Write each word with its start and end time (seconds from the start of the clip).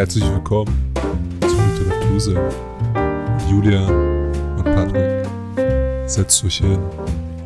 Herzlich 0.00 0.24
willkommen 0.32 0.94
zu 1.42 1.84
Literaturse. 1.84 2.34
Julia 3.50 3.86
und 4.56 4.64
Patrick, 4.64 5.28
setzt 6.06 6.42
euch 6.42 6.56
hin, 6.56 6.78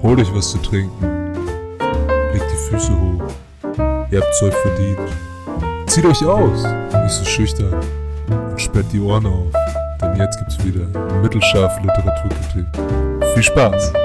holt 0.00 0.20
euch 0.20 0.32
was 0.32 0.52
zu 0.52 0.58
trinken, 0.58 1.34
legt 2.32 2.44
die 2.52 2.70
Füße 2.70 2.92
hoch. 2.92 3.24
Ihr 4.08 4.20
habt 4.20 4.34
Zeug 4.36 4.54
verdient. 4.54 5.00
Zieht 5.86 6.04
euch 6.04 6.24
aus, 6.24 6.62
nicht 6.62 7.10
so 7.10 7.24
schüchtern 7.24 7.74
und 8.28 8.60
sperrt 8.60 8.86
die 8.92 9.00
Ohren 9.00 9.26
auf, 9.26 9.52
denn 10.00 10.14
jetzt 10.14 10.38
gibt's 10.38 10.64
wieder 10.64 10.86
mittelscharfe 11.22 11.80
Literaturkritik. 11.80 12.66
Viel 13.34 13.42
Spaß! 13.42 14.03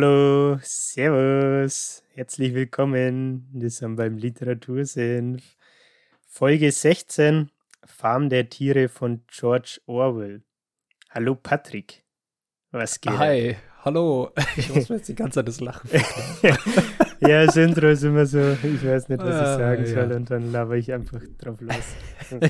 Hallo, 0.00 0.60
Servus, 0.62 2.04
herzlich 2.14 2.54
willkommen. 2.54 3.48
Wir 3.52 3.68
sind 3.68 3.96
beim 3.96 4.16
Literatursenf. 4.16 5.42
Folge 6.24 6.70
16, 6.70 7.50
Farm 7.84 8.28
der 8.28 8.48
Tiere 8.48 8.88
von 8.88 9.22
George 9.26 9.80
Orwell. 9.86 10.42
Hallo 11.10 11.34
Patrick, 11.34 12.04
was 12.70 13.00
geht? 13.00 13.18
Hi, 13.18 13.56
hallo. 13.82 14.30
Ich 14.56 14.72
muss 14.72 14.88
mir 14.88 14.98
jetzt 14.98 15.08
die 15.08 15.16
ganze 15.16 15.40
Zeit 15.40 15.48
das 15.48 15.58
Lachen 15.58 15.90
Ja, 17.20 17.46
das 17.46 17.56
Intro 17.56 17.88
ist 17.88 18.04
immer 18.04 18.24
so, 18.24 18.52
ich 18.52 18.86
weiß 18.86 19.08
nicht, 19.08 19.20
was 19.20 19.34
ich 19.34 19.48
Ah, 19.48 19.58
sagen 19.58 19.84
ja. 19.84 19.94
soll 19.94 20.12
und 20.12 20.30
dann 20.30 20.52
laber 20.52 20.76
ich 20.76 20.92
einfach 20.92 21.22
drauf 21.38 21.60
los. 21.60 21.74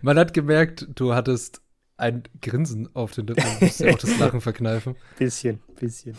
Man 0.00 0.18
hat 0.18 0.32
gemerkt, 0.32 0.88
du 0.94 1.12
hattest 1.12 1.60
ein 1.98 2.22
Grinsen 2.40 2.88
auf 2.94 3.12
den 3.12 3.26
Lippen, 3.26 3.44
du 3.58 3.66
musst 3.66 3.80
ja 3.80 3.92
auch 3.92 3.98
das 3.98 4.18
Lachen 4.18 4.40
verkneifen. 4.40 4.96
Bisschen, 5.18 5.60
bisschen. 5.78 6.16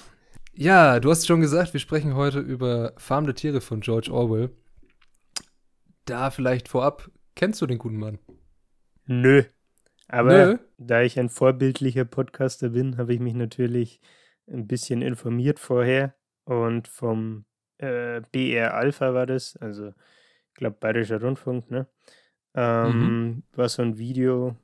Ja, 0.58 1.02
du 1.02 1.09
hast 1.09 1.28
schon 1.28 1.42
gesagt, 1.42 1.73
wir 1.73 1.81
sprechen 1.81 2.16
heute 2.16 2.39
über 2.39 2.94
Farm 2.98 3.25
der 3.25 3.36
Tiere 3.36 3.59
von 3.59 3.81
George 3.81 4.09
Orwell. 4.09 4.52
Da 6.06 6.31
vielleicht 6.31 6.70
vorab, 6.70 7.12
kennst 7.36 7.62
du 7.62 7.66
den 7.66 7.78
guten 7.78 7.97
Mann? 7.97 8.20
Nö. 9.06 9.44
Aber 10.08 10.45
Nö. 10.45 10.58
da 10.78 11.02
ich 11.02 11.20
ein 11.20 11.28
vorbildlicher 11.28 12.06
Podcaster 12.06 12.70
bin, 12.70 12.97
habe 12.97 13.14
ich 13.14 13.20
mich 13.20 13.34
natürlich 13.34 14.00
ein 14.47 14.66
bisschen 14.66 15.02
informiert 15.02 15.59
vorher 15.59 16.16
und 16.45 16.88
vom 16.88 17.44
äh, 17.80 18.22
BR 18.31 18.75
Alpha 18.75 19.14
war 19.14 19.25
das, 19.25 19.58
also 19.58 19.90
ich 19.90 20.53
glaube 20.53 20.78
Bayerischer 20.80 21.22
Rundfunk, 21.22 21.69
ne? 21.69 21.88
Ähm, 22.53 23.44
War 23.52 23.67
so 23.67 23.81
ein 23.81 23.97
Video, 23.97 24.56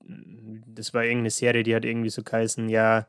das 0.00 0.92
war 0.94 1.04
irgendeine 1.04 1.30
Serie, 1.30 1.62
die 1.62 1.76
hat 1.76 1.84
irgendwie 1.84 2.10
so 2.10 2.24
geheißen, 2.24 2.68
ja, 2.68 3.06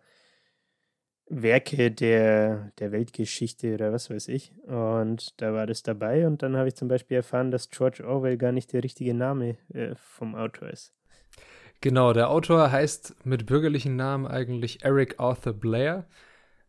Werke 1.42 1.92
der, 1.92 2.72
der 2.80 2.92
Weltgeschichte 2.92 3.73
oder 3.73 3.92
was 3.92 4.09
weiß 4.09 4.28
ich. 4.28 4.53
Und 4.67 5.39
da 5.42 5.53
war 5.53 5.66
das 5.66 5.84
dabei 5.84 6.28
und 6.28 6.44
dann 6.44 6.56
habe 6.58 6.67
ich 6.67 6.76
zum 6.76 6.88
Beispiel 6.88 7.17
erfahren, 7.17 7.52
dass 7.52 7.70
George 7.70 8.06
Orwell 8.06 8.38
gar 8.38 8.52
nicht 8.52 8.73
der 8.73 8.84
richtige 8.84 9.14
Name 9.14 9.58
äh, 9.73 9.95
vom 9.95 10.36
Autor 10.36 10.70
ist. 10.70 10.94
Genau, 11.81 12.14
der 12.14 12.30
Autor 12.30 12.72
heißt 12.72 13.26
mit 13.26 13.45
bürgerlichen 13.45 13.95
Namen 13.95 14.26
eigentlich 14.26 14.86
Eric 14.86 15.20
Arthur 15.20 15.54
Blair, 15.54 16.08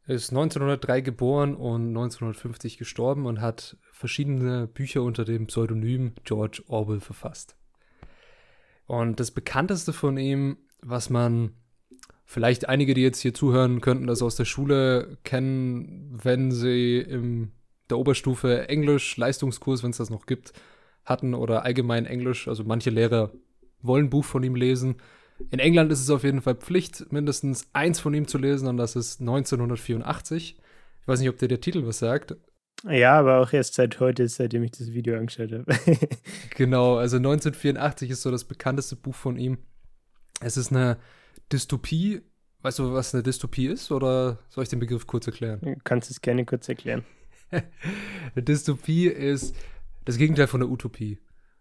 ist 0.06 0.30
1903 0.30 1.00
geboren 1.00 1.54
und 1.54 1.88
1950 1.88 2.78
gestorben 2.78 3.26
und 3.26 3.40
hat 3.40 3.76
verschiedene 3.92 4.66
Bücher 4.66 5.02
unter 5.02 5.24
dem 5.24 5.46
Pseudonym 5.46 6.14
George 6.24 6.62
Orwell 6.66 7.00
verfasst. 7.00 7.56
Und 8.86 9.20
das 9.20 9.30
bekannteste 9.30 9.92
von 9.92 10.18
ihm, 10.18 10.58
was 10.82 11.08
man 11.08 11.54
vielleicht 12.24 12.68
einige, 12.68 12.94
die 12.94 13.02
jetzt 13.02 13.20
hier 13.20 13.34
zuhören, 13.34 13.80
könnten 13.80 14.06
das 14.06 14.22
aus 14.22 14.36
der 14.36 14.44
Schule 14.44 15.18
kennen, 15.24 16.18
wenn 16.22 16.50
sie 16.50 16.98
in 16.98 17.52
der 17.90 17.98
Oberstufe 17.98 18.68
Englisch, 18.68 19.16
Leistungskurs, 19.16 19.82
wenn 19.82 19.90
es 19.90 19.98
das 19.98 20.10
noch 20.10 20.26
gibt, 20.26 20.52
hatten 21.04 21.34
oder 21.34 21.64
allgemein 21.64 22.06
Englisch. 22.06 22.48
Also 22.48 22.64
manche 22.64 22.90
Lehrer 22.90 23.32
wollen 23.82 24.06
ein 24.06 24.10
Buch 24.10 24.24
von 24.24 24.42
ihm 24.42 24.54
lesen. 24.54 24.96
In 25.50 25.58
England 25.58 25.92
ist 25.92 26.00
es 26.00 26.10
auf 26.10 26.24
jeden 26.24 26.40
Fall 26.40 26.54
Pflicht, 26.54 27.12
mindestens 27.12 27.68
eins 27.72 28.00
von 28.00 28.14
ihm 28.14 28.26
zu 28.26 28.38
lesen, 28.38 28.68
und 28.68 28.76
das 28.76 28.96
ist 28.96 29.20
1984. 29.20 30.56
Ich 31.00 31.08
weiß 31.08 31.20
nicht, 31.20 31.28
ob 31.28 31.38
dir 31.38 31.48
der 31.48 31.60
Titel 31.60 31.86
was 31.86 31.98
sagt. 31.98 32.36
Ja, 32.88 33.18
aber 33.18 33.40
auch 33.40 33.52
erst 33.52 33.74
seit 33.74 33.98
heute, 34.00 34.28
seitdem 34.28 34.62
ich 34.62 34.72
das 34.72 34.92
Video 34.92 35.16
angeschaut 35.16 35.52
habe. 35.52 35.64
Genau, 36.56 36.96
also 36.96 37.16
1984 37.16 38.10
ist 38.10 38.22
so 38.22 38.30
das 38.30 38.44
bekannteste 38.44 38.96
Buch 38.96 39.14
von 39.14 39.36
ihm. 39.36 39.58
Es 40.40 40.56
ist 40.56 40.70
eine 40.70 40.98
Dystopie. 41.54 42.20
Weißt 42.62 42.78
du, 42.80 42.92
was 42.92 43.14
eine 43.14 43.22
Dystopie 43.22 43.66
ist? 43.66 43.92
Oder 43.92 44.38
soll 44.48 44.64
ich 44.64 44.70
den 44.70 44.80
Begriff 44.80 45.06
kurz 45.06 45.26
erklären? 45.26 45.60
Du 45.62 45.76
kannst 45.84 46.10
es 46.10 46.20
gerne 46.20 46.44
kurz 46.44 46.68
erklären. 46.68 47.04
Eine 47.50 48.42
Dystopie 48.42 49.06
ist 49.06 49.54
das 50.04 50.16
Gegenteil 50.16 50.48
von 50.48 50.60
einer 50.62 50.70
Utopie. 50.70 51.18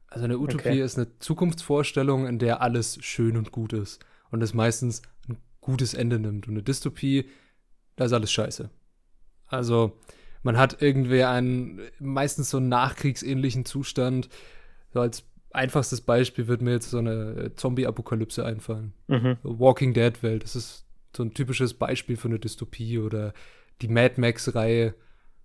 Also 0.08 0.26
eine 0.26 0.38
Utopie 0.40 0.70
Okay. 0.70 0.82
ist 0.82 0.98
eine 0.98 1.20
Zukunftsvorstellung, 1.20 2.26
in 2.28 2.40
der 2.40 2.62
alles 2.62 2.98
schön 3.02 3.36
und 3.38 3.52
gut 3.52 3.74
ist 3.74 4.04
und 4.32 4.42
es 4.42 4.54
meistens 4.54 5.02
ein 5.28 5.38
gutes 5.62 5.94
Ende 5.94 6.20
nimmt. 6.20 6.48
Und 6.48 6.54
eine 6.54 6.64
Dystopie, 6.64 7.30
da 7.96 8.06
ist 8.06 8.14
alles 8.14 8.32
scheiße. 8.32 8.70
Also 9.48 10.00
man 10.42 10.58
hat 10.58 10.82
irgendwie 10.82 11.24
einen 11.24 11.82
meistens 12.00 12.50
so 12.50 12.58
einen 12.58 12.70
nachkriegsähnlichen 12.70 13.66
Zustand. 13.66 14.30
So 14.94 15.00
als 15.02 15.24
einfachstes 15.54 16.02
Beispiel 16.02 16.48
wird 16.48 16.62
mir 16.62 16.72
jetzt 16.72 16.90
so 16.90 16.98
eine 16.98 17.52
Zombie-Apokalypse 17.56 18.46
einfallen. 18.46 18.94
Mhm. 19.08 19.38
Walking 19.44 19.94
Dead-Welt. 19.94 20.44
Das 20.44 20.56
ist 20.56 20.86
so 21.16 21.24
ein 21.24 21.34
typisches 21.34 21.74
Beispiel 21.74 22.18
für 22.18 22.28
eine 22.28 22.40
Dystopie 22.40 23.00
oder 23.00 23.34
die 23.82 23.88
Mad 23.88 24.20
Max-Reihe, 24.20 24.96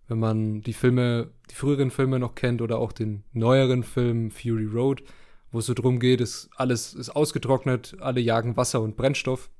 wenn 0.09 0.19
man 0.19 0.63
die 0.63 0.73
Filme, 0.73 1.31
die 1.51 1.55
früheren 1.55 1.91
Filme 1.91 2.19
noch 2.19 2.35
kennt 2.35 2.63
oder 2.63 2.79
auch 2.79 2.93
den 2.93 3.25
neueren 3.33 3.83
Film 3.83 4.31
Fury 4.31 4.65
Road, 4.65 5.03
wo 5.51 5.59
es 5.59 5.67
so 5.67 5.75
drum 5.75 6.01
geht, 6.01 6.21
ist 6.21 6.49
alles 6.57 6.95
ist 6.95 7.11
ausgetrocknet, 7.11 7.97
alle 8.01 8.21
jagen 8.21 8.57
Wasser 8.57 8.81
und 8.81 8.97
Brennstoff. 8.97 9.51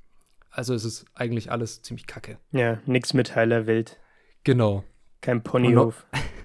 Also 0.49 0.73
es 0.73 0.83
ist 0.83 1.05
eigentlich 1.13 1.51
alles 1.51 1.83
ziemlich 1.83 2.07
kacke. 2.07 2.39
Ja, 2.51 2.79
nix 2.85 3.13
mit 3.13 3.35
heiler 3.35 3.67
Welt. 3.67 3.99
Genau. 4.43 4.83
Kein 5.21 5.43
Ponyhof. 5.43 6.05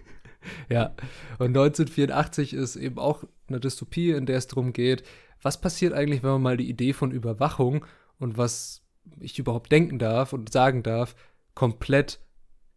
Ja, 0.68 0.94
und 1.38 1.48
1984 1.48 2.54
ist 2.54 2.76
eben 2.76 2.98
auch 2.98 3.24
eine 3.48 3.60
Dystopie, 3.60 4.10
in 4.10 4.26
der 4.26 4.38
es 4.38 4.46
darum 4.46 4.72
geht, 4.72 5.04
was 5.42 5.60
passiert 5.60 5.92
eigentlich, 5.92 6.22
wenn 6.22 6.30
man 6.30 6.42
mal 6.42 6.56
die 6.56 6.68
Idee 6.68 6.92
von 6.92 7.10
Überwachung 7.10 7.84
und 8.18 8.38
was 8.38 8.82
ich 9.20 9.38
überhaupt 9.38 9.70
denken 9.70 9.98
darf 9.98 10.32
und 10.32 10.52
sagen 10.52 10.82
darf, 10.82 11.14
komplett 11.54 12.20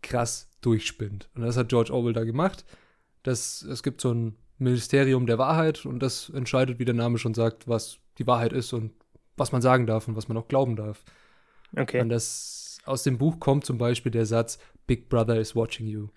krass 0.02 0.50
durchspinnt. 0.62 1.30
Und 1.36 1.44
das 1.44 1.58
hat 1.58 1.70
George 1.70 1.94
Orwell 1.94 2.14
da 2.14 2.24
gemacht. 2.24 2.66
Das, 3.24 3.62
es 3.62 3.84
gibt 3.84 4.02
so 4.02 4.14
ein 4.14 4.38
Ministerium 4.58 5.26
der 5.26 5.38
Wahrheit 5.38 5.86
und 5.86 6.00
das 6.00 6.30
entscheidet, 6.30 6.80
wie 6.80 6.86
der 6.86 6.94
Name 6.94 7.18
schon 7.18 7.34
sagt, 7.34 7.68
was 7.68 8.00
die 8.18 8.28
Wahrheit 8.28 8.54
ist 8.54 8.74
und 8.74 8.92
was 9.36 9.52
man 9.52 9.62
sagen 9.62 9.86
darf 9.86 10.08
und 10.08 10.16
was 10.16 10.28
man 10.28 10.38
auch 10.38 10.48
glauben 10.48 10.76
darf. 10.76 11.04
Okay. 11.76 12.02
Und 12.02 12.10
das 12.10 12.80
aus 12.86 13.04
dem 13.04 13.18
Buch 13.18 13.40
kommt 13.40 13.66
zum 13.66 13.78
Beispiel 13.78 14.12
der 14.12 14.26
Satz, 14.26 14.58
Big 14.88 15.10
Brother 15.10 15.40
is 15.40 15.56
watching 15.56 15.88
you. 15.88 16.08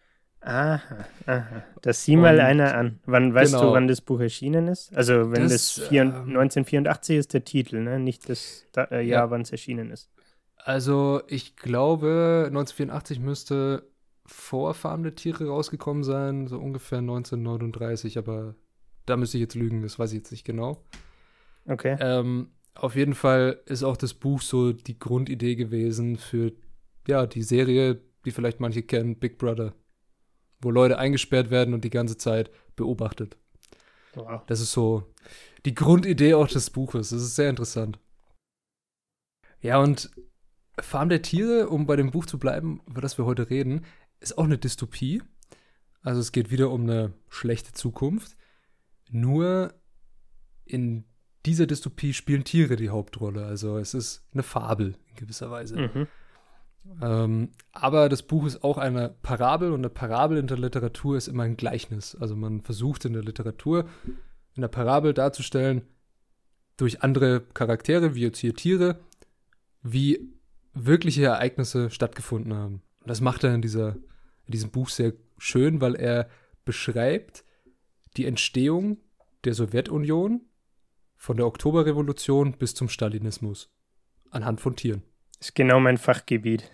Aha, 0.43 0.81
aha. 1.27 1.63
Das 1.83 2.05
sieh 2.05 2.17
mal 2.17 2.35
Und- 2.37 2.41
einer 2.41 2.75
an. 2.75 2.99
Wann 3.05 3.35
weißt 3.35 3.53
Genau. 3.53 3.67
du, 3.69 3.73
wann 3.73 3.89
das 3.89 4.01
Buch 4.01 4.21
erschienen 4.21 4.69
ist? 4.69 4.95
Also 4.97 5.31
wenn 5.33 5.43
das, 5.43 5.75
Das, 5.75 5.89
vier, 5.89 6.03
ähm, 6.03 6.33
1984 6.33 7.17
ist 7.19 7.35
der 7.35 7.45
Titel, 7.45 7.81
ne? 7.81 7.99
Nicht 7.99 8.29
das 8.29 8.65
da, 8.73 8.85
äh, 8.85 9.03
Jahr, 9.03 9.25
Ja. 9.27 9.31
wann 9.31 9.43
es 9.43 9.53
erschienen 9.53 9.91
ist. 9.91 10.11
Also, 10.57 11.23
ich 11.29 11.57
glaube, 11.57 12.49
1984 12.51 13.19
müsste 13.21 13.83
vor 14.27 14.75
Farm 14.75 15.03
der 15.03 15.15
Tiere 15.15 15.49
rausgekommen 15.49 16.05
sein, 16.05 16.47
so 16.49 16.59
ungefähr 16.59 17.01
1939, 17.03 18.19
aber 18.19 18.55
da 19.07 19.17
müsste 19.17 19.39
ich 19.39 19.43
jetzt 19.43 19.55
lügen, 19.55 19.83
das 19.83 19.99
weiß 19.99 20.13
ich 20.13 20.19
jetzt 20.19 20.31
nicht 20.31 20.45
genau. 20.45 20.83
Okay. 21.67 21.97
Ähm, 22.01 22.49
auf 22.75 22.95
jeden 22.95 23.15
Fall 23.15 23.59
ist 23.67 23.83
auch 23.83 23.97
das 23.97 24.15
Buch 24.15 24.41
so 24.43 24.73
die 24.73 24.99
Grundidee 24.99 25.57
gewesen 25.57 26.17
für, 26.17 26.53
ja, 27.09 27.27
die 27.27 27.43
Serie, 27.43 28.01
die 28.25 28.31
vielleicht 28.31 28.61
manche 28.61 28.83
kennen, 28.83 29.17
Big 29.17 29.39
Brother, 29.39 29.73
wo 30.61 30.71
Leute 30.71 30.99
eingesperrt 30.99 31.51
werden 31.51 31.75
und 31.75 31.85
die 31.85 31.91
ganze 31.91 32.17
Zeit 32.17 32.51
beobachtet. 32.77 33.37
Wow. 34.15 34.43
Das 34.47 34.61
ist 34.61 34.73
so 34.73 35.05
die 35.65 35.75
Grundidee 35.75 36.35
auch 36.35 36.49
des 36.49 36.71
Buches. 36.71 37.11
Das 37.11 37.23
ist 37.23 37.37
sehr 37.37 37.51
interessant. 37.51 37.99
Ja, 39.61 39.79
und 39.79 40.11
Farm 40.79 41.09
der 41.09 41.23
Tiere, 41.23 41.69
um 41.69 41.87
bei 41.87 41.97
dem 41.97 42.11
Buch 42.11 42.27
zu 42.27 42.39
bleiben, 42.39 42.81
über 42.87 43.01
das 43.01 43.19
wir 43.19 43.27
heute 43.27 43.51
reden, 43.51 43.85
ist 44.21 44.39
auch 44.39 44.45
eine 44.45 44.59
Dystopie. 44.59 45.23
Also 46.03 46.21
es 46.21 46.33
geht 46.33 46.51
wieder 46.51 46.71
um 46.71 46.83
eine 46.83 47.13
schlechte 47.29 47.73
Zukunft. 47.73 48.37
Nur 49.11 49.75
in 50.65 51.05
dieser 51.47 51.67
Dystopie 51.67 52.15
spielen 52.15 52.45
Tiere 52.45 52.77
die 52.77 52.91
Hauptrolle. 52.91 53.45
Also 53.45 53.77
es 53.79 53.95
ist 53.95 54.27
eine 54.33 54.43
Fabel 54.43 54.97
in 55.11 55.17
gewisser 55.17 55.51
Weise. 55.51 55.77
Mhm. 55.77 56.07
Ähm, 57.03 57.51
aber 57.73 58.09
das 58.09 58.23
Buch 58.23 58.47
ist 58.47 58.65
auch 58.65 58.79
eine 58.79 59.15
Parabel 59.23 59.73
und 59.73 59.81
eine 59.81 59.91
Parabel 59.91 60.39
in 60.39 60.47
der 60.47 60.59
Literatur 60.59 61.17
ist 61.17 61.29
immer 61.29 61.45
ein 61.45 61.57
Gleichnis. 61.57 62.17
Also 62.19 62.37
man 62.37 62.63
versucht 62.63 63.05
in 63.05 63.13
der 63.13 63.23
Literatur, 63.23 63.87
in 64.55 64.63
der 64.63 64.69
Parabel 64.69 65.15
darzustellen, 65.15 65.83
durch 66.77 67.03
andere 67.03 67.43
Charaktere, 67.53 68.15
wie 68.15 68.23
jetzt 68.23 68.39
hier 68.39 68.55
Tiere, 68.55 69.01
wie 69.83 70.33
wirkliche 70.73 71.25
Ereignisse 71.25 71.91
stattgefunden 71.91 72.55
haben. 72.55 72.83
Und 73.01 73.09
das 73.09 73.21
macht 73.21 73.45
er 73.45 73.55
in, 73.55 73.63
dieser, 73.63 73.97
in 74.47 74.53
diesem 74.53 74.71
Buch 74.71 74.89
sehr 74.89 75.13
schön, 75.39 75.81
weil 75.81 75.95
er 75.95 76.29
beschreibt 76.65 77.45
die 78.17 78.27
Entstehung 78.27 78.99
der 79.45 79.55
Sowjetunion 79.55 80.43
von 81.17 81.37
der 81.37 81.47
Oktoberrevolution 81.47 82.53
bis 82.53 82.75
zum 82.75 82.89
Stalinismus 82.89 83.71
anhand 84.31 84.61
von 84.61 84.77
Tieren. 84.77 85.03
Ist 85.41 85.55
genau 85.55 85.81
mein 85.81 85.99
Fachgebiet. 85.99 86.71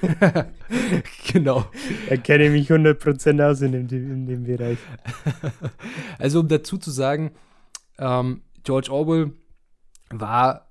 genau. 1.32 1.66
Da 2.08 2.16
kenne 2.16 2.44
ich 2.44 2.50
mich 2.50 2.70
100% 2.70 3.42
aus 3.42 3.60
in 3.60 3.72
dem, 3.72 3.88
in 3.88 4.26
dem 4.26 4.44
Bereich. 4.44 4.78
Also, 6.18 6.40
um 6.40 6.48
dazu 6.48 6.78
zu 6.78 6.90
sagen, 6.90 7.32
ähm, 7.98 8.42
George 8.62 8.92
Orwell 8.92 9.32
war 10.10 10.70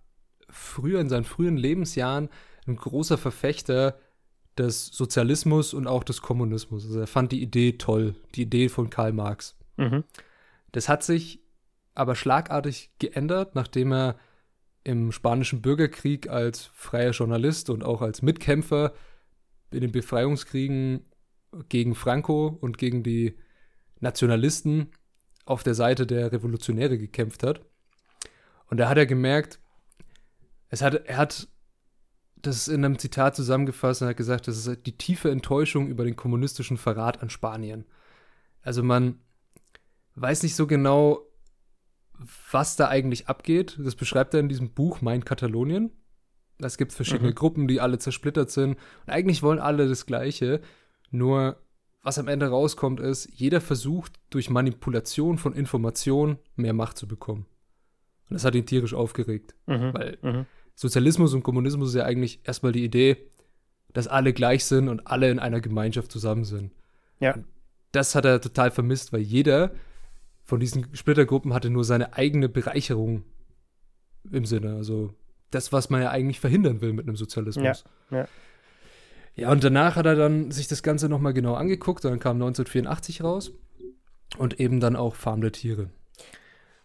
früher 0.49 1.01
in 1.01 1.09
seinen 1.09 1.23
frühen 1.25 1.57
Lebensjahren 1.57 2.29
ein 2.67 2.75
großer 2.75 3.17
Verfechter 3.17 3.99
des 4.57 4.87
Sozialismus 4.87 5.73
und 5.73 5.87
auch 5.87 6.03
des 6.03 6.21
Kommunismus. 6.21 6.85
Also 6.85 6.99
er 6.99 7.07
fand 7.07 7.31
die 7.31 7.41
Idee 7.41 7.73
toll, 7.73 8.15
die 8.35 8.43
Idee 8.43 8.69
von 8.69 8.89
Karl 8.89 9.13
Marx. 9.13 9.57
Mhm. 9.77 10.03
Das 10.71 10.89
hat 10.89 11.03
sich 11.03 11.41
aber 11.95 12.15
schlagartig 12.15 12.91
geändert, 12.99 13.55
nachdem 13.55 13.93
er 13.93 14.15
im 14.83 15.11
spanischen 15.11 15.61
Bürgerkrieg 15.61 16.29
als 16.29 16.65
freier 16.73 17.11
Journalist 17.11 17.69
und 17.69 17.83
auch 17.83 18.01
als 18.01 18.21
Mitkämpfer 18.21 18.93
in 19.71 19.81
den 19.81 19.91
Befreiungskriegen 19.91 21.03
gegen 21.69 21.95
Franco 21.95 22.47
und 22.47 22.77
gegen 22.77 23.03
die 23.03 23.37
Nationalisten 23.99 24.91
auf 25.45 25.63
der 25.63 25.75
Seite 25.75 26.07
der 26.07 26.31
Revolutionäre 26.31 26.97
gekämpft 26.97 27.43
hat. 27.43 27.61
Und 28.67 28.77
da 28.77 28.89
hat 28.89 28.97
er 28.97 29.05
gemerkt, 29.05 29.59
es 30.69 30.81
hat, 30.81 30.93
er 31.05 31.17
hat 31.17 31.47
das 32.41 32.67
in 32.67 32.83
einem 32.83 32.97
Zitat 32.97 33.35
zusammengefasst 33.35 34.01
und 34.01 34.07
hat 34.07 34.17
gesagt, 34.17 34.47
das 34.47 34.65
ist 34.65 34.85
die 34.85 34.97
tiefe 34.97 35.29
Enttäuschung 35.29 35.87
über 35.87 36.05
den 36.05 36.15
kommunistischen 36.15 36.77
Verrat 36.77 37.21
an 37.21 37.29
Spanien. 37.29 37.85
Also 38.61 38.81
man 38.81 39.19
weiß 40.15 40.43
nicht 40.43 40.55
so 40.55 40.67
genau, 40.67 41.21
was 42.51 42.75
da 42.75 42.87
eigentlich 42.87 43.27
abgeht. 43.27 43.77
Das 43.83 43.95
beschreibt 43.95 44.33
er 44.33 44.39
in 44.39 44.49
diesem 44.49 44.71
Buch 44.71 45.01
Mein 45.01 45.25
Katalonien. 45.25 45.91
Es 46.59 46.77
gibt 46.77 46.93
verschiedene 46.93 47.31
mhm. 47.31 47.35
Gruppen, 47.35 47.67
die 47.67 47.81
alle 47.81 47.97
zersplittert 47.97 48.51
sind. 48.51 48.77
Und 49.05 49.09
eigentlich 49.09 49.41
wollen 49.41 49.59
alle 49.59 49.87
das 49.87 50.05
Gleiche. 50.05 50.61
Nur, 51.09 51.57
was 52.03 52.19
am 52.19 52.27
Ende 52.27 52.47
rauskommt, 52.47 52.99
ist, 52.99 53.29
jeder 53.33 53.61
versucht, 53.61 54.19
durch 54.29 54.49
Manipulation 54.49 55.37
von 55.37 55.53
Informationen 55.53 56.37
mehr 56.55 56.73
Macht 56.73 56.97
zu 56.97 57.07
bekommen. 57.07 57.45
Und 58.29 58.35
das 58.35 58.45
hat 58.45 58.55
ihn 58.55 58.65
tierisch 58.65 58.93
aufgeregt. 58.93 59.55
Mhm. 59.65 59.93
Weil 59.93 60.17
Mhm. 60.21 60.45
Sozialismus 60.75 61.33
und 61.33 61.43
Kommunismus 61.43 61.89
ist 61.89 61.95
ja 61.95 62.05
eigentlich 62.05 62.41
erstmal 62.43 62.71
die 62.71 62.83
Idee, 62.83 63.17
dass 63.93 64.07
alle 64.07 64.33
gleich 64.33 64.65
sind 64.65 64.87
und 64.87 65.05
alle 65.05 65.29
in 65.29 65.39
einer 65.39 65.61
Gemeinschaft 65.61 66.11
zusammen 66.11 66.45
sind. 66.45 66.71
Ja. 67.19 67.35
Und 67.35 67.45
das 67.91 68.15
hat 68.15 68.25
er 68.25 68.39
total 68.41 68.71
vermisst, 68.71 69.11
weil 69.11 69.21
jeder 69.21 69.71
von 70.43 70.59
diesen 70.59 70.95
Splittergruppen 70.95 71.53
hatte 71.53 71.69
nur 71.69 71.83
seine 71.83 72.13
eigene 72.13 72.49
Bereicherung 72.49 73.23
im 74.31 74.45
Sinne. 74.45 74.75
Also 74.75 75.13
das, 75.49 75.71
was 75.71 75.89
man 75.89 76.01
ja 76.01 76.09
eigentlich 76.09 76.39
verhindern 76.39 76.81
will 76.81 76.93
mit 76.93 77.07
einem 77.07 77.15
Sozialismus. 77.15 77.83
Ja, 78.09 78.17
ja. 78.17 78.27
Ja, 79.35 79.49
und 79.51 79.63
danach 79.63 79.95
hat 79.95 80.05
er 80.05 80.15
dann 80.15 80.51
sich 80.51 80.67
das 80.67 80.83
Ganze 80.83 81.07
nochmal 81.07 81.33
genau 81.33 81.53
angeguckt. 81.53 82.03
Dann 82.03 82.19
kam 82.19 82.35
1984 82.35 83.23
raus 83.23 83.53
und 84.37 84.59
eben 84.59 84.79
dann 84.79 84.95
auch 84.95 85.15
Farm 85.15 85.41
der 85.41 85.51
Tiere. 85.51 85.89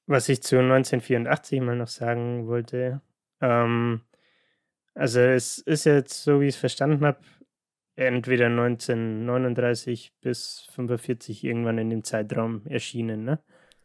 Was 0.06 0.28
ich 0.28 0.42
zu 0.42 0.56
1984 0.58 1.60
mal 1.60 1.76
noch 1.76 1.88
sagen 1.88 2.46
wollte, 2.46 3.00
ähm, 3.40 4.02
also 4.94 5.20
es 5.20 5.58
ist 5.58 5.84
jetzt, 5.84 6.22
so 6.22 6.40
wie 6.40 6.46
ich 6.46 6.54
es 6.54 6.60
verstanden 6.60 7.04
habe, 7.04 7.18
entweder 7.96 8.46
1939 8.46 10.12
bis 10.20 10.66
45 10.72 11.42
irgendwann 11.44 11.78
in 11.78 11.90
dem 11.90 12.04
Zeitraum 12.04 12.62
erschienen, 12.66 13.24
ne? 13.24 13.40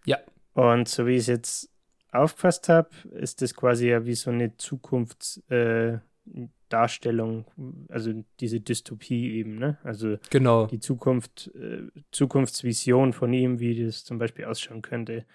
Ja. 0.05 0.19
Und 0.53 0.87
so 0.89 1.07
wie 1.07 1.13
ich 1.13 1.21
es 1.21 1.27
jetzt 1.27 1.69
aufgefasst 2.11 2.69
habe, 2.69 2.89
ist 3.11 3.41
das 3.41 3.55
quasi 3.55 3.89
ja 3.89 4.05
wie 4.05 4.15
so 4.15 4.29
eine 4.29 4.57
Zukunftsdarstellung, 4.57 7.45
äh, 7.57 7.93
also 7.93 8.23
diese 8.39 8.59
Dystopie 8.59 9.37
eben, 9.37 9.57
ne? 9.57 9.77
Also 9.83 10.17
Genau. 10.29 10.67
die 10.67 10.79
Zukunft, 10.79 11.51
äh, 11.55 11.83
Zukunftsvision 12.11 13.13
von 13.13 13.31
ihm, 13.31 13.59
wie 13.59 13.85
das 13.85 14.03
zum 14.03 14.17
Beispiel 14.17 14.45
ausschauen 14.45 14.81
könnte. 14.81 15.25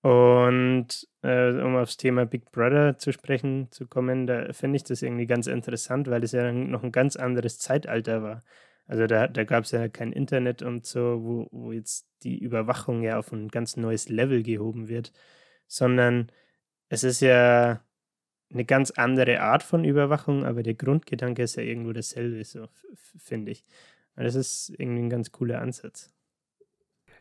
Und 0.00 1.08
äh, 1.22 1.50
um 1.60 1.76
aufs 1.76 1.96
Thema 1.96 2.24
Big 2.24 2.50
Brother 2.52 2.98
zu 2.98 3.12
sprechen 3.12 3.68
zu 3.72 3.86
kommen, 3.86 4.26
da 4.26 4.52
finde 4.52 4.76
ich 4.76 4.84
das 4.84 5.02
irgendwie 5.02 5.26
ganz 5.26 5.46
interessant, 5.46 6.08
weil 6.08 6.22
es 6.22 6.32
ja 6.32 6.52
noch 6.52 6.84
ein 6.84 6.92
ganz 6.92 7.16
anderes 7.16 7.58
Zeitalter 7.58 8.22
war. 8.22 8.44
Also 8.86 9.06
da, 9.06 9.28
da 9.28 9.44
gab 9.44 9.64
es 9.64 9.72
ja 9.72 9.88
kein 9.88 10.12
Internet 10.12 10.62
und 10.62 10.86
so, 10.86 11.22
wo, 11.22 11.48
wo 11.50 11.72
jetzt 11.72 12.06
die 12.22 12.38
Überwachung 12.38 13.02
ja 13.02 13.18
auf 13.18 13.32
ein 13.32 13.48
ganz 13.48 13.76
neues 13.76 14.08
Level 14.08 14.42
gehoben 14.42 14.88
wird, 14.88 15.12
sondern 15.66 16.32
es 16.88 17.04
ist 17.04 17.20
ja 17.20 17.82
eine 18.50 18.64
ganz 18.64 18.90
andere 18.92 19.40
Art 19.40 19.62
von 19.62 19.84
Überwachung, 19.84 20.44
aber 20.44 20.62
der 20.62 20.74
Grundgedanke 20.74 21.42
ist 21.42 21.56
ja 21.56 21.62
irgendwo 21.62 21.92
dasselbe, 21.92 22.42
so 22.44 22.66
finde 23.18 23.52
ich. 23.52 23.64
Und 24.16 24.24
das 24.24 24.34
ist 24.34 24.72
irgendwie 24.78 25.02
ein 25.02 25.10
ganz 25.10 25.32
cooler 25.32 25.60
Ansatz. 25.60 26.10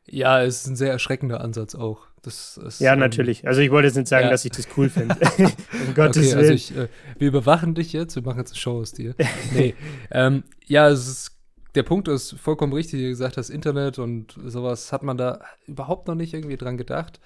Ja, 0.06 0.42
es 0.42 0.62
ist 0.62 0.68
ein 0.68 0.76
sehr 0.76 0.92
erschreckender 0.92 1.42
Ansatz 1.42 1.76
auch. 1.76 2.08
Das 2.22 2.58
ist, 2.58 2.80
Ja, 2.80 2.94
ähm, 2.94 3.00
natürlich. 3.00 3.48
Also 3.48 3.62
ich 3.62 3.72
wollte 3.72 3.88
jetzt 3.88 3.96
nicht 3.96 4.08
sagen, 4.08 4.26
ja. 4.26 4.32
dass 4.32 4.46
ich 4.46 4.52
das 4.52 4.68
cool 4.78 4.90
finde. 4.90 5.16
um 5.38 5.94
Gottes 5.96 6.28
okay, 6.28 6.36
Willen. 6.36 6.38
also 6.38 6.54
ich, 6.54 6.76
äh, 6.76 6.88
wir 7.18 7.28
überwachen 7.28 7.76
dich 7.76 7.94
jetzt, 7.94 8.16
wir 8.16 8.24
machen 8.24 8.40
jetzt 8.40 8.52
eine 8.52 8.60
Show 8.60 8.80
aus 8.80 8.92
dir. 8.92 9.16
nee, 9.54 9.76
ähm, 10.12 10.44
ja, 10.66 10.90
es 10.90 11.08
ist, 11.08 11.32
der 11.76 11.84
Punkt 11.84 12.08
ist 12.08 12.34
vollkommen 12.34 12.74
richtig, 12.74 13.00
wie 13.00 13.04
du 13.04 13.10
gesagt 13.10 13.38
hast, 13.38 13.50
Internet 13.50 14.00
und 14.00 14.36
sowas 14.46 14.92
hat 14.92 15.04
man 15.04 15.18
da 15.18 15.42
überhaupt 15.68 16.08
noch 16.08 16.16
nicht 16.16 16.34
irgendwie 16.34 16.58
dran 16.58 16.78
gedacht. 16.78 17.20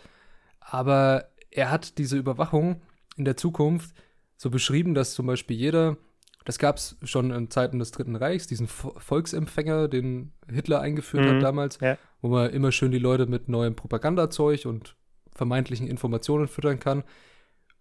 Aber 0.59 1.25
er 1.51 1.71
hat 1.71 1.97
diese 1.97 2.17
Überwachung 2.17 2.81
in 3.17 3.25
der 3.25 3.37
Zukunft 3.37 3.93
so 4.37 4.49
beschrieben, 4.49 4.93
dass 4.93 5.13
zum 5.13 5.27
Beispiel 5.27 5.55
jeder, 5.55 5.97
das 6.45 6.57
gab 6.59 6.77
es 6.77 6.97
schon 7.03 7.31
in 7.31 7.49
Zeiten 7.49 7.79
des 7.79 7.91
Dritten 7.91 8.15
Reichs, 8.15 8.47
diesen 8.47 8.67
Vo- 8.67 8.97
Volksempfänger, 8.99 9.87
den 9.87 10.31
Hitler 10.51 10.79
eingeführt 10.81 11.25
Mhm, 11.25 11.29
hat 11.35 11.43
damals, 11.43 11.79
ja. 11.81 11.97
wo 12.21 12.29
man 12.29 12.49
immer 12.51 12.71
schön 12.71 12.91
die 12.91 12.99
Leute 12.99 13.25
mit 13.27 13.47
neuem 13.49 13.75
Propagandazeug 13.75 14.65
und 14.65 14.95
vermeintlichen 15.33 15.87
Informationen 15.87 16.47
füttern 16.47 16.79
kann. 16.79 17.03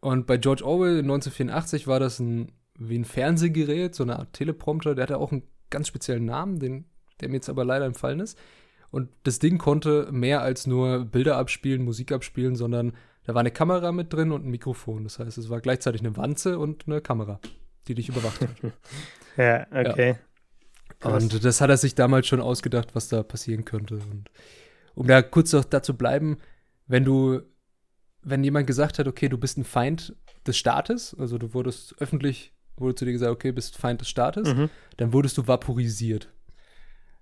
Und 0.01 0.27
bei 0.27 0.37
George 0.39 0.65
Orwell 0.65 0.99
in 0.99 1.05
1984 1.11 1.87
war 1.87 2.01
das 2.01 2.21
ein, 2.21 2.53
wie 2.79 2.99
ein 2.99 3.05
Fernsehgerät, 3.05 3.95
so 3.95 4.03
eine 4.03 4.19
Art 4.19 4.33
Teleprompter, 4.33 4.95
der 4.95 5.03
hatte 5.05 5.19
auch 5.19 5.33
einen 5.33 5.43
ganz 5.69 5.89
speziellen 5.89 6.25
Namen, 6.25 6.59
den, 6.59 6.85
der 7.21 7.29
mir 7.29 7.37
jetzt 7.37 7.49
aber 7.51 7.65
leider 7.65 7.85
entfallen 7.85 8.21
ist. 8.21 8.39
Und 8.91 9.09
das 9.23 9.39
Ding 9.39 9.59
konnte 9.59 10.09
mehr 10.11 10.43
als 10.43 10.67
nur 10.67 11.05
Bilder 11.05 11.37
abspielen, 11.37 11.83
Musik 11.85 12.13
abspielen, 12.13 12.57
sondern 12.57 12.93
da 13.25 13.35
war 13.35 13.41
eine 13.41 13.51
Kamera 13.53 13.93
mit 13.93 14.13
drin 14.13 14.33
und 14.33 14.45
ein 14.45 14.51
Mikrofon. 14.51 15.05
Das 15.05 15.19
heißt, 15.19 15.39
es 15.39 15.49
war 15.51 15.61
gleichzeitig 15.61 16.01
eine 16.01 16.17
Wanze 16.17 16.59
und 16.59 16.87
eine 16.87 17.01
Kamera, 17.01 17.39
die 17.89 17.95
dich 17.95 18.09
überwacht 18.09 18.41
hat. 18.41 18.51
Ja, 19.37 19.67
okay. 19.73 20.17
Krass. 20.99 21.23
Und 21.23 21.45
das 21.45 21.61
hat 21.61 21.71
er 21.71 21.77
sich 21.77 21.95
damals 21.95 22.27
schon 22.27 22.41
ausgedacht, 22.41 22.95
was 22.95 23.09
da 23.09 23.23
passieren 23.23 23.65
könnte. 23.65 23.95
Und 23.95 24.29
um 24.95 25.07
da 25.07 25.23
kurz 25.23 25.53
noch 25.53 25.65
dazu 25.65 25.97
bleiben, 25.97 26.37
wenn 26.89 27.05
du, 27.05 27.41
wenn 28.23 28.45
jemand 28.45 28.67
gesagt 28.67 28.99
hat, 28.99 29.07
okay, 29.07 29.29
du 29.29 29.39
bist 29.39 29.57
ein 29.57 29.65
Feind 29.65 30.15
des 30.47 30.59
Staates, 30.59 31.17
also 31.19 31.39
du 31.39 31.55
wurdest 31.55 31.95
öffentlich, 32.01 32.53
wurde 32.77 32.97
zu 32.97 33.05
dir 33.05 33.13
gesagt, 33.13 33.31
okay, 33.33 33.53
bist 33.53 33.79
Feind 33.79 34.01
des 34.01 34.09
Staates, 34.09 34.53
Mhm. 34.53 34.69
dann 34.97 35.13
wurdest 35.13 35.39
du 35.39 35.47
vaporisiert. 35.47 36.29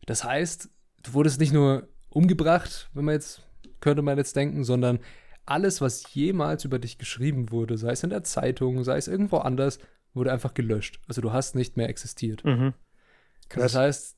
Das 0.06 0.24
heißt, 0.24 0.70
du 1.04 1.12
wurdest 1.12 1.38
nicht 1.38 1.52
nur 1.52 1.88
umgebracht, 2.08 2.88
wenn 2.94 3.04
man 3.04 3.14
jetzt, 3.14 3.42
könnte 3.80 4.02
man 4.02 4.16
jetzt 4.18 4.34
denken, 4.34 4.64
sondern 4.64 4.98
alles, 5.44 5.80
was 5.80 6.14
jemals 6.14 6.64
über 6.64 6.78
dich 6.78 6.98
geschrieben 6.98 7.52
wurde, 7.52 7.76
sei 7.78 7.92
es 7.92 8.02
in 8.02 8.10
der 8.10 8.24
Zeitung, 8.24 8.82
sei 8.82 8.96
es 8.96 9.08
irgendwo 9.08 9.36
anders, 9.38 9.78
wurde 10.14 10.32
einfach 10.32 10.54
gelöscht. 10.54 11.00
Also 11.06 11.20
du 11.20 11.32
hast 11.32 11.54
nicht 11.54 11.76
mehr 11.76 11.88
existiert. 11.88 12.44
Mhm. 12.44 12.74
Das 13.50 13.74
heißt, 13.74 14.16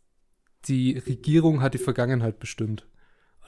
die 0.66 0.98
Regierung 0.98 1.62
hat 1.62 1.74
die 1.74 1.78
Vergangenheit 1.78 2.38
bestimmt. 2.38 2.86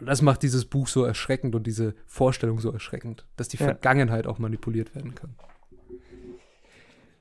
Und 0.00 0.06
das 0.06 0.22
macht 0.22 0.42
dieses 0.42 0.64
Buch 0.64 0.88
so 0.88 1.04
erschreckend 1.04 1.54
und 1.54 1.66
diese 1.66 1.94
Vorstellung 2.06 2.58
so 2.58 2.70
erschreckend, 2.72 3.26
dass 3.36 3.48
die 3.48 3.58
Ja. 3.58 3.66
Vergangenheit 3.66 4.26
auch 4.26 4.38
manipuliert 4.38 4.94
werden 4.94 5.14
kann. 5.14 5.34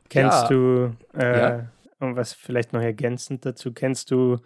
Kennst 0.10 0.44
Ja. 0.44 0.48
du, 0.50 0.96
äh, 1.14 1.40
Ja. 1.40 1.72
und 2.00 2.16
was 2.16 2.34
vielleicht 2.34 2.74
noch 2.74 2.82
ergänzend 2.82 3.46
dazu, 3.46 3.72
kennst 3.74 4.12
du 4.12 4.38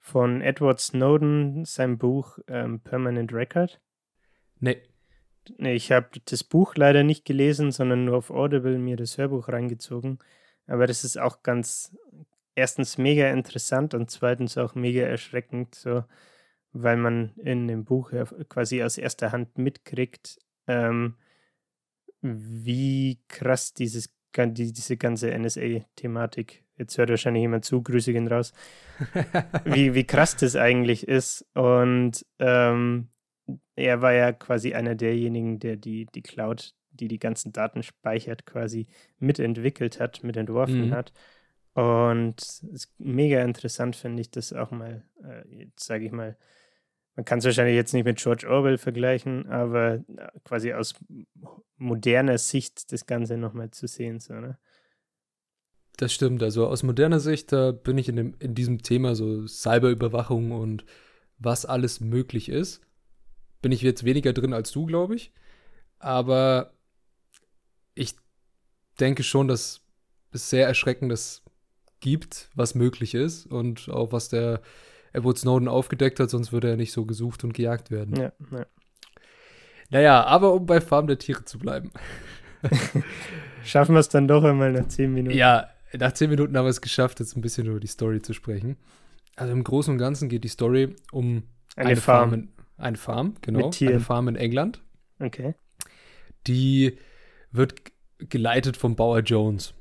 von 0.00 0.40
Edward 0.42 0.80
Snowden 0.80 1.64
sein 1.64 1.98
Buch 1.98 2.38
ähm, 2.46 2.80
Permanent 2.80 3.32
Record? 3.32 3.80
Nee. 4.60 4.82
Ich 5.58 5.92
habe 5.92 6.08
das 6.24 6.44
Buch 6.44 6.74
leider 6.76 7.02
nicht 7.02 7.24
gelesen, 7.24 7.72
sondern 7.72 8.04
nur 8.04 8.16
auf 8.16 8.30
Audible 8.30 8.78
mir 8.78 8.96
das 8.96 9.18
Hörbuch 9.18 9.48
reingezogen. 9.48 10.18
Aber 10.66 10.86
das 10.86 11.04
ist 11.04 11.18
auch 11.18 11.42
ganz, 11.42 11.96
erstens 12.54 12.98
mega 12.98 13.30
interessant 13.30 13.94
und 13.94 14.10
zweitens 14.10 14.58
auch 14.58 14.74
mega 14.74 15.02
erschreckend, 15.02 15.74
so, 15.74 16.04
weil 16.72 16.96
man 16.96 17.32
in 17.36 17.68
dem 17.68 17.84
Buch 17.84 18.12
ja 18.12 18.24
quasi 18.48 18.82
aus 18.82 18.98
erster 18.98 19.32
Hand 19.32 19.56
mitkriegt, 19.58 20.38
ähm, 20.66 21.16
wie 22.20 23.20
krass 23.28 23.74
dieses 23.74 24.14
die, 24.36 24.72
diese 24.72 24.96
ganze 24.96 25.36
NSA-Thematik. 25.36 26.64
Jetzt 26.76 26.96
hört 26.96 27.10
wahrscheinlich 27.10 27.40
jemand 27.40 27.64
zu, 27.64 27.82
Grüße 27.82 28.12
gehen 28.12 28.28
raus. 28.28 28.52
wie, 29.64 29.94
wie 29.94 30.04
krass 30.04 30.36
das 30.36 30.54
eigentlich 30.54 31.08
ist. 31.08 31.44
Und 31.54 32.24
ähm, 32.38 33.08
er 33.78 34.02
war 34.02 34.12
ja 34.12 34.32
quasi 34.32 34.74
einer 34.74 34.94
derjenigen, 34.94 35.60
der 35.60 35.76
die, 35.76 36.06
die 36.06 36.22
Cloud, 36.22 36.74
die 36.90 37.08
die 37.08 37.20
ganzen 37.20 37.52
Daten 37.52 37.82
speichert, 37.82 38.44
quasi 38.44 38.86
mitentwickelt 39.18 40.00
hat, 40.00 40.24
mitentworfen 40.24 40.88
mhm. 40.88 40.94
hat. 40.94 41.12
Und 41.74 42.42
es 42.42 42.62
ist 42.64 42.94
mega 42.98 43.42
interessant, 43.42 43.94
finde 43.94 44.20
ich, 44.20 44.30
das 44.32 44.52
auch 44.52 44.72
mal, 44.72 45.04
äh, 45.22 45.64
jetzt 45.64 45.84
sage 45.84 46.06
ich 46.06 46.12
mal, 46.12 46.36
man 47.14 47.24
kann 47.24 47.38
es 47.38 47.44
wahrscheinlich 47.44 47.76
jetzt 47.76 47.92
nicht 47.94 48.04
mit 48.04 48.18
George 48.18 48.48
Orwell 48.48 48.78
vergleichen, 48.78 49.46
aber 49.48 49.94
äh, 49.94 50.02
quasi 50.44 50.72
aus 50.72 50.94
moderner 51.76 52.38
Sicht 52.38 52.92
das 52.92 53.06
Ganze 53.06 53.36
nochmal 53.36 53.70
zu 53.70 53.86
sehen. 53.86 54.18
So, 54.18 54.34
ne? 54.34 54.58
Das 55.96 56.12
stimmt. 56.12 56.42
Also 56.42 56.66
aus 56.66 56.82
moderner 56.82 57.20
Sicht, 57.20 57.52
da 57.52 57.70
bin 57.70 57.96
ich 57.96 58.08
in, 58.08 58.16
dem, 58.16 58.34
in 58.40 58.56
diesem 58.56 58.82
Thema 58.82 59.14
so 59.14 59.46
Cyberüberwachung 59.46 60.50
und 60.50 60.84
was 61.38 61.64
alles 61.64 62.00
möglich 62.00 62.48
ist. 62.48 62.80
Bin 63.62 63.72
ich 63.72 63.82
jetzt 63.82 64.04
weniger 64.04 64.32
drin 64.32 64.52
als 64.52 64.70
du, 64.70 64.86
glaube 64.86 65.16
ich. 65.16 65.32
Aber 65.98 66.72
ich 67.94 68.14
denke 69.00 69.22
schon, 69.22 69.48
dass 69.48 69.80
es 70.30 70.50
sehr 70.50 70.66
Erschreckendes 70.66 71.42
gibt, 72.00 72.50
was 72.54 72.74
möglich 72.74 73.14
ist 73.14 73.46
und 73.46 73.88
auch 73.88 74.12
was 74.12 74.28
der 74.28 74.60
Edward 75.12 75.38
Snowden 75.38 75.68
aufgedeckt 75.68 76.20
hat, 76.20 76.30
sonst 76.30 76.52
würde 76.52 76.70
er 76.70 76.76
nicht 76.76 76.92
so 76.92 77.04
gesucht 77.04 77.42
und 77.42 77.54
gejagt 77.54 77.90
werden. 77.90 78.14
Ja, 78.16 78.32
ja. 78.52 78.66
Naja, 79.90 80.24
aber 80.24 80.52
um 80.52 80.66
bei 80.66 80.80
Farm 80.80 81.06
der 81.06 81.18
Tiere 81.18 81.44
zu 81.44 81.58
bleiben. 81.58 81.90
Schaffen 83.64 83.94
wir 83.94 84.00
es 84.00 84.08
dann 84.08 84.28
doch 84.28 84.44
einmal 84.44 84.72
nach 84.72 84.88
zehn 84.88 85.12
Minuten. 85.12 85.36
Ja, 85.36 85.68
nach 85.92 86.12
zehn 86.12 86.30
Minuten 86.30 86.56
haben 86.56 86.66
wir 86.66 86.70
es 86.70 86.80
geschafft, 86.80 87.20
jetzt 87.20 87.36
ein 87.36 87.40
bisschen 87.40 87.66
über 87.66 87.80
die 87.80 87.86
Story 87.86 88.20
zu 88.20 88.32
sprechen. 88.32 88.76
Also 89.36 89.52
im 89.52 89.64
Großen 89.64 89.92
und 89.92 89.98
Ganzen 89.98 90.28
geht 90.28 90.44
die 90.44 90.48
Story 90.48 90.94
um 91.12 91.44
eine, 91.76 91.90
eine 91.90 91.96
Farm. 91.96 92.30
Farm 92.30 92.48
eine 92.78 92.96
Farm, 92.96 93.34
genau. 93.42 93.70
Eine 93.80 94.00
Farm 94.00 94.28
in 94.28 94.36
England. 94.36 94.82
Okay. 95.18 95.54
Die 96.46 96.96
wird 97.50 97.74
geleitet 98.18 98.76
vom 98.76 98.96
Bauer 98.96 99.20
Jones. 99.20 99.74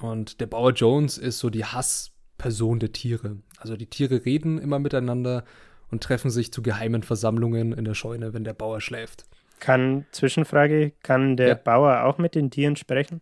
Und 0.00 0.40
der 0.40 0.46
Bauer 0.46 0.72
Jones 0.72 1.18
ist 1.18 1.38
so 1.38 1.50
die 1.50 1.64
Hassperson 1.64 2.78
der 2.78 2.92
Tiere. 2.92 3.38
Also 3.58 3.76
die 3.76 3.86
Tiere 3.86 4.24
reden 4.24 4.58
immer 4.58 4.78
miteinander 4.78 5.44
und 5.90 6.02
treffen 6.02 6.30
sich 6.30 6.52
zu 6.52 6.62
geheimen 6.62 7.02
Versammlungen 7.02 7.72
in 7.72 7.84
der 7.84 7.94
Scheune, 7.94 8.32
wenn 8.32 8.44
der 8.44 8.54
Bauer 8.54 8.80
schläft. 8.80 9.24
Kann, 9.60 10.06
Zwischenfrage, 10.12 10.92
kann 11.02 11.36
der 11.36 11.48
ja. 11.48 11.54
Bauer 11.54 12.04
auch 12.04 12.18
mit 12.18 12.34
den 12.34 12.50
Tieren 12.50 12.76
sprechen? 12.76 13.20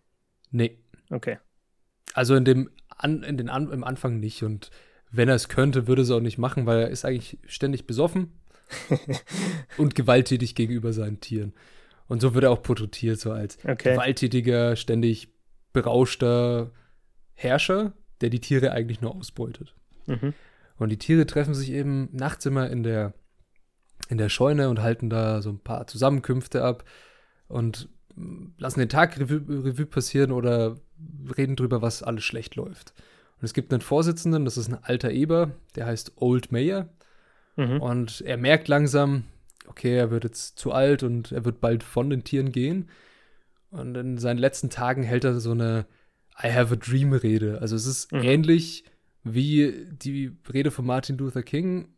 Nee. 0.50 0.78
Okay. 1.10 1.38
Also 2.14 2.34
in 2.34 2.44
dem 2.44 2.70
an, 2.88 3.22
in 3.22 3.36
den 3.36 3.48
an, 3.48 3.70
im 3.72 3.84
Anfang 3.84 4.20
nicht. 4.20 4.42
Und 4.42 4.70
wenn 5.10 5.28
er 5.28 5.34
es 5.34 5.48
könnte, 5.48 5.86
würde 5.86 6.02
er 6.02 6.04
es 6.04 6.10
auch 6.10 6.20
nicht 6.20 6.38
machen, 6.38 6.66
weil 6.66 6.80
er 6.80 6.90
ist 6.90 7.04
eigentlich 7.04 7.38
ständig 7.46 7.86
besoffen 7.86 8.32
und 9.78 9.94
gewalttätig 9.94 10.54
gegenüber 10.54 10.92
seinen 10.92 11.20
Tieren. 11.20 11.54
Und 12.08 12.20
so 12.20 12.34
wird 12.34 12.44
er 12.44 12.50
auch 12.50 12.62
porträtiert, 12.62 13.18
so 13.18 13.32
als 13.32 13.58
okay. 13.64 13.92
gewalttätiger, 13.92 14.76
ständig 14.76 15.28
berauschter 15.72 16.70
Herrscher, 17.34 17.92
der 18.20 18.30
die 18.30 18.40
Tiere 18.40 18.72
eigentlich 18.72 19.00
nur 19.00 19.14
ausbeutet. 19.14 19.74
Mhm. 20.06 20.32
Und 20.78 20.90
die 20.90 20.98
Tiere 20.98 21.26
treffen 21.26 21.54
sich 21.54 21.70
eben 21.70 22.08
nachts 22.12 22.46
immer 22.46 22.70
in 22.70 22.82
der, 22.82 23.14
in 24.08 24.18
der 24.18 24.28
Scheune 24.28 24.68
und 24.68 24.82
halten 24.82 25.10
da 25.10 25.42
so 25.42 25.50
ein 25.50 25.58
paar 25.58 25.86
Zusammenkünfte 25.86 26.62
ab 26.62 26.84
und 27.48 27.88
lassen 28.58 28.80
den 28.80 28.88
Tag 28.88 29.18
Revue, 29.18 29.42
Revue 29.64 29.86
passieren 29.86 30.32
oder 30.32 30.76
reden 31.36 31.56
drüber, 31.56 31.82
was 31.82 32.02
alles 32.02 32.24
schlecht 32.24 32.56
läuft. 32.56 32.94
Und 33.38 33.44
es 33.44 33.52
gibt 33.52 33.72
einen 33.72 33.82
Vorsitzenden, 33.82 34.44
das 34.44 34.56
ist 34.56 34.68
ein 34.68 34.82
alter 34.82 35.10
Eber, 35.10 35.52
der 35.74 35.86
heißt 35.86 36.12
Old 36.16 36.52
Mayor. 36.52 36.88
Mhm. 37.56 37.80
Und 37.80 38.20
er 38.20 38.36
merkt 38.36 38.68
langsam, 38.68 39.24
okay, 39.66 39.96
er 39.96 40.10
wird 40.10 40.24
jetzt 40.24 40.58
zu 40.58 40.72
alt 40.72 41.02
und 41.02 41.32
er 41.32 41.44
wird 41.44 41.60
bald 41.60 41.82
von 41.82 42.10
den 42.10 42.24
Tieren 42.24 42.52
gehen. 42.52 42.88
Und 43.70 43.96
in 43.96 44.18
seinen 44.18 44.38
letzten 44.38 44.70
Tagen 44.70 45.02
hält 45.02 45.24
er 45.24 45.40
so 45.40 45.50
eine 45.50 45.86
I 46.42 46.52
have 46.52 46.72
a 46.72 46.76
dream 46.76 47.12
Rede. 47.12 47.60
Also 47.60 47.76
es 47.76 47.86
ist 47.86 48.12
mhm. 48.12 48.22
ähnlich 48.22 48.84
wie 49.24 49.86
die 49.90 50.32
Rede 50.52 50.70
von 50.70 50.86
Martin 50.86 51.18
Luther 51.18 51.42
King. 51.42 51.88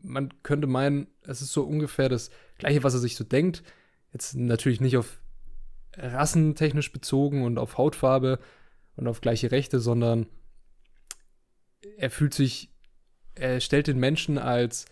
Man 0.00 0.34
könnte 0.42 0.66
meinen, 0.66 1.06
es 1.22 1.40
ist 1.40 1.52
so 1.52 1.62
ungefähr 1.62 2.08
das 2.08 2.30
gleiche, 2.58 2.82
was 2.82 2.94
er 2.94 3.00
sich 3.00 3.16
so 3.16 3.24
denkt. 3.24 3.62
Jetzt 4.12 4.36
natürlich 4.36 4.80
nicht 4.80 4.96
auf 4.96 5.20
rassentechnisch 5.96 6.92
bezogen 6.92 7.44
und 7.44 7.58
auf 7.58 7.78
Hautfarbe 7.78 8.38
und 8.96 9.06
auf 9.06 9.20
gleiche 9.20 9.50
Rechte, 9.50 9.80
sondern 9.80 10.26
er 11.96 12.10
fühlt 12.10 12.34
sich, 12.34 12.70
er 13.34 13.60
stellt 13.60 13.86
den 13.86 13.98
Menschen 13.98 14.38
als 14.38 14.86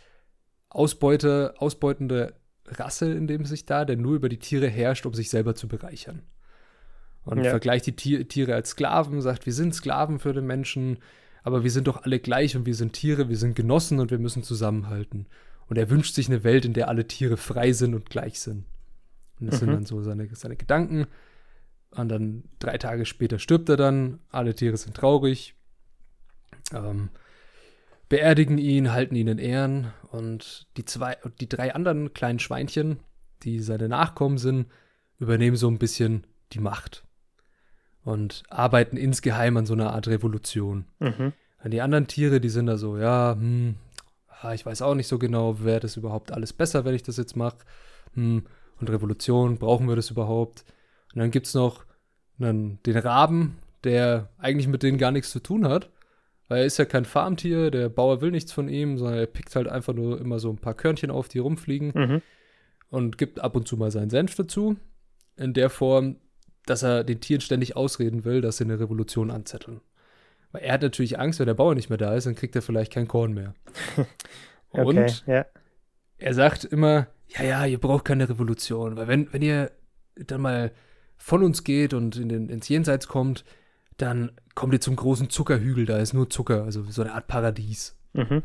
Ausbeute, 0.75 1.55
ausbeutende 1.59 2.35
Rasse 2.67 3.12
in 3.12 3.26
dem 3.26 3.45
sich 3.45 3.67
da, 3.67 3.85
der 3.85 3.97
nur 3.97 4.14
über 4.14 4.29
die 4.29 4.38
Tiere 4.38 4.69
herrscht, 4.69 5.07
um 5.07 5.14
sich 5.14 5.31
selber 5.31 5.55
zu 5.55 5.69
bereichern. 5.69 6.23
Und 7.25 7.45
ja. 7.45 7.50
vergleicht 7.50 7.87
die 7.87 8.25
Tiere 8.25 8.55
als 8.55 8.71
Sklaven, 8.71 9.21
sagt, 9.21 9.47
wir 9.47 9.52
sind 9.52 9.75
Sklaven 9.75 10.19
für 10.19 10.33
den 10.33 10.47
Menschen, 10.47 10.99
aber 11.45 11.62
wir 11.62 11.71
sind 11.71 11.87
doch 11.87 12.02
alle 12.02 12.19
gleich 12.19 12.57
und 12.57 12.67
wir 12.67 12.75
sind 12.75 12.95
Tiere, 12.95 13.29
wir 13.29 13.37
sind 13.37 13.55
Genossen 13.55 14.00
und 14.00 14.11
wir 14.11 14.19
müssen 14.19 14.43
zusammenhalten. 14.43 15.26
Und 15.67 15.76
er 15.76 15.91
wünscht 15.91 16.14
sich 16.14 16.29
eine 16.29 16.45
Welt, 16.45 16.64
in 16.64 16.73
der 16.73 16.88
alle 16.88 17.07
Tiere 17.07 17.37
frei 17.37 17.73
sind 17.73 17.95
und 17.95 18.11
gleich 18.11 18.41
sind. 18.41 18.64
Und 19.41 19.47
das 19.47 19.57
mhm. 19.57 19.67
sind 19.67 19.73
dann 19.75 19.87
so 19.87 20.02
seine, 20.02 20.29
seine 20.35 20.57
Gedanken. 20.57 21.07
Und 21.91 22.09
dann 22.09 22.45
drei 22.59 22.79
Tage 22.79 23.05
später 23.05 23.38
stirbt 23.38 23.69
er 23.69 23.76
dann. 23.76 24.21
Alle 24.31 24.55
Tiere 24.55 24.76
sind 24.76 24.97
traurig. 24.97 25.55
Ähm, 26.73 27.11
beerdigen 28.12 28.59
ihn, 28.59 28.92
halten 28.92 29.14
ihn 29.14 29.26
in 29.26 29.38
Ehren. 29.38 29.90
Und 30.11 30.66
die 30.76 30.85
zwei, 30.85 31.16
die 31.40 31.49
drei 31.49 31.75
anderen 31.75 32.12
kleinen 32.12 32.40
Schweinchen, 32.40 33.00
die 33.42 33.61
seine 33.61 33.88
Nachkommen 33.88 34.37
sind, 34.37 34.66
übernehmen 35.19 35.57
so 35.57 35.66
ein 35.66 35.78
bisschen 35.78 36.26
die 36.52 36.61
Macht. 36.61 37.07
Und 38.04 38.42
arbeiten 38.50 38.99
insgeheim 38.99 39.57
an 39.57 39.64
so 39.64 39.73
einer 39.73 39.95
Art 39.95 40.09
Revolution. 40.09 40.85
Mhm. 40.99 41.33
Die 41.64 41.81
anderen 41.81 42.07
Tiere, 42.07 42.38
die 42.38 42.50
sind 42.50 42.66
da 42.66 42.76
so, 42.76 42.99
ja, 42.99 43.33
hm, 43.33 43.76
ich 44.52 44.66
weiß 44.66 44.83
auch 44.83 44.95
nicht 44.95 45.09
so 45.09 45.19
genau, 45.19 45.64
wäre 45.64 45.81
das 45.81 45.97
überhaupt 45.97 46.33
alles 46.33 46.52
besser, 46.52 46.85
wenn 46.85 46.95
ich 46.95 47.02
das 47.02 47.16
jetzt 47.16 47.35
mache. 47.35 47.64
Hm, 48.12 48.45
und 48.78 48.90
Revolution, 48.90 49.57
brauchen 49.57 49.88
wir 49.88 49.97
das 49.97 50.11
überhaupt? 50.11 50.66
Und 51.14 51.21
dann 51.21 51.31
gibt 51.31 51.47
es 51.47 51.54
noch 51.54 51.87
einen, 52.38 52.78
den 52.83 52.99
Raben, 52.99 53.57
der 53.85 54.28
eigentlich 54.37 54.69
mit 54.69 54.83
denen 54.83 54.99
gar 54.99 55.12
nichts 55.12 55.31
zu 55.31 55.40
tun 55.40 55.66
hat, 55.66 55.88
weil 56.52 56.61
er 56.61 56.66
ist 56.66 56.76
ja 56.76 56.85
kein 56.85 57.06
Farmtier, 57.06 57.71
der 57.71 57.88
Bauer 57.88 58.21
will 58.21 58.30
nichts 58.30 58.52
von 58.52 58.68
ihm, 58.68 58.99
sondern 58.99 59.18
er 59.21 59.26
pickt 59.26 59.56
halt 59.56 59.68
einfach 59.68 59.94
nur 59.94 60.21
immer 60.21 60.38
so 60.38 60.50
ein 60.50 60.59
paar 60.59 60.75
Körnchen 60.75 61.11
auf, 61.11 61.28
die 61.28 61.38
rumfliegen 61.38 61.92
mhm. 61.94 62.23
und 62.90 63.16
gibt 63.16 63.40
ab 63.40 63.56
und 63.56 63.66
zu 63.66 63.78
mal 63.78 63.90
seinen 63.90 64.11
Senf 64.11 64.35
dazu, 64.35 64.76
in 65.38 65.54
der 65.54 65.71
Form, 65.71 66.16
dass 66.66 66.82
er 66.82 67.04
den 67.04 67.23
Tieren 67.23 67.40
ständig 67.40 67.75
ausreden 67.75 68.26
will, 68.26 68.42
dass 68.42 68.59
sie 68.59 68.64
eine 68.64 68.78
Revolution 68.78 69.30
anzetteln. 69.30 69.80
Weil 70.50 70.61
er 70.64 70.75
hat 70.75 70.82
natürlich 70.82 71.18
Angst, 71.18 71.38
wenn 71.38 71.47
der 71.47 71.54
Bauer 71.54 71.75
nicht 71.75 71.88
mehr 71.88 71.97
da 71.97 72.14
ist, 72.14 72.26
dann 72.26 72.35
kriegt 72.35 72.54
er 72.54 72.61
vielleicht 72.61 72.92
kein 72.92 73.09
Korn 73.09 73.32
mehr. 73.32 73.54
okay, 74.73 74.85
und 74.85 75.26
ja. 75.26 75.47
er 76.18 76.35
sagt 76.35 76.64
immer, 76.64 77.06
ja, 77.28 77.44
ja, 77.44 77.64
ihr 77.64 77.80
braucht 77.80 78.04
keine 78.04 78.28
Revolution, 78.28 78.99
weil 78.99 79.09
wenn, 79.09 79.32
wenn 79.32 79.40
ihr 79.40 79.71
dann 80.16 80.42
mal 80.42 80.73
von 81.16 81.42
uns 81.42 81.64
geht 81.64 81.94
und 81.94 82.18
in 82.18 82.28
den, 82.28 82.50
ins 82.50 82.68
Jenseits 82.68 83.09
kommt, 83.09 83.42
dann 84.02 84.32
kommt 84.54 84.75
ihr 84.75 84.80
zum 84.80 84.97
großen 84.97 85.30
Zuckerhügel, 85.30 85.87
da 85.87 85.99
ist 85.99 86.12
nur 86.12 86.28
Zucker, 86.28 86.64
also 86.64 86.82
so 86.85 87.02
eine 87.02 87.14
Art 87.14 87.28
Paradies. 87.28 87.97
Mhm. 88.12 88.42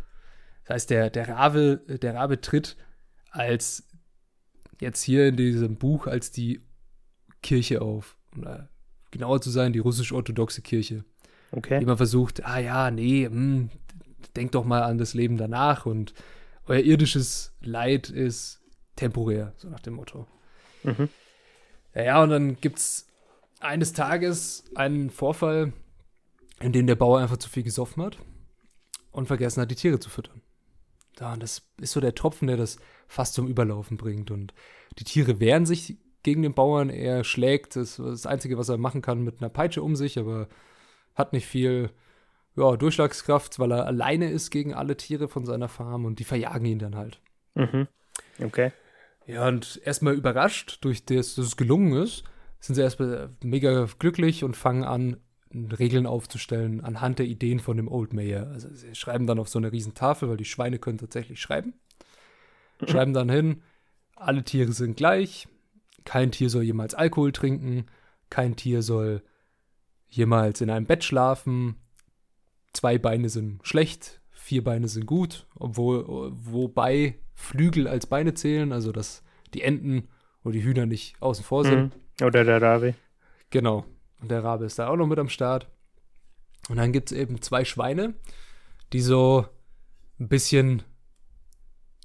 Das 0.63 0.75
heißt, 0.75 0.89
der, 0.91 1.09
der, 1.09 1.29
Rabe, 1.29 1.81
der 1.87 2.13
Rabe 2.13 2.39
tritt 2.39 2.77
als 3.31 3.87
jetzt 4.79 5.01
hier 5.01 5.27
in 5.27 5.35
diesem 5.35 5.77
Buch 5.77 6.05
als 6.05 6.31
die 6.31 6.61
Kirche 7.41 7.81
auf. 7.81 8.15
Oder 8.37 8.69
genauer 9.09 9.41
zu 9.41 9.49
sein, 9.49 9.73
die 9.73 9.79
russisch-orthodoxe 9.79 10.61
Kirche. 10.61 11.03
Okay. 11.51 11.79
Die 11.79 11.83
immer 11.83 11.97
versucht, 11.97 12.45
ah 12.45 12.59
ja, 12.59 12.91
nee, 12.91 13.27
mh, 13.27 13.33
hm, 13.33 13.69
denkt 14.35 14.53
doch 14.53 14.65
mal 14.65 14.83
an 14.83 14.97
das 14.97 15.13
Leben 15.13 15.37
danach 15.37 15.85
und 15.85 16.13
euer 16.65 16.81
irdisches 16.81 17.55
Leid 17.61 18.09
ist 18.09 18.61
temporär, 18.95 19.53
so 19.57 19.69
nach 19.69 19.79
dem 19.79 19.95
Motto. 19.95 20.27
Mhm. 20.83 21.09
Ja, 21.95 22.03
ja, 22.03 22.23
und 22.23 22.29
dann 22.29 22.61
gibt 22.61 22.77
es 22.77 23.06
eines 23.59 23.93
Tages 23.93 24.65
einen 24.75 25.09
Vorfall, 25.09 25.73
in 26.59 26.71
dem 26.71 26.87
der 26.87 26.95
Bauer 26.95 27.19
einfach 27.19 27.37
zu 27.37 27.49
viel 27.49 27.63
gesoffen 27.63 28.03
hat 28.03 28.17
und 29.11 29.27
vergessen 29.27 29.61
hat, 29.61 29.71
die 29.71 29.75
Tiere 29.75 29.99
zu 29.99 30.09
füttern. 30.09 30.41
Ja, 31.19 31.33
und 31.33 31.41
das 31.41 31.63
ist 31.81 31.93
so 31.93 31.99
der 31.99 32.15
Tropfen, 32.15 32.47
der 32.47 32.57
das 32.57 32.77
fast 33.07 33.33
zum 33.33 33.47
Überlaufen 33.47 33.97
bringt. 33.97 34.31
Und 34.31 34.53
die 34.99 35.03
Tiere 35.03 35.39
wehren 35.39 35.65
sich 35.65 35.97
gegen 36.23 36.43
den 36.43 36.53
Bauern. 36.53 36.89
Er 36.89 37.23
schlägt, 37.23 37.75
das 37.75 37.99
ist 37.99 37.99
das 37.99 38.25
Einzige, 38.25 38.57
was 38.57 38.69
er 38.69 38.77
machen 38.77 39.01
kann, 39.01 39.23
mit 39.23 39.41
einer 39.41 39.49
Peitsche 39.49 39.81
um 39.81 39.95
sich, 39.95 40.19
aber 40.19 40.47
hat 41.15 41.33
nicht 41.33 41.47
viel 41.47 41.89
ja, 42.55 42.75
Durchschlagskraft, 42.75 43.59
weil 43.59 43.71
er 43.71 43.85
alleine 43.85 44.29
ist 44.29 44.51
gegen 44.51 44.73
alle 44.73 44.97
Tiere 44.97 45.27
von 45.27 45.45
seiner 45.45 45.69
Farm 45.69 46.05
und 46.05 46.19
die 46.19 46.23
verjagen 46.23 46.65
ihn 46.65 46.79
dann 46.79 46.95
halt. 46.95 47.21
Mhm. 47.55 47.87
Okay. 48.43 48.71
Ja, 49.25 49.47
und 49.47 49.81
erstmal 49.83 50.15
überrascht 50.15 50.79
durch 50.81 51.05
das, 51.05 51.35
dass 51.35 51.45
es 51.45 51.57
gelungen 51.57 51.93
ist, 52.01 52.23
sind 52.59 52.75
sie 52.75 52.81
erstmal 52.81 53.29
mega 53.43 53.87
glücklich 53.99 54.43
und 54.43 54.55
fangen 54.55 54.83
an, 54.83 55.17
Regeln 55.53 56.05
aufzustellen 56.05 56.81
anhand 56.81 57.19
der 57.19 57.25
Ideen 57.25 57.59
von 57.59 57.77
dem 57.77 57.87
Old 57.87 58.13
Mayor. 58.13 58.47
Also 58.47 58.67
sie 58.73 58.93
schreiben 58.95 59.27
dann 59.27 59.39
auf 59.39 59.47
so 59.47 59.59
eine 59.59 59.71
riesen 59.71 59.93
Tafel, 59.93 60.29
weil 60.29 60.37
die 60.37 60.45
Schweine 60.45 60.77
können 60.77 60.97
tatsächlich 60.97 61.39
schreiben. 61.39 61.73
Mhm. 62.81 62.87
Schreiben 62.87 63.13
dann 63.13 63.29
hin, 63.29 63.61
alle 64.15 64.43
Tiere 64.43 64.73
sind 64.73 64.97
gleich, 64.97 65.47
kein 66.05 66.31
Tier 66.31 66.49
soll 66.49 66.63
jemals 66.63 66.95
Alkohol 66.95 67.31
trinken, 67.31 67.85
kein 68.29 68.55
Tier 68.55 68.81
soll 68.81 69.23
jemals 70.09 70.61
in 70.61 70.69
einem 70.69 70.85
Bett 70.85 71.03
schlafen, 71.03 71.75
zwei 72.73 72.97
Beine 72.97 73.29
sind 73.29 73.65
schlecht, 73.65 74.21
vier 74.31 74.63
Beine 74.63 74.87
sind 74.87 75.05
gut, 75.05 75.47
obwohl, 75.55 76.31
wobei 76.33 77.15
Flügel 77.35 77.87
als 77.87 78.05
Beine 78.05 78.33
zählen, 78.33 78.71
also 78.71 78.91
dass 78.91 79.23
die 79.53 79.61
Enten 79.61 80.07
oder 80.43 80.53
die 80.53 80.63
Hühner 80.63 80.85
nicht 80.85 81.21
außen 81.21 81.43
vor 81.43 81.63
sind. 81.63 81.95
Mhm. 81.95 82.06
Oder 82.21 82.43
der 82.43 82.61
Rabe. 82.61 82.95
Genau. 83.49 83.85
Und 84.19 84.31
der 84.31 84.43
Rabe 84.43 84.65
ist 84.65 84.79
da 84.79 84.87
auch 84.87 84.95
noch 84.95 85.07
mit 85.07 85.19
am 85.19 85.29
Start. 85.29 85.67
Und 86.69 86.77
dann 86.77 86.91
gibt 86.91 87.11
es 87.11 87.17
eben 87.17 87.41
zwei 87.41 87.63
Schweine, 87.63 88.15
die 88.93 89.01
so 89.01 89.45
ein 90.19 90.27
bisschen 90.27 90.83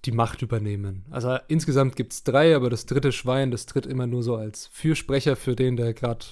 die 0.05 0.13
Macht 0.13 0.43
übernehmen. 0.43 1.07
Also 1.11 1.39
insgesamt 1.49 1.97
gibt 1.97 2.13
es 2.13 2.25
drei, 2.25 2.55
aber 2.55 2.71
das 2.71 2.87
dritte 2.87 3.13
Schwein, 3.13 3.51
das 3.51 3.67
tritt 3.67 3.87
immer 3.87 4.07
nur 4.07 4.23
so 4.23 4.37
als 4.37 4.67
Fürsprecher 4.67 5.37
für 5.37 5.57
den, 5.57 5.77
der 5.77 5.95
gerade 5.95 6.27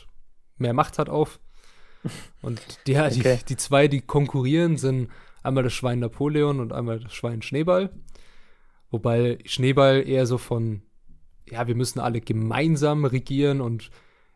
mehr 0.58 0.74
Macht 0.74 0.98
hat, 0.98 1.08
auf. 1.08 1.40
Und 2.42 2.60
die, 2.86 2.96
okay. 2.98 3.38
die, 3.38 3.44
die 3.44 3.56
zwei, 3.56 3.88
die 3.88 4.00
konkurrieren, 4.00 4.76
sind 4.76 5.10
einmal 5.42 5.64
das 5.64 5.72
Schwein 5.72 6.00
Napoleon 6.00 6.60
und 6.60 6.72
einmal 6.72 7.00
das 7.00 7.14
Schwein 7.14 7.42
Schneeball. 7.42 7.90
Wobei 8.90 9.38
Schneeball 9.44 10.06
eher 10.06 10.26
so 10.26 10.36
von, 10.36 10.82
ja, 11.50 11.66
wir 11.66 11.74
müssen 11.74 12.00
alle 12.00 12.20
gemeinsam 12.20 13.04
regieren 13.04 13.60
und 13.60 13.90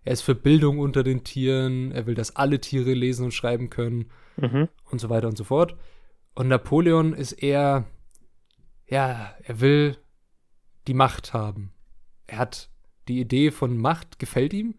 er 0.04 0.12
ist 0.12 0.22
für 0.22 0.34
Bildung 0.34 0.78
unter 0.78 1.02
den 1.02 1.24
Tieren, 1.24 1.92
er 1.92 2.06
will, 2.06 2.14
dass 2.14 2.36
alle 2.36 2.60
Tiere 2.60 2.92
lesen 2.92 3.24
und 3.24 3.32
schreiben 3.32 3.70
können 3.70 4.10
mhm. 4.36 4.68
und 4.90 5.00
so 5.00 5.08
weiter 5.08 5.28
und 5.28 5.38
so 5.38 5.44
fort. 5.44 5.76
Und 6.34 6.48
Napoleon 6.48 7.14
ist 7.14 7.32
eher, 7.32 7.86
ja, 8.86 9.34
er 9.42 9.60
will 9.60 9.96
die 10.86 10.94
Macht 10.94 11.32
haben. 11.32 11.72
Er 12.26 12.38
hat 12.38 12.68
die 13.08 13.20
Idee 13.20 13.50
von 13.50 13.78
Macht, 13.78 14.18
gefällt 14.18 14.52
ihm 14.52 14.74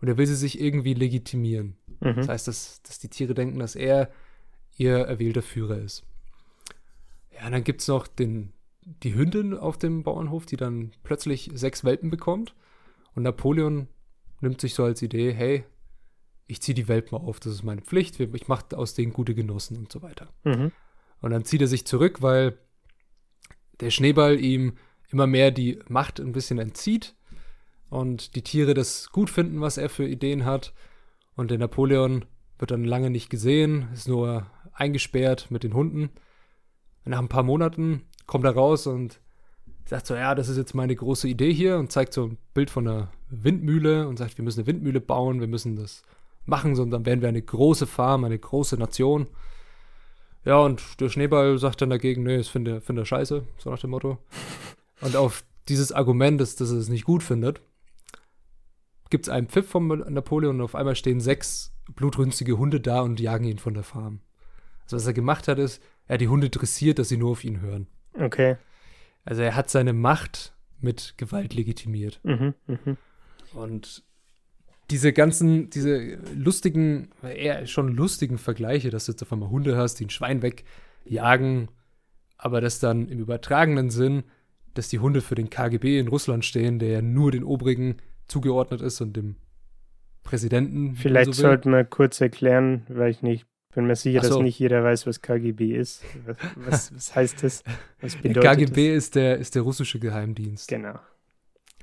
und 0.00 0.08
er 0.08 0.18
will 0.18 0.26
sie 0.26 0.36
sich 0.36 0.60
irgendwie 0.60 0.94
legitimieren. 0.94 1.76
Mhm. 2.00 2.16
Das 2.16 2.28
heißt, 2.28 2.48
dass, 2.48 2.82
dass 2.82 2.98
die 2.98 3.08
Tiere 3.08 3.34
denken, 3.34 3.58
dass 3.58 3.74
er 3.74 4.10
ihr 4.76 4.98
erwählter 4.98 5.42
Führer 5.42 5.78
ist. 5.78 6.04
Ja, 7.32 7.50
dann 7.50 7.64
gibt 7.64 7.80
es 7.80 7.88
noch 7.88 8.06
den, 8.06 8.52
die 8.84 9.14
Hündin 9.14 9.56
auf 9.56 9.78
dem 9.78 10.02
Bauernhof, 10.02 10.46
die 10.46 10.56
dann 10.56 10.92
plötzlich 11.02 11.50
sechs 11.54 11.84
Welpen 11.84 12.10
bekommt. 12.10 12.54
Und 13.14 13.22
Napoleon 13.22 13.88
nimmt 14.40 14.60
sich 14.60 14.74
so 14.74 14.84
als 14.84 15.02
Idee, 15.02 15.32
hey, 15.32 15.64
ich 16.46 16.60
ziehe 16.60 16.74
die 16.74 16.84
mal 16.84 17.18
auf, 17.18 17.40
das 17.40 17.54
ist 17.54 17.62
meine 17.62 17.80
Pflicht, 17.80 18.20
ich 18.20 18.48
mache 18.48 18.76
aus 18.76 18.94
denen 18.94 19.12
gute 19.12 19.34
Genossen 19.34 19.78
und 19.78 19.90
so 19.90 20.02
weiter. 20.02 20.28
Mhm. 20.44 20.72
Und 21.20 21.30
dann 21.30 21.44
zieht 21.44 21.62
er 21.62 21.68
sich 21.68 21.86
zurück, 21.86 22.20
weil 22.20 22.58
der 23.80 23.90
Schneeball 23.90 24.38
ihm 24.38 24.74
immer 25.10 25.26
mehr 25.26 25.50
die 25.50 25.78
Macht 25.88 26.20
ein 26.20 26.32
bisschen 26.32 26.58
entzieht 26.58 27.14
und 27.88 28.34
die 28.34 28.42
Tiere 28.42 28.74
das 28.74 29.10
gut 29.10 29.30
finden, 29.30 29.60
was 29.60 29.78
er 29.78 29.88
für 29.88 30.06
Ideen 30.06 30.44
hat. 30.44 30.74
Und 31.36 31.50
der 31.50 31.58
Napoleon 31.58 32.24
wird 32.58 32.70
dann 32.70 32.84
lange 32.84 33.10
nicht 33.10 33.30
gesehen, 33.30 33.88
ist 33.92 34.08
nur 34.08 34.46
eingesperrt 34.72 35.50
mit 35.50 35.62
den 35.62 35.74
Hunden. 35.74 36.10
Und 37.04 37.10
nach 37.10 37.18
ein 37.18 37.28
paar 37.28 37.42
Monaten 37.42 38.02
kommt 38.26 38.44
er 38.44 38.54
raus 38.54 38.86
und 38.86 39.20
sagt 39.86 40.06
so, 40.06 40.14
ja, 40.14 40.34
das 40.34 40.48
ist 40.48 40.56
jetzt 40.56 40.74
meine 40.74 40.96
große 40.96 41.28
Idee 41.28 41.52
hier 41.52 41.78
und 41.78 41.92
zeigt 41.92 42.14
so 42.14 42.24
ein 42.24 42.38
Bild 42.54 42.70
von 42.70 42.88
einer 42.88 43.10
Windmühle 43.28 44.08
und 44.08 44.18
sagt, 44.18 44.38
wir 44.38 44.44
müssen 44.44 44.60
eine 44.60 44.66
Windmühle 44.66 45.00
bauen, 45.00 45.40
wir 45.40 45.48
müssen 45.48 45.76
das 45.76 46.02
machen, 46.46 46.74
sondern 46.74 47.02
dann 47.02 47.06
werden 47.06 47.20
wir 47.20 47.28
eine 47.28 47.42
große 47.42 47.86
Farm, 47.86 48.24
eine 48.24 48.38
große 48.38 48.76
Nation. 48.76 49.26
Ja, 50.44 50.58
und 50.58 51.00
der 51.00 51.08
Schneeball 51.08 51.58
sagt 51.58 51.82
dann 51.82 51.90
dagegen, 51.90 52.22
nee, 52.22 52.36
das 52.36 52.48
finde 52.48 52.80
find 52.80 52.98
er 52.98 53.06
scheiße, 53.06 53.44
so 53.58 53.70
nach 53.70 53.78
dem 53.78 53.90
Motto. 53.90 54.18
Und 55.00 55.16
auf 55.16 55.44
dieses 55.68 55.92
Argument, 55.92 56.40
dass, 56.40 56.56
dass 56.56 56.70
er 56.70 56.78
es 56.78 56.88
nicht 56.88 57.04
gut 57.04 57.22
findet, 57.22 57.60
gibt 59.10 59.26
es 59.26 59.28
einen 59.28 59.48
Pfiff 59.48 59.68
von 59.68 59.86
Napoleon 59.86 60.56
und 60.56 60.62
auf 60.62 60.74
einmal 60.74 60.96
stehen 60.96 61.20
sechs 61.20 61.72
blutrünstige 61.94 62.58
Hunde 62.58 62.80
da 62.80 63.00
und 63.00 63.20
jagen 63.20 63.44
ihn 63.44 63.58
von 63.58 63.74
der 63.74 63.82
Farm. 63.82 64.20
Also 64.84 64.96
was 64.96 65.06
er 65.06 65.12
gemacht 65.12 65.48
hat, 65.48 65.58
ist, 65.58 65.82
er 66.06 66.14
hat 66.14 66.20
die 66.20 66.28
Hunde 66.28 66.48
dressiert, 66.48 66.98
dass 66.98 67.08
sie 67.08 67.16
nur 67.16 67.32
auf 67.32 67.44
ihn 67.44 67.60
hören. 67.60 67.86
Okay. 68.18 68.56
Also 69.24 69.42
er 69.42 69.56
hat 69.56 69.70
seine 69.70 69.92
Macht 69.92 70.52
mit 70.80 71.14
Gewalt 71.16 71.54
legitimiert. 71.54 72.20
Mhm, 72.22 72.54
mh. 72.66 72.96
Und 73.54 74.02
diese 74.90 75.12
ganzen, 75.12 75.70
diese 75.70 76.18
lustigen, 76.34 77.08
eher 77.22 77.66
schon 77.66 77.88
lustigen 77.88 78.38
Vergleiche, 78.38 78.90
dass 78.90 79.06
du 79.06 79.12
jetzt 79.12 79.22
auf 79.22 79.32
einmal 79.32 79.50
Hunde 79.50 79.76
hast, 79.76 79.96
die 79.96 80.06
ein 80.06 80.10
Schwein 80.10 80.42
wegjagen, 80.42 81.68
aber 82.36 82.60
das 82.60 82.80
dann 82.80 83.08
im 83.08 83.18
übertragenen 83.18 83.90
Sinn, 83.90 84.24
dass 84.74 84.88
die 84.88 84.98
Hunde 84.98 85.20
für 85.20 85.34
den 85.34 85.50
KGB 85.50 85.98
in 85.98 86.08
Russland 86.08 86.44
stehen, 86.44 86.78
der 86.78 86.88
ja 86.90 87.02
nur 87.02 87.30
den 87.30 87.44
Obrigen 87.44 87.96
zugeordnet 88.26 88.82
ist 88.82 89.00
und 89.00 89.16
dem 89.16 89.36
Präsidenten. 90.22 90.96
Vielleicht 90.96 91.34
so 91.34 91.42
sollten 91.42 91.70
wir 91.70 91.84
kurz 91.84 92.20
erklären, 92.20 92.84
weil 92.88 93.10
ich 93.10 93.22
nicht 93.22 93.46
bin 93.74 93.86
mir 93.86 93.96
sicher, 93.96 94.22
so. 94.22 94.28
dass 94.28 94.38
nicht 94.38 94.58
jeder 94.58 94.82
weiß, 94.84 95.06
was 95.06 95.20
KGB 95.20 95.74
ist. 95.76 96.02
Was, 96.56 96.94
was, 96.94 97.14
heißt 97.14 97.42
das? 97.42 97.62
Was 98.00 98.16
bedeutet 98.22 98.42
KGB 98.42 98.94
das? 98.94 99.04
Ist, 99.04 99.14
der, 99.16 99.38
ist 99.38 99.54
der 99.54 99.62
russische 99.62 99.98
Geheimdienst. 99.98 100.68
Genau. 100.68 100.98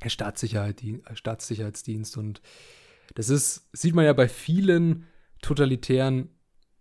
Der 0.04 0.10
Staatssicherheit, 0.10 0.82
Staatssicherheitsdienst. 1.14 2.18
Und 2.18 2.42
das 3.16 3.30
ist, 3.30 3.68
sieht 3.74 3.94
man 3.94 4.06
ja 4.06 4.14
bei 4.14 4.28
vielen 4.28 5.08
totalitären 5.42 6.30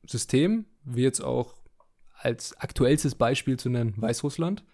Systemen, 0.06 0.66
wie 0.84 1.02
jetzt 1.02 1.20
auch 1.20 1.54
als 2.14 2.56
aktuellstes 2.58 3.14
Beispiel 3.14 3.58
zu 3.58 3.68
nennen 3.68 3.94
Weißrussland. 3.96 4.64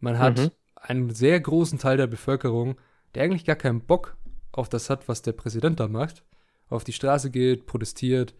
Man 0.00 0.18
hat 0.18 0.38
mhm. 0.38 0.50
einen 0.76 1.10
sehr 1.10 1.38
großen 1.40 1.78
Teil 1.78 1.96
der 1.96 2.06
Bevölkerung, 2.06 2.76
der 3.14 3.24
eigentlich 3.24 3.44
gar 3.44 3.56
keinen 3.56 3.80
Bock 3.80 4.16
auf 4.52 4.68
das 4.68 4.90
hat, 4.90 5.08
was 5.08 5.22
der 5.22 5.32
Präsident 5.32 5.80
da 5.80 5.88
macht, 5.88 6.24
auf 6.68 6.84
die 6.84 6.92
Straße 6.92 7.30
geht, 7.30 7.66
protestiert, 7.66 8.34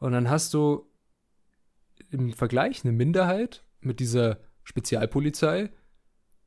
und 0.00 0.12
dann 0.12 0.28
hast 0.28 0.52
du 0.54 0.90
im 2.10 2.32
Vergleich 2.32 2.84
eine 2.84 2.92
Minderheit 2.92 3.64
mit 3.80 4.00
dieser 4.00 4.40
Spezialpolizei, 4.64 5.70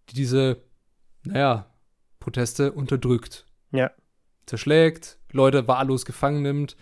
die 0.09 0.15
diese, 0.15 0.61
naja, 1.23 1.73
Proteste 2.19 2.71
unterdrückt. 2.73 3.45
Ja. 3.71 3.91
Zerschlägt, 4.45 5.19
Leute 5.31 5.67
wahllos 5.67 6.05
gefangen 6.05 6.41
nimmt 6.41 6.75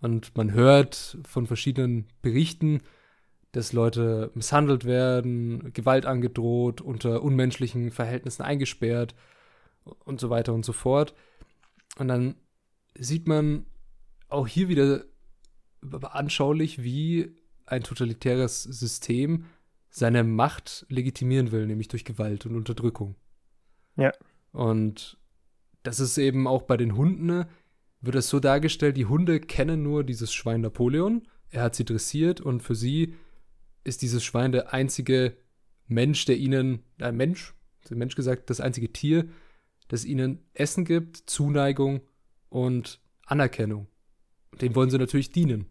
und 0.00 0.36
man 0.36 0.52
hört 0.52 1.18
von 1.24 1.46
verschiedenen 1.46 2.06
Berichten, 2.22 2.82
dass 3.52 3.72
Leute 3.72 4.30
misshandelt 4.34 4.84
werden, 4.84 5.72
Gewalt 5.72 6.06
angedroht, 6.06 6.80
unter 6.80 7.22
unmenschlichen 7.22 7.90
Verhältnissen 7.90 8.42
eingesperrt 8.42 9.14
und 10.04 10.20
so 10.20 10.30
weiter 10.30 10.52
und 10.52 10.64
so 10.64 10.72
fort. 10.72 11.14
Und 11.98 12.08
dann 12.08 12.36
sieht 12.94 13.26
man 13.26 13.66
auch 14.28 14.46
hier 14.46 14.68
wieder 14.68 15.04
anschaulich, 16.02 16.82
wie 16.82 17.36
ein 17.66 17.82
totalitäres 17.82 18.62
System 18.62 19.44
seine 19.90 20.24
Macht 20.24 20.86
legitimieren 20.88 21.52
will, 21.52 21.66
nämlich 21.66 21.88
durch 21.88 22.04
Gewalt 22.04 22.46
und 22.46 22.56
Unterdrückung. 22.56 23.16
Ja. 23.96 24.12
Und 24.52 25.18
das 25.82 26.00
ist 26.00 26.18
eben 26.18 26.46
auch 26.46 26.62
bei 26.62 26.76
den 26.76 26.96
Hunden, 26.96 27.26
ne, 27.26 27.48
wird 28.00 28.16
es 28.16 28.28
so 28.28 28.40
dargestellt, 28.40 28.96
die 28.96 29.06
Hunde 29.06 29.40
kennen 29.40 29.82
nur 29.82 30.04
dieses 30.04 30.32
Schwein 30.32 30.60
Napoleon, 30.60 31.26
er 31.50 31.62
hat 31.62 31.74
sie 31.74 31.84
dressiert 31.84 32.40
und 32.40 32.62
für 32.62 32.74
sie 32.74 33.14
ist 33.84 34.02
dieses 34.02 34.22
Schwein 34.22 34.52
der 34.52 34.72
einzige 34.72 35.36
Mensch, 35.86 36.24
der 36.26 36.36
ihnen, 36.36 36.84
ein 37.00 37.16
Mensch, 37.16 37.54
der 37.88 37.96
Mensch 37.96 38.14
gesagt, 38.14 38.50
das 38.50 38.60
einzige 38.60 38.92
Tier, 38.92 39.28
das 39.88 40.04
ihnen 40.04 40.44
Essen 40.52 40.84
gibt, 40.84 41.16
Zuneigung 41.30 42.02
und 42.50 43.00
Anerkennung. 43.24 43.88
Dem 44.60 44.74
wollen 44.74 44.90
sie 44.90 44.98
natürlich 44.98 45.32
dienen. 45.32 45.66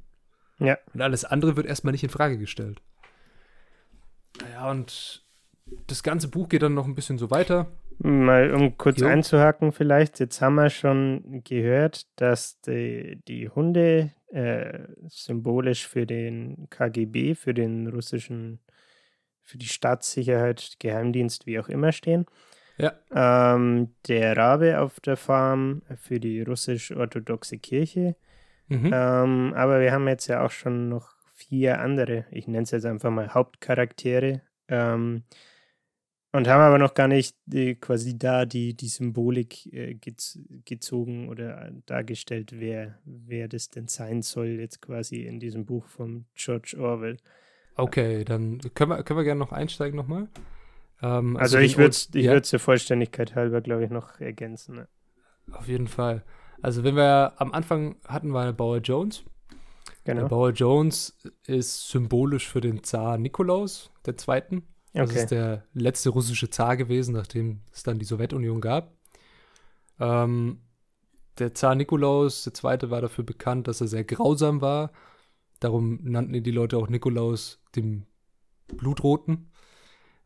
Ja. 0.59 0.77
Und 0.93 1.01
alles 1.01 1.25
andere 1.25 1.55
wird 1.55 1.67
erstmal 1.67 1.91
nicht 1.91 2.03
in 2.03 2.09
Frage 2.09 2.37
gestellt. 2.37 2.81
Naja, 4.41 4.69
und 4.69 5.23
das 5.87 6.03
ganze 6.03 6.27
Buch 6.27 6.49
geht 6.49 6.61
dann 6.61 6.73
noch 6.73 6.85
ein 6.85 6.95
bisschen 6.95 7.17
so 7.17 7.31
weiter. 7.31 7.67
Mal 7.99 8.53
um 8.53 8.77
kurz 8.77 8.99
jo. 8.99 9.07
einzuhaken 9.07 9.71
vielleicht, 9.71 10.19
jetzt 10.19 10.39
haben 10.39 10.55
wir 10.55 10.69
schon 10.69 11.41
gehört, 11.43 12.05
dass 12.15 12.61
die, 12.61 13.19
die 13.27 13.49
Hunde 13.49 14.11
äh, 14.27 14.79
symbolisch 15.07 15.87
für 15.87 16.05
den 16.05 16.67
KGB, 16.69 17.33
für 17.33 17.55
den 17.55 17.87
russischen, 17.87 18.59
für 19.41 19.57
die 19.57 19.67
Staatssicherheit, 19.67 20.75
Geheimdienst, 20.79 21.47
wie 21.47 21.59
auch 21.59 21.69
immer 21.69 21.91
stehen. 21.91 22.27
Ja. 22.77 22.93
Ähm, 23.11 23.95
der 24.07 24.37
Rabe 24.37 24.79
auf 24.79 24.99
der 24.99 25.17
Farm 25.17 25.81
für 25.95 26.19
die 26.19 26.41
russisch-orthodoxe 26.43 27.57
Kirche 27.57 28.15
Mhm. 28.67 28.91
Ähm, 28.93 29.53
aber 29.55 29.79
wir 29.81 29.91
haben 29.91 30.07
jetzt 30.07 30.27
ja 30.27 30.45
auch 30.45 30.51
schon 30.51 30.89
noch 30.89 31.15
vier 31.35 31.79
andere, 31.79 32.25
ich 32.31 32.47
nenne 32.47 32.63
es 32.63 32.71
jetzt 32.71 32.85
einfach 32.85 33.11
mal 33.11 33.33
Hauptcharaktere, 33.33 34.41
ähm, 34.67 35.23
Und 36.33 36.47
haben 36.47 36.61
aber 36.61 36.77
noch 36.77 36.93
gar 36.93 37.07
nicht 37.07 37.35
äh, 37.51 37.75
quasi 37.75 38.17
da 38.17 38.45
die, 38.45 38.75
die 38.75 38.89
Symbolik 38.89 39.73
äh, 39.73 39.93
gez 39.95 40.37
gezogen 40.65 41.29
oder 41.29 41.71
dargestellt, 41.85 42.51
wer, 42.53 42.99
wer 43.05 43.47
das 43.47 43.69
denn 43.69 43.87
sein 43.87 44.21
soll, 44.21 44.59
jetzt 44.59 44.81
quasi 44.81 45.23
in 45.23 45.39
diesem 45.39 45.65
Buch 45.65 45.87
von 45.87 46.25
George 46.35 46.75
Orwell. 46.79 47.17
Okay, 47.75 48.25
dann 48.25 48.59
können 48.75 48.91
wir, 48.91 49.03
können 49.03 49.19
wir 49.19 49.23
gerne 49.23 49.39
noch 49.39 49.53
einsteigen 49.53 49.95
nochmal. 49.95 50.27
Ähm, 51.01 51.37
also, 51.37 51.57
also 51.57 51.59
ich 51.59 51.77
würde 51.77 51.91
es 51.91 52.09
ich 52.13 52.25
ja. 52.25 52.43
zur 52.43 52.59
Vollständigkeit 52.59 53.33
halber, 53.33 53.61
glaube 53.61 53.85
ich, 53.85 53.89
noch 53.89 54.19
ergänzen. 54.19 54.75
Ne? 54.75 54.87
Auf 55.53 55.67
jeden 55.67 55.87
Fall. 55.87 56.23
Also 56.61 56.83
wenn 56.83 56.95
wir 56.95 57.33
am 57.37 57.51
Anfang 57.51 57.97
hatten 58.07 58.29
wir 58.29 58.53
Bauer 58.53 58.77
Jones. 58.77 59.23
Genau. 60.03 60.21
Der 60.21 60.27
Bauer 60.29 60.51
Jones 60.51 61.17
ist 61.45 61.89
symbolisch 61.89 62.47
für 62.47 62.61
den 62.61 62.83
Zar 62.83 63.17
Nikolaus 63.17 63.91
II. 64.07 64.15
Das 64.93 65.09
okay. 65.09 65.19
ist 65.19 65.31
der 65.31 65.65
letzte 65.73 66.09
russische 66.09 66.49
Zar 66.49 66.77
gewesen, 66.77 67.13
nachdem 67.13 67.61
es 67.71 67.83
dann 67.83 67.99
die 67.99 68.05
Sowjetunion 68.05 68.61
gab. 68.61 68.93
Ähm, 69.99 70.61
der 71.37 71.53
Zar 71.53 71.75
Nikolaus 71.75 72.47
II. 72.47 72.89
war 72.89 73.01
dafür 73.01 73.23
bekannt, 73.23 73.67
dass 73.67 73.81
er 73.81 73.87
sehr 73.87 74.03
grausam 74.03 74.61
war. 74.61 74.91
Darum 75.59 75.99
nannten 76.03 76.33
ihn 76.33 76.43
die 76.43 76.51
Leute 76.51 76.77
auch 76.77 76.87
Nikolaus 76.87 77.59
dem 77.75 78.05
Blutroten, 78.67 79.51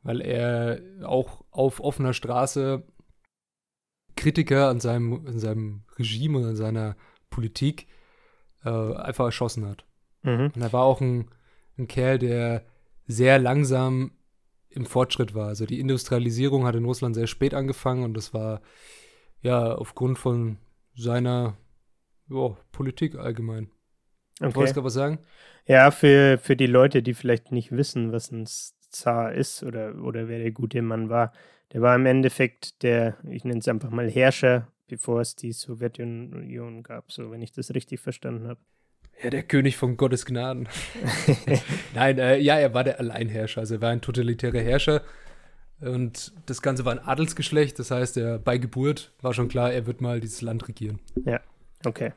weil 0.03 0.21
er 0.21 0.81
auch 1.03 1.43
auf 1.51 1.79
offener 1.79 2.13
Straße 2.13 2.83
Kritiker 4.21 4.69
an 4.69 4.79
seinem, 4.79 5.25
an 5.25 5.39
seinem 5.39 5.81
Regime 5.97 6.37
und 6.37 6.45
an 6.45 6.55
seiner 6.55 6.95
Politik 7.31 7.87
äh, 8.63 8.69
einfach 8.69 9.25
erschossen 9.25 9.65
hat. 9.67 9.83
Mhm. 10.21 10.51
Und 10.53 10.61
er 10.61 10.71
war 10.71 10.83
auch 10.83 11.01
ein, 11.01 11.29
ein 11.79 11.87
Kerl, 11.87 12.19
der 12.19 12.63
sehr 13.07 13.39
langsam 13.39 14.11
im 14.69 14.85
Fortschritt 14.85 15.33
war. 15.33 15.47
Also 15.47 15.65
die 15.65 15.79
Industrialisierung 15.79 16.65
hat 16.65 16.75
in 16.75 16.85
Russland 16.85 17.15
sehr 17.15 17.25
spät 17.25 17.55
angefangen 17.55 18.03
und 18.03 18.13
das 18.13 18.31
war 18.31 18.61
ja 19.41 19.73
aufgrund 19.73 20.19
von 20.19 20.59
seiner 20.95 21.57
jo, 22.29 22.57
Politik 22.71 23.15
allgemein. 23.15 23.71
Okay. 24.39 24.53
Wolltest 24.53 24.77
du 24.77 24.83
was 24.83 24.93
sagen? 24.93 25.17
Ja, 25.65 25.89
für, 25.89 26.37
für 26.37 26.55
die 26.55 26.67
Leute, 26.67 27.01
die 27.01 27.15
vielleicht 27.15 27.51
nicht 27.51 27.71
wissen, 27.71 28.11
was 28.11 28.31
ein 28.31 28.45
Zar 28.45 29.33
ist 29.33 29.63
oder, 29.63 29.95
oder 30.03 30.27
wer 30.27 30.37
der 30.37 30.51
gute 30.51 30.83
Mann 30.83 31.09
war, 31.09 31.33
der 31.73 31.81
war 31.81 31.95
im 31.95 32.05
Endeffekt 32.05 32.83
der, 32.83 33.17
ich 33.29 33.43
nenne 33.43 33.59
es 33.59 33.67
einfach 33.67 33.89
mal 33.89 34.09
Herrscher, 34.09 34.67
bevor 34.87 35.21
es 35.21 35.35
die 35.35 35.53
Sowjetunion 35.53 36.83
gab, 36.83 37.11
so 37.11 37.31
wenn 37.31 37.41
ich 37.41 37.51
das 37.51 37.73
richtig 37.73 37.99
verstanden 37.99 38.47
habe. 38.47 38.59
Ja, 39.23 39.29
der 39.29 39.43
König 39.43 39.77
von 39.77 39.97
Gottes 39.97 40.25
Gnaden. 40.25 40.67
Nein, 41.93 42.17
äh, 42.17 42.37
ja, 42.39 42.57
er 42.57 42.73
war 42.73 42.83
der 42.83 42.99
Alleinherrscher, 42.99 43.61
also 43.61 43.75
er 43.75 43.81
war 43.81 43.91
ein 43.91 44.01
totalitärer 44.01 44.59
Herrscher. 44.59 45.03
Und 45.79 46.33
das 46.45 46.61
Ganze 46.61 46.85
war 46.85 46.91
ein 46.91 46.99
Adelsgeschlecht, 46.99 47.79
das 47.79 47.89
heißt, 47.89 48.17
er 48.17 48.37
bei 48.37 48.57
Geburt 48.57 49.13
war 49.21 49.33
schon 49.33 49.47
klar, 49.47 49.71
er 49.71 49.87
wird 49.87 50.01
mal 50.01 50.19
dieses 50.19 50.41
Land 50.41 50.67
regieren. 50.67 50.99
Ja, 51.25 51.39
okay. 51.85 52.13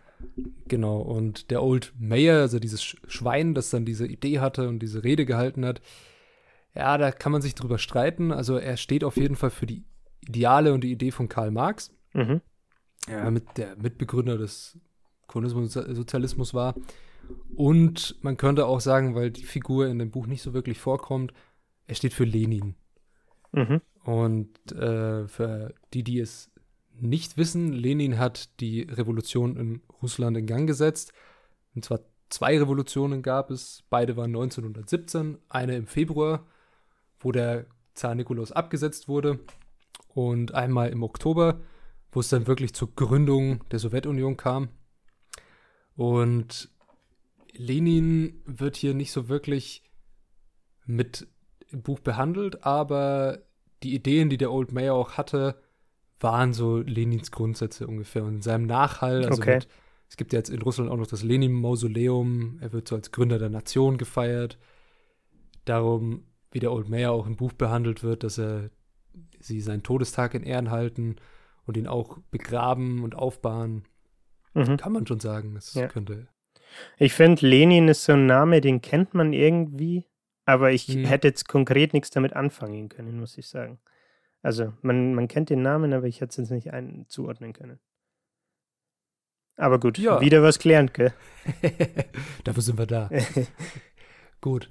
Genau, 0.68 0.98
und 0.98 1.50
der 1.50 1.62
Old 1.62 1.92
Mayor, 1.98 2.40
also 2.40 2.58
dieses 2.58 2.82
Schwein, 2.82 3.54
das 3.54 3.70
dann 3.70 3.84
diese 3.84 4.06
Idee 4.06 4.40
hatte 4.40 4.68
und 4.68 4.80
diese 4.80 5.04
Rede 5.04 5.24
gehalten 5.24 5.64
hat, 5.64 5.80
ja, 6.74 6.98
da 6.98 7.12
kann 7.12 7.32
man 7.32 7.42
sich 7.42 7.54
drüber 7.54 7.78
streiten. 7.78 8.32
Also 8.32 8.56
er 8.56 8.76
steht 8.76 9.04
auf 9.04 9.16
jeden 9.16 9.36
Fall 9.36 9.50
für 9.50 9.66
die 9.66 9.84
Ideale 10.26 10.72
und 10.72 10.82
die 10.82 10.92
Idee 10.92 11.10
von 11.10 11.28
Karl 11.28 11.50
Marx. 11.50 11.94
Mhm. 12.12 12.40
Ja, 13.08 13.30
mit 13.30 13.44
der 13.58 13.76
Mitbegründer 13.76 14.38
des 14.38 14.78
Kommunismus 15.26 15.76
und 15.76 15.94
Sozialismus 15.94 16.54
war. 16.54 16.74
Und 17.54 18.16
man 18.22 18.36
könnte 18.36 18.66
auch 18.66 18.80
sagen, 18.80 19.14
weil 19.14 19.30
die 19.30 19.44
Figur 19.44 19.86
in 19.86 19.98
dem 19.98 20.10
Buch 20.10 20.26
nicht 20.26 20.42
so 20.42 20.54
wirklich 20.54 20.78
vorkommt, 20.78 21.32
er 21.86 21.94
steht 21.94 22.14
für 22.14 22.24
Lenin. 22.24 22.74
Mhm. 23.52 23.80
Und 24.04 24.72
äh, 24.72 25.28
für 25.28 25.74
die, 25.92 26.02
die 26.02 26.18
es 26.18 26.50
nicht 26.98 27.36
wissen, 27.36 27.72
Lenin 27.72 28.18
hat 28.18 28.60
die 28.60 28.82
Revolution 28.82 29.56
in 29.56 29.82
Russland 30.02 30.36
in 30.36 30.46
Gang 30.46 30.66
gesetzt. 30.66 31.12
Und 31.74 31.84
zwar 31.84 32.00
zwei 32.30 32.58
Revolutionen 32.58 33.22
gab 33.22 33.50
es. 33.50 33.84
Beide 33.90 34.16
waren 34.16 34.30
1917. 34.30 35.38
Eine 35.48 35.76
im 35.76 35.86
Februar 35.86 36.46
wo 37.24 37.32
der 37.32 37.66
Zar 37.94 38.14
Nikolaus 38.14 38.52
abgesetzt 38.52 39.08
wurde. 39.08 39.40
Und 40.08 40.54
einmal 40.54 40.90
im 40.90 41.02
Oktober, 41.02 41.60
wo 42.12 42.20
es 42.20 42.28
dann 42.28 42.46
wirklich 42.46 42.74
zur 42.74 42.94
Gründung 42.94 43.68
der 43.70 43.80
Sowjetunion 43.80 44.36
kam. 44.36 44.68
Und 45.96 46.68
Lenin 47.52 48.42
wird 48.44 48.76
hier 48.76 48.94
nicht 48.94 49.12
so 49.12 49.28
wirklich 49.28 49.82
mit 50.86 51.26
im 51.70 51.82
Buch 51.82 52.00
behandelt, 52.00 52.64
aber 52.64 53.40
die 53.82 53.94
Ideen, 53.94 54.30
die 54.30 54.36
der 54.36 54.52
Old 54.52 54.72
Mayor 54.72 54.96
auch 54.96 55.12
hatte, 55.12 55.60
waren 56.20 56.52
so 56.52 56.78
Lenins 56.78 57.30
Grundsätze 57.30 57.86
ungefähr. 57.86 58.24
Und 58.24 58.36
in 58.36 58.42
seinem 58.42 58.66
Nachhall, 58.66 59.24
also 59.24 59.40
okay. 59.40 59.54
mit, 59.54 59.68
es 60.08 60.16
gibt 60.16 60.32
ja 60.32 60.38
jetzt 60.38 60.50
in 60.50 60.62
Russland 60.62 60.90
auch 60.90 60.96
noch 60.96 61.06
das 61.06 61.22
Lenin-Mausoleum, 61.22 62.58
er 62.60 62.72
wird 62.72 62.88
so 62.88 62.94
als 62.94 63.10
Gründer 63.10 63.38
der 63.38 63.50
Nation 63.50 63.98
gefeiert. 63.98 64.58
Darum 65.64 66.24
wie 66.54 66.60
der 66.60 66.72
Old 66.72 66.88
Mayor 66.88 67.12
auch 67.12 67.26
im 67.26 67.36
Buch 67.36 67.52
behandelt 67.52 68.04
wird, 68.04 68.22
dass 68.22 68.38
er 68.38 68.70
sie 69.40 69.60
seinen 69.60 69.82
Todestag 69.82 70.34
in 70.34 70.44
Ehren 70.44 70.70
halten 70.70 71.16
und 71.66 71.76
ihn 71.76 71.88
auch 71.88 72.18
begraben 72.30 73.02
und 73.02 73.16
aufbahren. 73.16 73.84
Mhm. 74.54 74.76
Kann 74.76 74.92
man 74.92 75.06
schon 75.06 75.18
sagen, 75.18 75.56
es 75.56 75.74
ja. 75.74 75.88
könnte. 75.88 76.28
Ich 76.96 77.12
finde, 77.12 77.46
Lenin 77.46 77.88
ist 77.88 78.04
so 78.04 78.12
ein 78.12 78.26
Name, 78.26 78.60
den 78.60 78.80
kennt 78.80 79.14
man 79.14 79.32
irgendwie, 79.32 80.06
aber 80.44 80.70
ich 80.70 80.88
mhm. 80.88 81.04
hätte 81.04 81.26
jetzt 81.26 81.48
konkret 81.48 81.92
nichts 81.92 82.10
damit 82.10 82.34
anfangen 82.34 82.88
können, 82.88 83.18
muss 83.18 83.36
ich 83.36 83.48
sagen. 83.48 83.80
Also, 84.40 84.74
man, 84.82 85.14
man 85.14 85.26
kennt 85.26 85.50
den 85.50 85.62
Namen, 85.62 85.92
aber 85.92 86.06
ich 86.06 86.20
hätte 86.20 86.30
es 86.30 86.36
jetzt 86.36 86.50
nicht 86.50 86.72
ein, 86.72 87.06
zuordnen 87.08 87.52
können. 87.52 87.80
Aber 89.56 89.80
gut, 89.80 89.98
ja. 89.98 90.20
wieder 90.20 90.42
was 90.42 90.60
gelernt, 90.60 90.94
gell? 90.94 91.12
Dafür 92.44 92.62
sind 92.62 92.78
wir 92.78 92.86
da. 92.86 93.10
gut. 94.40 94.70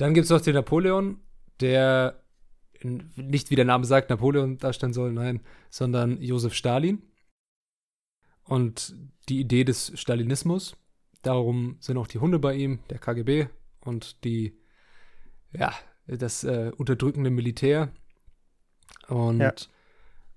Dann 0.00 0.14
gibt 0.14 0.24
es 0.24 0.30
noch 0.30 0.40
den 0.40 0.54
Napoleon, 0.54 1.20
der 1.60 2.24
nicht 2.82 3.50
wie 3.50 3.54
der 3.56 3.66
Name 3.66 3.84
sagt, 3.84 4.08
Napoleon 4.08 4.56
darstellen 4.56 4.94
soll, 4.94 5.12
nein, 5.12 5.42
sondern 5.68 6.22
Josef 6.22 6.54
Stalin. 6.54 7.02
Und 8.44 8.96
die 9.28 9.40
Idee 9.40 9.64
des 9.64 9.92
Stalinismus. 10.00 10.74
Darum 11.20 11.76
sind 11.80 11.98
auch 11.98 12.06
die 12.06 12.18
Hunde 12.18 12.38
bei 12.38 12.54
ihm, 12.54 12.78
der 12.88 12.98
KGB 12.98 13.48
und 13.80 14.24
die, 14.24 14.58
ja, 15.52 15.74
das 16.06 16.44
äh, 16.44 16.72
unterdrückende 16.74 17.28
Militär. 17.28 17.92
Und 19.08 19.40
ja. 19.40 19.52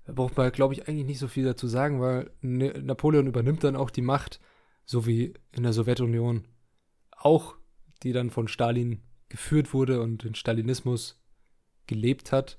da 0.04 0.12
braucht 0.12 0.36
man, 0.36 0.52
glaube 0.52 0.74
ich, 0.74 0.86
eigentlich 0.88 1.06
nicht 1.06 1.18
so 1.18 1.26
viel 1.26 1.44
dazu 1.46 1.68
sagen, 1.68 2.02
weil 2.02 2.30
ne 2.42 2.82
Napoleon 2.82 3.26
übernimmt 3.26 3.64
dann 3.64 3.76
auch 3.76 3.88
die 3.88 4.02
Macht, 4.02 4.40
so 4.84 5.06
wie 5.06 5.32
in 5.52 5.62
der 5.62 5.72
Sowjetunion 5.72 6.46
auch, 7.16 7.56
die 8.02 8.12
dann 8.12 8.28
von 8.28 8.46
Stalin 8.46 9.00
geführt 9.34 9.74
wurde 9.74 10.00
und 10.00 10.22
den 10.22 10.36
Stalinismus 10.36 11.20
gelebt 11.88 12.30
hat. 12.30 12.56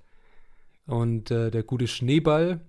Und 0.86 1.32
äh, 1.32 1.50
der 1.50 1.64
gute 1.64 1.88
Schneeball, 1.88 2.60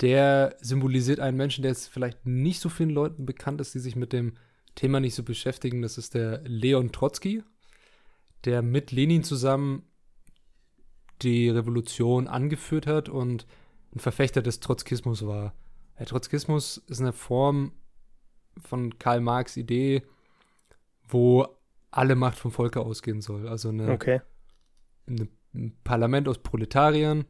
der 0.00 0.56
symbolisiert 0.60 1.18
einen 1.18 1.36
Menschen, 1.36 1.62
der 1.62 1.72
jetzt 1.72 1.88
vielleicht 1.88 2.24
nicht 2.24 2.60
so 2.60 2.68
vielen 2.68 2.90
Leuten 2.90 3.26
bekannt 3.26 3.60
ist, 3.60 3.74
die 3.74 3.80
sich 3.80 3.96
mit 3.96 4.12
dem 4.12 4.34
Thema 4.76 5.00
nicht 5.00 5.16
so 5.16 5.24
beschäftigen. 5.24 5.82
Das 5.82 5.98
ist 5.98 6.14
der 6.14 6.42
Leon 6.44 6.92
Trotzki, 6.92 7.42
der 8.44 8.62
mit 8.62 8.92
Lenin 8.92 9.24
zusammen 9.24 9.82
die 11.22 11.48
Revolution 11.48 12.28
angeführt 12.28 12.86
hat 12.86 13.08
und 13.08 13.44
ein 13.92 13.98
Verfechter 13.98 14.40
des 14.40 14.60
Trotzkismus 14.60 15.26
war. 15.26 15.52
Der 15.98 16.06
Trotzkismus 16.06 16.76
ist 16.86 17.00
eine 17.00 17.12
Form 17.12 17.72
von 18.56 19.00
Karl 19.00 19.20
Marx 19.20 19.56
Idee, 19.56 20.04
wo 21.08 21.48
alle 21.90 22.14
Macht 22.14 22.38
vom 22.38 22.50
Volke 22.50 22.80
ausgehen 22.80 23.20
soll. 23.20 23.48
Also 23.48 23.70
eine, 23.70 23.90
okay. 23.90 24.20
eine, 25.06 25.28
ein 25.54 25.76
Parlament 25.84 26.28
aus 26.28 26.38
Proletariern, 26.38 27.24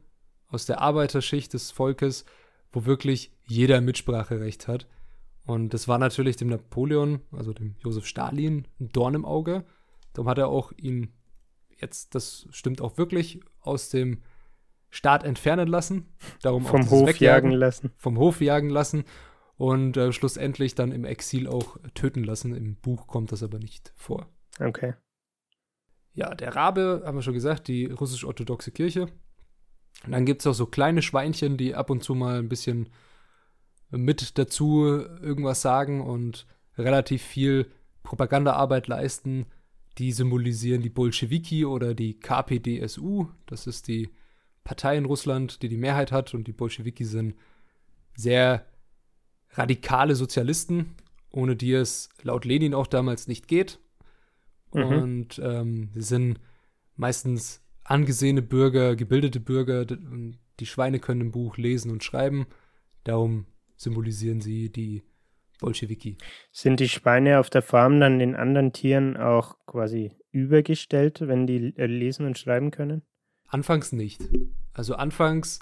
aus 0.47 0.65
der 0.65 0.81
Arbeiterschicht 0.81 1.53
des 1.53 1.71
Volkes, 1.71 2.25
wo 2.71 2.85
wirklich 2.85 3.31
jeder 3.45 3.81
Mitspracherecht 3.81 4.67
hat. 4.67 4.87
Und 5.45 5.73
das 5.73 5.87
war 5.87 5.97
natürlich 5.97 6.35
dem 6.35 6.49
Napoleon, 6.49 7.21
also 7.31 7.53
dem 7.53 7.75
Josef 7.79 8.05
Stalin, 8.05 8.67
ein 8.79 8.89
Dorn 8.89 9.15
im 9.15 9.25
Auge. 9.25 9.65
Darum 10.13 10.29
hat 10.29 10.37
er 10.37 10.47
auch 10.47 10.71
ihn 10.77 11.13
jetzt, 11.79 12.13
das 12.15 12.47
stimmt 12.51 12.81
auch 12.81 12.97
wirklich, 12.97 13.39
aus 13.59 13.89
dem 13.89 14.21
Staat 14.89 15.23
entfernen 15.23 15.67
lassen. 15.67 16.13
Darum 16.41 16.65
vom 16.65 16.89
Hof 16.89 17.07
wegjagen, 17.07 17.51
jagen 17.51 17.59
lassen. 17.59 17.91
Vom 17.97 18.19
Hof 18.19 18.41
jagen 18.41 18.69
lassen 18.69 19.05
und 19.57 19.97
äh, 19.97 20.11
schlussendlich 20.11 20.75
dann 20.75 20.91
im 20.91 21.05
Exil 21.05 21.47
auch 21.47 21.77
töten 21.93 22.23
lassen. 22.23 22.53
Im 22.55 22.75
Buch 22.75 23.07
kommt 23.07 23.31
das 23.31 23.41
aber 23.41 23.57
nicht 23.57 23.93
vor. 23.95 24.27
Okay. 24.59 24.93
Ja, 26.13 26.35
der 26.35 26.55
Rabe, 26.55 27.03
haben 27.05 27.17
wir 27.17 27.21
schon 27.21 27.33
gesagt, 27.33 27.67
die 27.67 27.85
russisch-orthodoxe 27.85 28.71
Kirche. 28.71 29.07
Und 30.05 30.11
dann 30.11 30.25
gibt 30.25 30.41
es 30.41 30.47
auch 30.47 30.53
so 30.53 30.65
kleine 30.65 31.01
Schweinchen, 31.01 31.57
die 31.57 31.75
ab 31.75 31.89
und 31.89 32.03
zu 32.03 32.15
mal 32.15 32.39
ein 32.39 32.49
bisschen 32.49 32.89
mit 33.91 34.37
dazu 34.37 34.85
irgendwas 34.85 35.61
sagen 35.61 36.01
und 36.01 36.47
relativ 36.77 37.21
viel 37.21 37.71
Propagandaarbeit 38.03 38.87
leisten. 38.87 39.45
Die 39.97 40.11
symbolisieren 40.11 40.81
die 40.81 40.89
Bolschewiki 40.89 41.65
oder 41.65 41.93
die 41.93 42.19
KPDSU. 42.19 43.27
Das 43.45 43.67
ist 43.67 43.87
die 43.87 44.09
Partei 44.63 44.97
in 44.97 45.05
Russland, 45.05 45.61
die 45.61 45.69
die 45.69 45.77
Mehrheit 45.77 46.11
hat 46.11 46.33
und 46.33 46.47
die 46.47 46.53
Bolschewiki 46.53 47.03
sind 47.05 47.35
sehr 48.15 48.65
radikale 49.51 50.15
Sozialisten, 50.15 50.95
ohne 51.29 51.55
die 51.55 51.73
es 51.73 52.09
laut 52.21 52.45
Lenin 52.45 52.73
auch 52.73 52.87
damals 52.87 53.27
nicht 53.27 53.47
geht. 53.47 53.79
Mhm. 54.73 54.83
Und 54.83 55.41
ähm, 55.43 55.89
sie 55.95 56.01
sind 56.01 56.39
meistens 56.95 57.61
angesehene 57.83 58.41
Bürger, 58.41 58.95
gebildete 58.95 59.39
Bürger. 59.39 59.85
Die 59.85 60.65
Schweine 60.65 60.99
können 60.99 61.21
im 61.21 61.31
Buch 61.31 61.57
lesen 61.57 61.91
und 61.91 62.03
schreiben. 62.03 62.47
Darum 63.03 63.45
symbolisieren 63.75 64.41
sie 64.41 64.71
die 64.71 65.03
Bolschewiki. 65.59 66.17
Sind 66.51 66.79
die 66.79 66.89
Schweine 66.89 67.39
auf 67.39 67.49
der 67.49 67.61
Farm 67.61 67.99
dann 67.99 68.19
den 68.19 68.35
anderen 68.35 68.73
Tieren 68.73 69.17
auch 69.17 69.57
quasi 69.65 70.11
übergestellt, 70.31 71.21
wenn 71.21 71.47
die 71.47 71.73
äh, 71.77 71.85
lesen 71.85 72.25
und 72.25 72.37
schreiben 72.37 72.71
können? 72.71 73.03
Anfangs 73.47 73.91
nicht. 73.91 74.21
Also 74.73 74.95
anfangs 74.95 75.59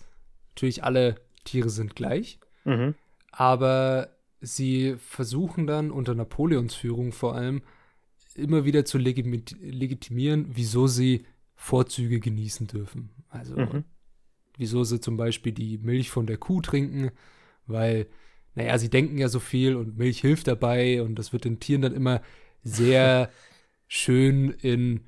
natürlich 0.52 0.84
alle 0.84 1.16
Tiere 1.44 1.70
sind 1.70 1.96
gleich, 1.96 2.40
mhm. 2.64 2.96
aber 3.32 4.10
sie 4.42 4.96
versuchen 4.98 5.68
dann 5.68 5.92
unter 5.92 6.16
Napoleons 6.16 6.76
Führung 6.76 7.12
vor 7.12 7.36
allem 7.36 7.62
immer 8.36 8.66
wieder 8.66 8.86
zu 8.86 8.98
legitimieren, 8.98 10.48
wieso 10.50 10.88
sie 10.88 11.26
Vorzüge 11.56 12.20
genießen 12.20 12.68
dürfen. 12.68 13.10
Also 13.30 13.56
mhm. 13.56 13.84
wieso 14.58 14.84
sie 14.84 15.02
zum 15.02 15.18
Beispiel 15.18 15.52
die 15.52 15.78
Milch 15.78 16.10
von 16.10 16.26
der 16.26 16.38
Kuh 16.38 16.62
trinken, 16.62 17.12
weil, 17.68 18.08
naja, 18.56 18.78
sie 18.78 18.90
denken 18.90 19.18
ja 19.18 19.28
so 19.30 19.40
viel 19.40 19.76
und 19.76 19.98
Milch 19.98 20.22
hilft 20.22 20.48
dabei 20.48 21.02
und 21.02 21.16
das 21.16 21.34
wird 21.34 21.46
den 21.46 21.60
Tieren 21.60 21.82
dann 21.82 21.94
immer 21.94 22.22
sehr 22.64 23.30
schön 23.88 24.52
in 24.52 25.02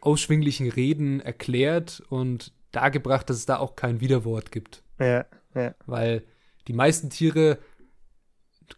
ausschwinglichen 0.00 0.68
Reden 0.68 1.20
erklärt 1.20 2.02
und 2.08 2.52
dargebracht, 2.72 3.28
dass 3.28 3.36
es 3.36 3.46
da 3.46 3.58
auch 3.58 3.76
kein 3.76 4.00
Widerwort 4.00 4.50
gibt. 4.50 4.82
Ja, 4.98 5.26
ja. 5.54 5.74
Weil 5.86 6.24
die 6.66 6.72
meisten 6.72 7.10
Tiere 7.10 7.58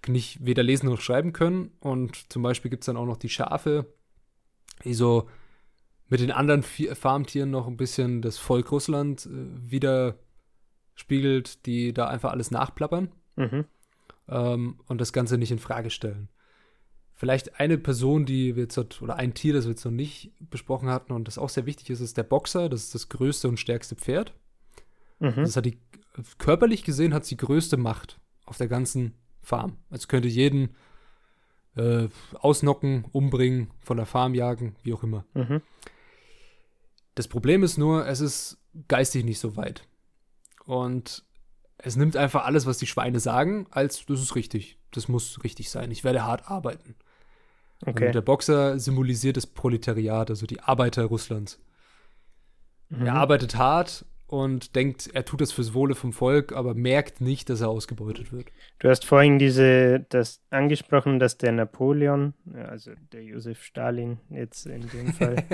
nicht 0.06 0.44
weder 0.44 0.62
lesen 0.62 0.88
noch 0.88 1.00
schreiben 1.00 1.32
können. 1.32 1.72
Und 1.80 2.32
zum 2.32 2.42
Beispiel 2.42 2.70
gibt 2.70 2.82
es 2.82 2.86
dann 2.86 2.96
auch 2.96 3.06
noch 3.06 3.16
die 3.16 3.28
Schafe, 3.28 3.86
die 4.84 4.94
so 4.94 5.28
mit 6.08 6.20
den 6.20 6.30
anderen 6.30 6.62
Farmtieren 6.62 7.50
noch 7.50 7.66
ein 7.66 7.76
bisschen 7.76 8.22
das 8.22 8.38
Volk 8.38 8.70
Russland 8.70 9.26
äh, 9.26 9.30
widerspiegelt, 9.70 11.66
die 11.66 11.92
da 11.92 12.06
einfach 12.08 12.32
alles 12.32 12.50
nachplappern 12.50 13.10
mhm. 13.36 13.64
ähm, 14.28 14.80
und 14.86 15.00
das 15.00 15.12
Ganze 15.12 15.38
nicht 15.38 15.50
in 15.50 15.58
Frage 15.58 15.90
stellen. 15.90 16.28
Vielleicht 17.16 17.60
eine 17.60 17.78
Person, 17.78 18.26
die 18.26 18.56
wir 18.56 18.64
jetzt, 18.64 19.00
oder 19.00 19.16
ein 19.16 19.34
Tier, 19.34 19.54
das 19.54 19.64
wir 19.64 19.70
jetzt 19.70 19.84
noch 19.84 19.92
nicht 19.92 20.32
besprochen 20.50 20.88
hatten 20.90 21.12
und 21.12 21.28
das 21.28 21.38
auch 21.38 21.48
sehr 21.48 21.64
wichtig 21.64 21.90
ist, 21.90 22.00
ist 22.00 22.16
der 22.16 22.24
Boxer. 22.24 22.68
Das 22.68 22.82
ist 22.84 22.94
das 22.94 23.08
größte 23.08 23.48
und 23.48 23.60
stärkste 23.60 23.94
Pferd. 23.94 24.34
Mhm. 25.20 25.36
Das 25.36 25.56
hat 25.56 25.64
die, 25.64 25.78
körperlich 26.38 26.84
gesehen, 26.84 27.14
hat 27.14 27.22
es 27.22 27.28
die 27.28 27.36
größte 27.36 27.76
Macht 27.76 28.20
auf 28.44 28.58
der 28.58 28.68
ganzen 28.68 29.14
Farm. 29.44 29.76
Also 29.90 30.08
könnte 30.08 30.28
jeden 30.28 30.74
äh, 31.76 32.08
ausnocken, 32.34 33.04
umbringen, 33.12 33.70
von 33.80 33.96
der 33.96 34.06
Farm 34.06 34.34
jagen, 34.34 34.76
wie 34.82 34.94
auch 34.94 35.02
immer. 35.02 35.24
Mhm. 35.34 35.60
Das 37.14 37.28
Problem 37.28 37.62
ist 37.62 37.78
nur, 37.78 38.06
es 38.06 38.20
ist 38.20 38.58
geistig 38.88 39.24
nicht 39.24 39.38
so 39.38 39.56
weit. 39.56 39.86
Und 40.64 41.24
es 41.78 41.96
nimmt 41.96 42.16
einfach 42.16 42.44
alles, 42.44 42.66
was 42.66 42.78
die 42.78 42.86
Schweine 42.86 43.20
sagen, 43.20 43.66
als 43.70 44.06
das 44.06 44.20
ist 44.20 44.34
richtig. 44.34 44.78
Das 44.90 45.08
muss 45.08 45.42
richtig 45.44 45.70
sein. 45.70 45.90
Ich 45.90 46.04
werde 46.04 46.24
hart 46.24 46.50
arbeiten. 46.50 46.94
Okay. 47.84 48.06
Und 48.06 48.14
der 48.14 48.22
Boxer 48.22 48.78
symbolisiert 48.78 49.36
das 49.36 49.46
Proletariat, 49.46 50.30
also 50.30 50.46
die 50.46 50.60
Arbeiter 50.60 51.04
Russlands. 51.04 51.60
Mhm. 52.88 53.06
Er 53.06 53.14
arbeitet 53.14 53.56
hart 53.56 54.06
und 54.26 54.74
denkt, 54.74 55.10
er 55.12 55.24
tut 55.24 55.40
das 55.40 55.52
fürs 55.52 55.74
Wohle 55.74 55.94
vom 55.94 56.12
Volk, 56.12 56.52
aber 56.52 56.74
merkt 56.74 57.20
nicht, 57.20 57.50
dass 57.50 57.60
er 57.60 57.68
ausgebeutet 57.68 58.32
wird. 58.32 58.48
Du 58.78 58.88
hast 58.88 59.04
vorhin 59.04 59.38
diese, 59.38 60.06
das 60.08 60.42
angesprochen, 60.50 61.18
dass 61.18 61.36
der 61.36 61.52
Napoleon, 61.52 62.34
also 62.54 62.92
der 63.12 63.22
Josef 63.22 63.62
Stalin 63.62 64.18
jetzt 64.30 64.66
in 64.66 64.88
dem 64.88 65.12
Fall, 65.12 65.44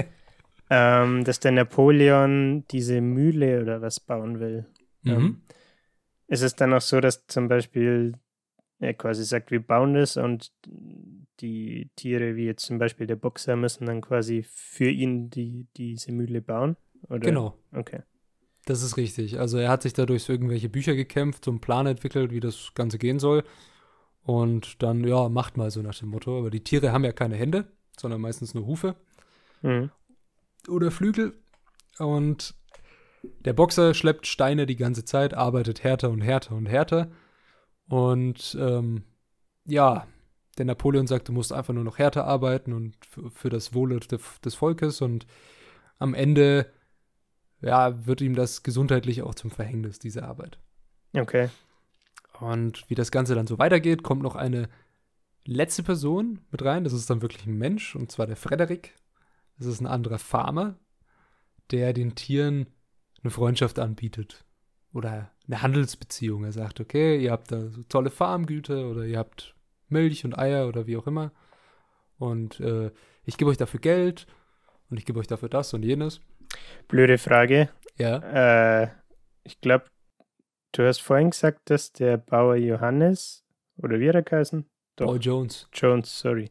ähm, 0.71 1.25
dass 1.25 1.41
der 1.41 1.53
Napoleon 1.53 2.65
diese 2.71 3.01
Mühle 3.01 3.61
oder 3.61 3.83
was 3.83 4.01
bauen 4.01 4.39
will. 4.39 4.67
Mhm. 5.03 5.13
Ähm, 5.13 5.43
ist 6.29 6.43
es 6.43 6.55
dann 6.55 6.73
auch 6.73 6.81
so, 6.81 7.01
dass 7.01 7.27
zum 7.27 7.49
Beispiel 7.49 8.15
er 8.79 8.95
quasi 8.95 9.25
sagt, 9.25 9.51
wir 9.51 9.61
bauen 9.61 9.95
das 9.95 10.17
und 10.17 10.53
die 11.41 11.91
Tiere, 11.97 12.37
wie 12.37 12.47
jetzt 12.47 12.65
zum 12.65 12.79
Beispiel 12.79 13.07
der 13.07 13.17
Boxer, 13.17 13.57
müssen 13.57 13.87
dann 13.87 14.01
quasi 14.01 14.43
für 14.43 14.89
ihn 14.89 15.29
die, 15.29 15.67
diese 15.77 16.13
Mühle 16.13 16.41
bauen? 16.41 16.77
Oder? 17.09 17.21
Genau. 17.21 17.59
Okay. 17.73 18.03
Das 18.71 18.85
ist 18.85 18.97
richtig. 18.97 19.41
Also 19.41 19.59
er 19.59 19.69
hat 19.69 19.83
sich 19.83 19.95
dadurch 19.95 20.29
irgendwelche 20.29 20.69
Bücher 20.69 20.95
gekämpft, 20.95 21.45
so 21.45 21.51
einen 21.51 21.61
Plan 21.61 21.89
entwickelt, 21.89 22.31
wie 22.31 22.39
das 22.39 22.71
Ganze 22.77 22.99
gehen 22.99 23.19
soll. 23.19 23.43
Und 24.23 24.81
dann, 24.81 25.03
ja, 25.03 25.29
macht 25.29 25.57
mal 25.57 25.73
so 25.73 25.83
nach 25.83 25.97
dem 25.97 26.11
Motto. 26.11 26.39
Aber 26.39 26.51
die 26.51 26.63
Tiere 26.63 26.93
haben 26.93 27.03
ja 27.03 27.11
keine 27.11 27.35
Hände, 27.35 27.67
sondern 27.99 28.21
meistens 28.21 28.55
nur 28.55 28.67
Hufe. 28.67 28.95
Mhm. 29.63 29.91
Oder 30.69 30.93
Flügel. 30.93 31.35
Und 31.99 32.55
der 33.41 33.55
Boxer 33.55 33.93
schleppt 33.93 34.29
Steine 34.29 34.67
die 34.67 34.77
ganze 34.77 35.05
Zeit, 35.05 35.35
arbeitet 35.35 35.83
härter 35.83 36.11
und 36.11 36.21
härter 36.21 36.55
und 36.55 36.67
härter. 36.67 37.11
Und 37.89 38.57
ähm, 38.61 39.03
ja, 39.65 40.07
der 40.59 40.65
Napoleon 40.65 41.09
sagt, 41.09 41.29
du 41.29 41.33
musst 41.33 41.53
einfach 41.53 41.75
nur 41.75 41.83
noch 41.83 41.99
härter 41.99 42.25
arbeiten 42.25 42.73
und 42.73 42.95
für 43.35 43.51
das 43.51 43.75
Wohle 43.75 43.99
des 43.99 44.55
Volkes. 44.55 45.01
Und 45.01 45.27
am 45.99 46.15
Ende 46.15 46.73
ja, 47.63 48.07
wird 48.07 48.21
ihm 48.21 48.35
das 48.35 48.63
gesundheitlich 48.63 49.23
auch 49.23 49.35
zum 49.35 49.51
Verhängnis, 49.51 49.99
diese 49.99 50.25
Arbeit. 50.25 50.59
Okay. 51.13 51.51
Und 52.41 52.89
wie 52.89 52.95
das 52.95 53.11
Ganze 53.11 53.35
dann 53.35 53.47
so 53.47 53.59
weitergeht, 53.59 54.03
kommt 54.03 54.23
noch 54.23 54.35
eine 54.37 54.69
letzte 55.45 55.83
Person 55.83 56.41
mit 56.51 56.65
rein. 56.65 56.85
Das 56.85 56.93
ist 56.93 57.11
dann 57.11 57.23
wirklich 57.23 57.47
ein 57.47 57.59
Mensch, 57.59 57.95
und 57.95 58.11
zwar 58.11 58.27
der 58.27 58.37
Frederik. 58.37 58.95
Das 59.59 59.67
ist 59.67 59.81
ein 59.81 59.87
anderer 59.87 60.19
Farmer, 60.19 60.79
der 61.71 61.93
den 61.93 62.15
Tieren 62.15 62.67
eine 63.23 63.31
Freundschaft 63.31 63.79
anbietet. 63.79 64.45
Oder 64.93 65.31
eine 65.47 65.63
Handelsbeziehung. 65.63 66.45
Er 66.45 66.53
sagt, 66.53 66.81
okay, 66.81 67.23
ihr 67.23 67.31
habt 67.31 67.53
da 67.53 67.69
so 67.69 67.83
tolle 67.85 68.11
Farmgüter 68.11 68.89
oder 68.89 69.05
ihr 69.05 69.19
habt 69.19 69.55
Milch 69.89 70.25
und 70.25 70.39
Eier 70.39 70.67
oder 70.67 70.87
wie 70.87 70.97
auch 70.97 71.07
immer. 71.07 71.33
Und 72.19 72.59
äh, 72.61 72.91
ich 73.25 73.37
gebe 73.37 73.51
euch 73.51 73.57
dafür 73.57 73.81
Geld 73.81 74.27
und 74.89 74.99
ich 74.99 75.05
gebe 75.05 75.19
euch 75.21 75.27
dafür 75.27 75.49
das 75.49 75.75
und 75.75 75.85
jenes. 75.85 76.21
Blöde 76.89 77.19
Frage. 77.19 77.69
Ja. 77.97 78.83
Äh, 78.83 78.89
ich 79.45 79.61
glaube, 79.61 79.87
du 80.73 80.87
hast 80.87 81.01
vorhin 81.01 81.31
gesagt, 81.31 81.61
dass 81.67 81.93
der 81.93 82.17
Bauer 82.17 82.57
Johannes, 82.57 83.45
oder 83.77 84.01
wie 84.01 84.09
hat 84.09 84.15
er 84.15 84.23
geheißen? 84.23 84.67
Bauer 84.97 85.17
Jones. 85.17 85.69
Jones, 85.73 86.19
sorry. 86.19 86.51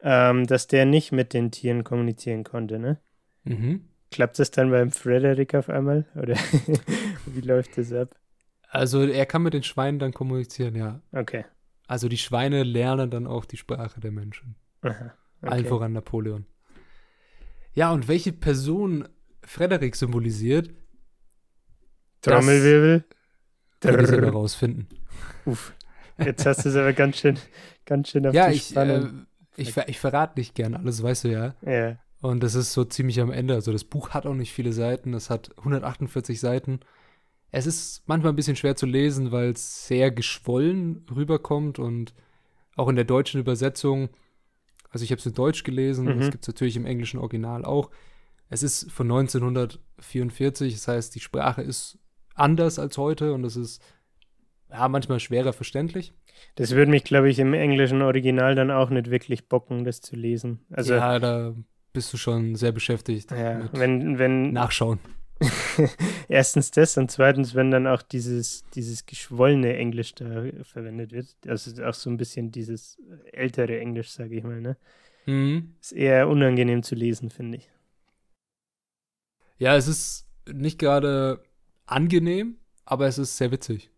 Ähm, 0.00 0.46
dass 0.46 0.66
der 0.66 0.84
nicht 0.86 1.12
mit 1.12 1.32
den 1.32 1.50
Tieren 1.50 1.84
kommunizieren 1.84 2.44
konnte, 2.44 2.78
ne? 2.78 3.00
Mhm. 3.44 3.88
Klappt 4.10 4.38
das 4.38 4.50
dann 4.50 4.70
beim 4.70 4.90
Frederick 4.90 5.54
auf 5.54 5.68
einmal? 5.68 6.06
Oder 6.14 6.34
wie 7.26 7.40
läuft 7.40 7.76
das 7.76 7.92
ab? 7.92 8.14
Also 8.68 9.06
er 9.06 9.26
kann 9.26 9.42
mit 9.42 9.54
den 9.54 9.62
Schweinen 9.62 9.98
dann 9.98 10.12
kommunizieren, 10.12 10.74
ja. 10.74 11.00
Okay. 11.12 11.44
Also 11.86 12.08
die 12.08 12.18
Schweine 12.18 12.62
lernen 12.62 13.10
dann 13.10 13.26
auch 13.26 13.44
die 13.44 13.56
Sprache 13.56 14.00
der 14.00 14.10
Menschen. 14.10 14.56
Aha, 14.82 15.14
okay. 15.40 15.52
Allen 15.52 15.66
voran 15.66 15.92
Napoleon. 15.92 16.46
Ja, 17.74 17.92
und 17.92 18.08
welche 18.08 18.32
Person 18.32 19.08
Frederik 19.46 19.96
symbolisiert. 19.96 20.70
Trommelwirbel. 22.20 23.04
Kann 23.80 24.00
ich 24.00 24.06
selber 24.08 24.30
rausfinden. 24.30 24.88
Uff. 25.44 25.72
Jetzt 26.18 26.46
hast 26.46 26.64
du 26.64 26.70
es 26.70 26.76
aber 26.76 26.92
ganz 26.92 27.18
schön, 27.18 27.38
ganz 27.84 28.10
schön 28.10 28.26
auf 28.26 28.34
ja, 28.34 28.48
die 28.48 28.56
ich, 28.56 28.68
Spannung. 28.68 29.26
Äh, 29.56 29.62
ich, 29.62 29.76
ich 29.76 30.00
verrate 30.00 30.38
nicht 30.38 30.54
gern 30.54 30.74
alles, 30.74 31.02
weißt 31.02 31.24
du 31.24 31.28
ja. 31.28 31.54
Ja. 31.62 31.98
Und 32.20 32.42
das 32.42 32.54
ist 32.54 32.72
so 32.72 32.84
ziemlich 32.84 33.20
am 33.20 33.30
Ende. 33.30 33.54
Also 33.54 33.72
das 33.72 33.84
Buch 33.84 34.10
hat 34.10 34.26
auch 34.26 34.34
nicht 34.34 34.52
viele 34.52 34.72
Seiten. 34.72 35.14
Es 35.14 35.30
hat 35.30 35.56
148 35.58 36.40
Seiten. 36.40 36.80
Es 37.52 37.66
ist 37.66 38.02
manchmal 38.06 38.32
ein 38.32 38.36
bisschen 38.36 38.56
schwer 38.56 38.76
zu 38.76 38.86
lesen, 38.86 39.30
weil 39.30 39.50
es 39.50 39.86
sehr 39.86 40.10
geschwollen 40.10 41.06
rüberkommt 41.14 41.78
und 41.78 42.14
auch 42.74 42.88
in 42.88 42.96
der 42.96 43.04
deutschen 43.04 43.40
Übersetzung. 43.40 44.08
Also 44.90 45.04
ich 45.04 45.10
habe 45.10 45.20
es 45.20 45.26
in 45.26 45.34
Deutsch 45.34 45.62
gelesen, 45.62 46.06
mhm. 46.06 46.18
das 46.18 46.30
gibt 46.30 46.44
es 46.44 46.48
natürlich 46.48 46.76
im 46.76 46.86
englischen 46.86 47.18
Original 47.18 47.64
auch. 47.64 47.90
Es 48.48 48.62
ist 48.62 48.90
von 48.90 49.10
1944, 49.10 50.74
das 50.74 50.88
heißt, 50.88 51.14
die 51.14 51.20
Sprache 51.20 51.62
ist 51.62 51.98
anders 52.34 52.78
als 52.78 52.96
heute 52.98 53.32
und 53.32 53.44
es 53.44 53.56
ist 53.56 53.82
ja, 54.70 54.88
manchmal 54.88 55.20
schwerer 55.20 55.52
verständlich. 55.52 56.12
Das 56.56 56.72
würde 56.72 56.90
mich, 56.90 57.04
glaube 57.04 57.30
ich, 57.30 57.38
im 57.38 57.54
englischen 57.54 58.02
Original 58.02 58.54
dann 58.54 58.70
auch 58.70 58.90
nicht 58.90 59.10
wirklich 59.10 59.48
bocken, 59.48 59.84
das 59.84 60.00
zu 60.00 60.16
lesen. 60.16 60.60
Also, 60.70 60.94
ja, 60.94 61.18
da 61.18 61.54
bist 61.92 62.12
du 62.12 62.18
schon 62.18 62.56
sehr 62.56 62.72
beschäftigt. 62.72 63.30
Ja, 63.30 63.68
wenn, 63.72 64.18
wenn. 64.18 64.52
Nachschauen. 64.52 64.98
Erstens 66.28 66.70
das 66.70 66.96
und 66.96 67.10
zweitens, 67.10 67.54
wenn 67.54 67.70
dann 67.70 67.86
auch 67.86 68.02
dieses, 68.02 68.64
dieses 68.74 69.04
geschwollene 69.04 69.76
Englisch 69.76 70.14
da 70.14 70.44
verwendet 70.62 71.12
wird. 71.12 71.36
Also 71.46 71.82
auch 71.84 71.94
so 71.94 72.08
ein 72.08 72.16
bisschen 72.16 72.50
dieses 72.50 72.98
ältere 73.32 73.78
Englisch, 73.78 74.10
sage 74.10 74.36
ich 74.36 74.42
mal, 74.42 74.60
ne? 74.60 74.76
Mhm. 75.26 75.74
Ist 75.80 75.92
eher 75.92 76.28
unangenehm 76.28 76.82
zu 76.82 76.94
lesen, 76.94 77.30
finde 77.30 77.58
ich. 77.58 77.70
Ja, 79.58 79.76
es 79.76 79.88
ist 79.88 80.28
nicht 80.52 80.78
gerade 80.78 81.42
angenehm, 81.86 82.56
aber 82.84 83.06
es 83.06 83.18
ist 83.18 83.36
sehr 83.36 83.50
witzig. 83.50 83.90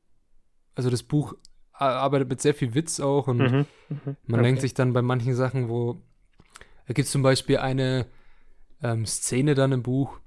Also 0.74 0.90
das 0.90 1.02
Buch 1.02 1.34
arbeitet 1.72 2.28
mit 2.28 2.40
sehr 2.40 2.54
viel 2.54 2.74
Witz 2.74 3.00
auch 3.00 3.28
und 3.28 3.38
mhm, 3.38 3.66
mh, 3.88 4.16
man 4.26 4.40
okay. 4.40 4.42
denkt 4.42 4.60
sich 4.60 4.74
dann 4.74 4.92
bei 4.92 5.02
manchen 5.02 5.34
Sachen, 5.34 5.68
wo 5.68 6.00
da 6.86 6.94
gibt 6.94 7.06
es 7.06 7.12
zum 7.12 7.22
Beispiel 7.22 7.58
eine 7.58 8.06
ähm, 8.82 9.04
Szene 9.06 9.54
dann 9.54 9.72
im 9.72 9.82
Buch, 9.82 10.20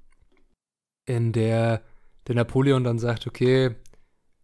in 1.06 1.32
der 1.32 1.82
der 2.26 2.36
Napoleon 2.36 2.84
dann 2.84 2.98
sagt, 2.98 3.26
okay, 3.26 3.74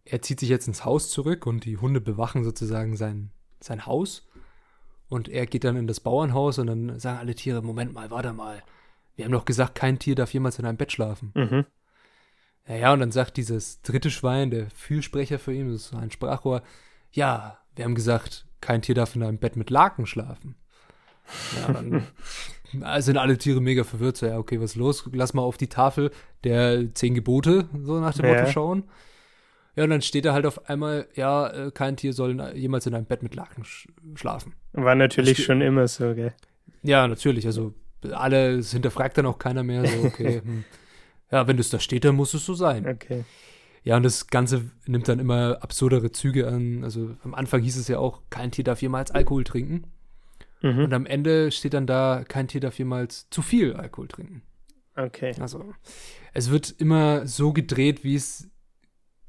er 0.05 0.21
zieht 0.21 0.39
sich 0.39 0.49
jetzt 0.49 0.67
ins 0.67 0.85
Haus 0.85 1.09
zurück 1.09 1.45
und 1.45 1.65
die 1.65 1.77
Hunde 1.77 2.01
bewachen 2.01 2.43
sozusagen 2.43 2.95
sein, 2.97 3.31
sein 3.61 3.85
Haus. 3.85 4.27
Und 5.07 5.29
er 5.29 5.45
geht 5.45 5.63
dann 5.63 5.75
in 5.75 5.87
das 5.87 5.99
Bauernhaus 5.99 6.59
und 6.59 6.67
dann 6.67 6.99
sagen 6.99 7.19
alle 7.19 7.35
Tiere, 7.35 7.61
Moment 7.61 7.93
mal, 7.93 8.11
warte 8.11 8.33
mal. 8.33 8.61
Wir 9.19 9.25
haben 9.25 9.33
doch 9.33 9.43
gesagt, 9.43 9.75
kein 9.75 9.99
Tier 9.99 10.15
darf 10.15 10.33
jemals 10.33 10.59
in 10.59 10.65
einem 10.65 10.77
Bett 10.77 10.93
schlafen. 10.93 11.33
Mhm. 11.35 11.65
Ja, 12.69 12.75
ja, 12.75 12.93
und 12.93 13.01
dann 13.01 13.11
sagt 13.11 13.35
dieses 13.35 13.81
dritte 13.81 14.11
Schwein, 14.11 14.49
der 14.49 14.69
Fürsprecher 14.69 15.39
für 15.39 15.51
ihn, 15.51 15.73
das 15.73 15.87
ist 15.87 15.93
ein 15.93 16.09
Sprachrohr, 16.09 16.63
ja, 17.11 17.57
wir 17.75 17.83
haben 17.83 17.95
gesagt, 17.95 18.45
kein 18.61 18.81
Tier 18.81 18.95
darf 18.95 19.17
in 19.17 19.23
einem 19.23 19.37
Bett 19.37 19.57
mit 19.57 19.71
Laken 19.71 20.05
schlafen. 20.05 20.55
Ja, 21.57 21.73
dann 21.73 22.07
sind 23.01 23.17
alle 23.17 23.37
Tiere 23.37 23.59
mega 23.59 23.83
verwirrt. 23.83 24.15
So, 24.15 24.25
ja, 24.25 24.37
okay, 24.37 24.61
was 24.61 24.71
ist 24.71 24.77
los? 24.77 25.09
Lass 25.11 25.33
mal 25.33 25.41
auf 25.41 25.57
die 25.57 25.67
Tafel 25.67 26.11
der 26.45 26.93
zehn 26.93 27.13
Gebote, 27.13 27.67
so 27.83 27.99
nach 27.99 28.13
dem 28.13 28.25
ja. 28.25 28.35
Motto, 28.35 28.51
schauen. 28.51 28.83
Ja, 29.75 29.83
und 29.83 29.89
dann 29.89 30.01
steht 30.01 30.23
da 30.23 30.31
halt 30.31 30.45
auf 30.45 30.69
einmal, 30.69 31.09
ja, 31.15 31.49
äh, 31.49 31.71
kein 31.71 31.97
Tier 31.97 32.13
soll 32.13 32.39
jemals 32.55 32.85
in 32.85 32.95
einem 32.95 33.05
Bett 33.05 33.21
mit 33.21 33.35
Laken 33.35 33.65
sch 33.65 33.89
schlafen. 34.15 34.53
War 34.71 34.95
natürlich 34.95 35.43
schon 35.43 35.59
immer 35.59 35.89
so, 35.89 36.15
gell? 36.15 36.33
Ja, 36.83 37.05
natürlich. 37.05 37.45
Also 37.45 37.73
alle, 38.11 38.57
es 38.57 38.71
hinterfragt 38.71 39.17
dann 39.17 39.25
auch 39.25 39.39
keiner 39.39 39.63
mehr. 39.63 39.85
So, 39.85 40.03
okay, 40.03 40.41
hm. 40.43 40.63
ja, 41.31 41.47
wenn 41.47 41.57
das 41.57 41.69
da 41.69 41.79
steht, 41.79 42.05
dann 42.05 42.15
muss 42.15 42.33
es 42.33 42.45
so 42.45 42.53
sein. 42.53 42.87
Okay. 42.87 43.25
Ja, 43.83 43.97
und 43.97 44.03
das 44.03 44.27
Ganze 44.27 44.69
nimmt 44.85 45.07
dann 45.07 45.19
immer 45.19 45.59
absurdere 45.61 46.11
Züge 46.11 46.47
an. 46.47 46.83
Also 46.83 47.15
am 47.23 47.33
Anfang 47.33 47.61
hieß 47.61 47.77
es 47.77 47.87
ja 47.87 47.97
auch, 47.97 48.21
kein 48.29 48.51
Tier 48.51 48.63
darf 48.63 48.81
jemals 48.81 49.11
Alkohol 49.11 49.43
trinken. 49.43 49.85
Mhm. 50.61 50.79
Und 50.85 50.93
am 50.93 51.05
Ende 51.05 51.51
steht 51.51 51.73
dann 51.73 51.87
da, 51.87 52.23
kein 52.27 52.47
Tier 52.47 52.61
darf 52.61 52.77
jemals 52.77 53.29
zu 53.29 53.41
viel 53.41 53.73
Alkohol 53.73 54.07
trinken. 54.07 54.41
Okay. 54.95 55.33
Also, 55.39 55.73
es 56.33 56.49
wird 56.49 56.75
immer 56.77 57.25
so 57.25 57.53
gedreht, 57.53 58.03
wie 58.03 58.15
es 58.15 58.49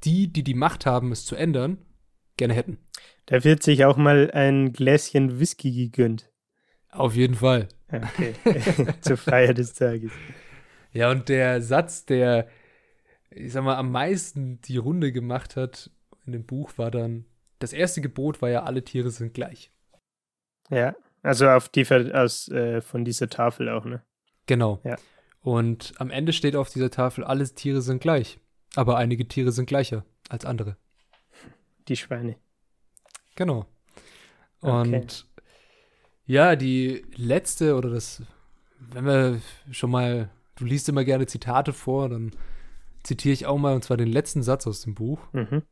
die, 0.03 0.27
die 0.27 0.43
die 0.43 0.53
Macht 0.53 0.85
haben, 0.85 1.11
es 1.11 1.25
zu 1.25 1.35
ändern, 1.35 1.77
gerne 2.35 2.53
hätten. 2.53 2.77
Da 3.27 3.43
wird 3.43 3.63
sich 3.63 3.85
auch 3.85 3.97
mal 3.97 4.31
ein 4.31 4.73
Gläschen 4.73 5.39
Whisky 5.39 5.71
gegönnt. 5.71 6.30
Auf 6.91 7.15
jeden 7.15 7.35
Fall. 7.35 7.69
Okay. 7.91 8.35
Zur 9.01 9.17
Feier 9.17 9.53
des 9.53 9.73
Tages. 9.73 10.11
Ja, 10.93 11.09
und 11.09 11.29
der 11.29 11.61
Satz, 11.61 12.05
der, 12.05 12.47
ich 13.29 13.53
sag 13.53 13.63
mal, 13.63 13.77
am 13.77 13.91
meisten 13.91 14.61
die 14.61 14.77
Runde 14.77 15.11
gemacht 15.11 15.55
hat 15.55 15.89
in 16.25 16.33
dem 16.33 16.45
Buch, 16.45 16.77
war 16.77 16.91
dann, 16.91 17.25
das 17.59 17.73
erste 17.73 18.01
Gebot 18.01 18.41
war 18.41 18.49
ja, 18.49 18.63
alle 18.63 18.83
Tiere 18.83 19.11
sind 19.11 19.33
gleich. 19.33 19.71
Ja. 20.69 20.95
Also 21.23 21.47
auf 21.49 21.69
die 21.69 21.85
aus, 22.13 22.49
äh, 22.49 22.81
von 22.81 23.05
dieser 23.05 23.29
Tafel 23.29 23.69
auch, 23.69 23.85
ne? 23.85 24.01
Genau. 24.47 24.79
Ja. 24.83 24.95
Und 25.41 25.93
am 25.97 26.09
Ende 26.09 26.33
steht 26.33 26.55
auf 26.55 26.69
dieser 26.69 26.89
Tafel, 26.89 27.23
alle 27.23 27.47
Tiere 27.47 27.81
sind 27.81 28.01
gleich. 28.01 28.39
Aber 28.75 28.97
einige 28.97 29.27
Tiere 29.27 29.51
sind 29.51 29.65
gleicher 29.65 30.05
als 30.29 30.45
andere. 30.45 30.77
Die 31.87 31.95
Schweine. 31.95 32.37
Genau. 33.35 33.65
Und 34.61 34.93
okay. 34.93 35.07
Ja, 36.25 36.55
die 36.55 37.05
letzte 37.15 37.75
oder 37.75 37.89
das, 37.89 38.23
wenn 38.79 39.05
wir 39.05 39.41
schon 39.71 39.91
mal, 39.91 40.29
du 40.55 40.65
liest 40.65 40.89
immer 40.89 41.03
gerne 41.03 41.27
Zitate 41.27 41.73
vor, 41.73 42.09
dann 42.09 42.31
zitiere 43.03 43.33
ich 43.33 43.45
auch 43.45 43.57
mal 43.57 43.75
und 43.75 43.83
zwar 43.83 43.97
den 43.97 44.11
letzten 44.11 44.43
Satz 44.43 44.67
aus 44.67 44.81
dem 44.81 44.95
Buch, 44.95 45.19
mhm. 45.33 45.63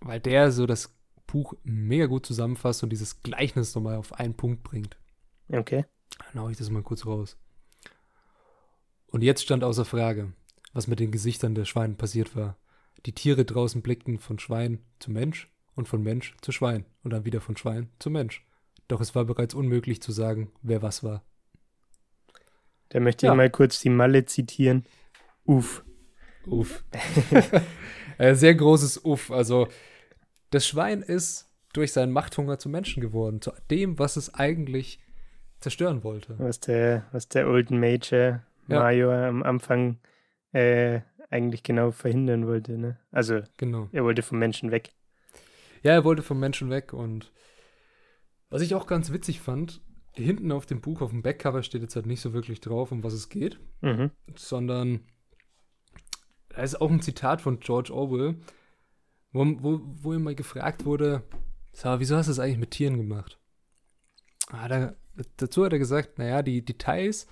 weil 0.00 0.20
der 0.20 0.52
so 0.52 0.66
das 0.66 0.94
Buch 1.26 1.54
mega 1.64 2.06
gut 2.06 2.26
zusammenfasst 2.26 2.82
und 2.82 2.90
dieses 2.90 3.22
Gleichnis 3.22 3.74
nochmal 3.74 3.96
auf 3.96 4.12
einen 4.12 4.34
Punkt 4.34 4.62
bringt. 4.62 4.96
Okay. 5.48 5.84
Dann 6.32 6.42
haue 6.42 6.52
ich 6.52 6.58
das 6.58 6.70
mal 6.70 6.82
kurz 6.82 7.06
raus. 7.06 7.36
Und 9.06 9.22
jetzt 9.22 9.42
stand 9.42 9.64
außer 9.64 9.84
Frage, 9.84 10.32
was 10.72 10.86
mit 10.86 11.00
den 11.00 11.10
Gesichtern 11.10 11.54
der 11.54 11.64
Schweine 11.64 11.94
passiert 11.94 12.36
war. 12.36 12.56
Die 13.04 13.14
Tiere 13.14 13.44
draußen 13.44 13.82
blickten 13.82 14.18
von 14.18 14.38
Schwein 14.38 14.80
zu 14.98 15.10
Mensch 15.10 15.50
und 15.74 15.88
von 15.88 16.02
Mensch 16.02 16.36
zu 16.40 16.52
Schwein 16.52 16.84
und 17.02 17.12
dann 17.12 17.24
wieder 17.24 17.40
von 17.40 17.56
Schwein 17.56 17.90
zu 17.98 18.10
Mensch. 18.10 18.46
Doch 18.88 19.00
es 19.00 19.14
war 19.14 19.24
bereits 19.24 19.54
unmöglich 19.54 20.02
zu 20.02 20.12
sagen, 20.12 20.52
wer 20.62 20.82
was 20.82 21.02
war. 21.02 21.22
Da 22.90 23.00
möchte 23.00 23.26
ja. 23.26 23.32
ich 23.32 23.36
mal 23.36 23.50
kurz 23.50 23.80
die 23.80 23.90
Malle 23.90 24.24
zitieren. 24.26 24.84
Uff. 25.44 25.84
Uff. 26.46 26.84
Ein 28.18 28.34
sehr 28.36 28.54
großes 28.54 29.04
Uff. 29.04 29.30
Also 29.30 29.68
das 30.50 30.66
Schwein 30.66 31.02
ist 31.02 31.48
durch 31.72 31.92
seinen 31.92 32.12
Machthunger 32.12 32.58
zum 32.58 32.72
Menschen 32.72 33.00
geworden, 33.00 33.40
zu 33.40 33.52
dem, 33.70 33.98
was 33.98 34.16
es 34.16 34.34
eigentlich 34.34 35.00
zerstören 35.60 36.04
wollte. 36.04 36.38
Was 36.38 36.60
der, 36.60 37.06
was 37.12 37.28
der 37.28 37.48
Olden 37.48 37.80
Major 37.80 38.42
ja. 38.68 38.80
Major 38.80 39.14
am 39.14 39.42
Anfang 39.42 39.98
äh, 40.52 41.00
eigentlich 41.30 41.62
genau 41.62 41.90
verhindern 41.92 42.46
wollte. 42.46 42.72
Ne? 42.72 42.98
Also 43.10 43.40
genau. 43.56 43.88
er 43.92 44.04
wollte 44.04 44.22
vom 44.22 44.38
Menschen 44.38 44.70
weg. 44.70 44.90
Ja, 45.82 45.92
er 45.92 46.04
wollte 46.04 46.22
vom 46.22 46.38
Menschen 46.38 46.70
weg 46.70 46.92
und 46.92 47.32
was 48.52 48.60
ich 48.60 48.74
auch 48.74 48.86
ganz 48.86 49.10
witzig 49.10 49.40
fand, 49.40 49.80
hinten 50.12 50.52
auf 50.52 50.66
dem 50.66 50.82
Buch, 50.82 51.00
auf 51.00 51.10
dem 51.10 51.22
Backcover 51.22 51.62
steht 51.62 51.80
jetzt 51.80 51.96
halt 51.96 52.04
nicht 52.04 52.20
so 52.20 52.34
wirklich 52.34 52.60
drauf, 52.60 52.92
um 52.92 53.02
was 53.02 53.14
es 53.14 53.30
geht, 53.30 53.58
mhm. 53.80 54.10
sondern 54.36 55.00
da 56.50 56.60
ist 56.60 56.78
auch 56.78 56.90
ein 56.90 57.00
Zitat 57.00 57.40
von 57.40 57.60
George 57.60 57.94
Orwell, 57.94 58.36
wo, 59.32 59.46
wo, 59.62 59.80
wo 59.82 60.12
ihm 60.12 60.22
mal 60.22 60.34
gefragt 60.34 60.84
wurde, 60.84 61.22
so, 61.72 61.98
wieso 61.98 62.14
hast 62.14 62.26
du 62.26 62.32
das 62.32 62.40
eigentlich 62.40 62.58
mit 62.58 62.72
Tieren 62.72 62.98
gemacht? 62.98 63.40
Ah, 64.48 64.68
da, 64.68 64.94
dazu 65.38 65.64
hat 65.64 65.72
er 65.72 65.78
gesagt, 65.78 66.18
naja, 66.18 66.42
die 66.42 66.62
Details 66.62 67.26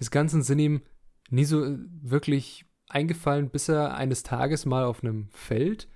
des 0.00 0.10
Ganzen 0.10 0.42
sind 0.42 0.58
ihm 0.58 0.82
nie 1.30 1.44
so 1.44 1.78
wirklich 2.02 2.66
eingefallen, 2.88 3.50
bis 3.50 3.68
er 3.68 3.94
eines 3.94 4.24
Tages 4.24 4.66
mal 4.66 4.82
auf 4.82 5.04
einem 5.04 5.28
Feld 5.30 5.88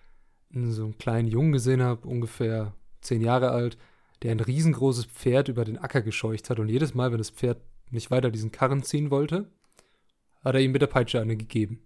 so 0.52 0.84
einen 0.84 0.98
kleinen 0.98 1.26
Jungen 1.26 1.50
gesehen 1.50 1.82
hat, 1.82 2.06
ungefähr 2.06 2.76
zehn 3.00 3.20
Jahre 3.20 3.50
alt, 3.50 3.76
der 4.22 4.32
ein 4.32 4.40
riesengroßes 4.40 5.06
Pferd 5.06 5.48
über 5.48 5.64
den 5.64 5.78
Acker 5.78 6.02
gescheucht 6.02 6.50
hat 6.50 6.58
und 6.58 6.68
jedes 6.68 6.94
Mal, 6.94 7.10
wenn 7.10 7.18
das 7.18 7.30
Pferd 7.30 7.60
nicht 7.90 8.10
weiter 8.10 8.30
diesen 8.30 8.52
Karren 8.52 8.82
ziehen 8.82 9.10
wollte, 9.10 9.50
hat 10.44 10.54
er 10.54 10.60
ihm 10.60 10.72
mit 10.72 10.82
der 10.82 10.86
Peitsche 10.86 11.20
eine 11.20 11.36
gegeben. 11.36 11.80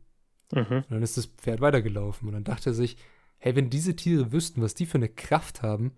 Mhm. 0.53 0.79
Und 0.79 0.91
dann 0.91 1.03
ist 1.03 1.17
das 1.17 1.27
Pferd 1.27 1.61
weitergelaufen 1.61 2.29
und 2.29 2.35
dann 2.35 2.45
dachte 2.45 2.71
er 2.71 2.75
sich, 2.75 2.97
hey, 3.39 3.57
wenn 3.57 3.71
diese 3.71 3.97
Tiere 3.97 4.33
wüssten, 4.33 4.63
was 4.63 4.75
die 4.75 4.87
für 4.87 4.99
eine 4.99 5.09
Kraft 5.09 5.63
haben, 5.63 5.97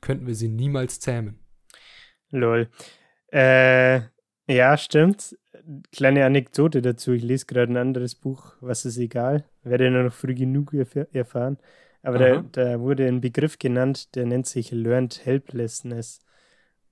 könnten 0.00 0.26
wir 0.26 0.34
sie 0.34 0.48
niemals 0.48 1.00
zähmen. 1.00 1.38
Lol. 2.30 2.68
Äh, 3.32 4.02
ja, 4.46 4.76
stimmt. 4.76 5.36
Kleine 5.90 6.24
Anekdote 6.24 6.82
dazu. 6.82 7.12
Ich 7.12 7.22
lese 7.22 7.46
gerade 7.46 7.72
ein 7.72 7.76
anderes 7.76 8.14
Buch, 8.14 8.54
was 8.60 8.84
ist 8.84 8.98
egal. 8.98 9.44
Werde 9.64 9.90
nur 9.90 10.04
noch 10.04 10.12
früh 10.12 10.34
genug 10.34 10.74
erf 10.74 10.94
erfahren. 11.12 11.58
Aber 12.06 12.18
da, 12.18 12.44
da, 12.52 12.80
wurde 12.80 13.08
ein 13.08 13.20
Begriff 13.20 13.58
genannt, 13.58 14.14
der 14.14 14.26
nennt 14.26 14.46
sich 14.46 14.70
Learned 14.70 15.26
Helplessness. 15.26 16.20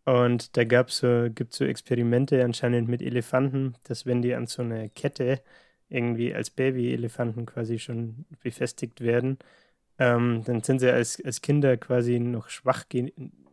Und 0.04 0.56
da 0.56 0.64
gab 0.64 0.90
so, 0.90 1.28
gibt 1.32 1.52
es 1.52 1.58
so 1.58 1.64
Experimente 1.64 2.44
anscheinend 2.44 2.88
mit 2.88 3.00
Elefanten, 3.00 3.76
dass 3.84 4.06
wenn 4.06 4.22
die 4.22 4.34
an 4.34 4.48
so 4.48 4.62
einer 4.62 4.88
Kette 4.88 5.40
irgendwie 5.88 6.34
als 6.34 6.50
Baby-Elefanten 6.50 7.46
quasi 7.46 7.78
schon 7.78 8.26
befestigt 8.42 9.02
werden, 9.02 9.38
ähm, 10.00 10.42
dann 10.46 10.64
sind 10.64 10.80
sie 10.80 10.90
als, 10.90 11.24
als 11.24 11.40
Kinder 11.42 11.76
quasi 11.76 12.18
noch 12.18 12.48
schwach, 12.48 12.84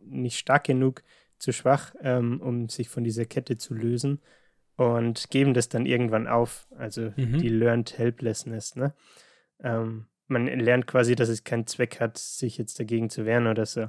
nicht 0.04 0.38
stark 0.38 0.64
genug, 0.64 1.04
zu 1.38 1.52
schwach, 1.52 1.94
ähm, 2.02 2.40
um 2.40 2.68
sich 2.70 2.88
von 2.88 3.04
dieser 3.04 3.24
Kette 3.24 3.56
zu 3.56 3.74
lösen 3.74 4.20
und 4.74 5.30
geben 5.30 5.54
das 5.54 5.68
dann 5.68 5.86
irgendwann 5.86 6.26
auf. 6.26 6.66
Also 6.76 7.12
mhm. 7.16 7.38
die 7.38 7.48
Learned 7.48 7.96
Helplessness. 7.98 8.74
Ne? 8.74 8.94
Ähm, 9.62 10.06
man 10.28 10.46
lernt 10.46 10.86
quasi, 10.86 11.14
dass 11.14 11.28
es 11.28 11.44
keinen 11.44 11.66
Zweck 11.66 12.00
hat, 12.00 12.18
sich 12.18 12.58
jetzt 12.58 12.78
dagegen 12.78 13.10
zu 13.10 13.24
wehren 13.24 13.46
oder 13.46 13.66
so. 13.66 13.88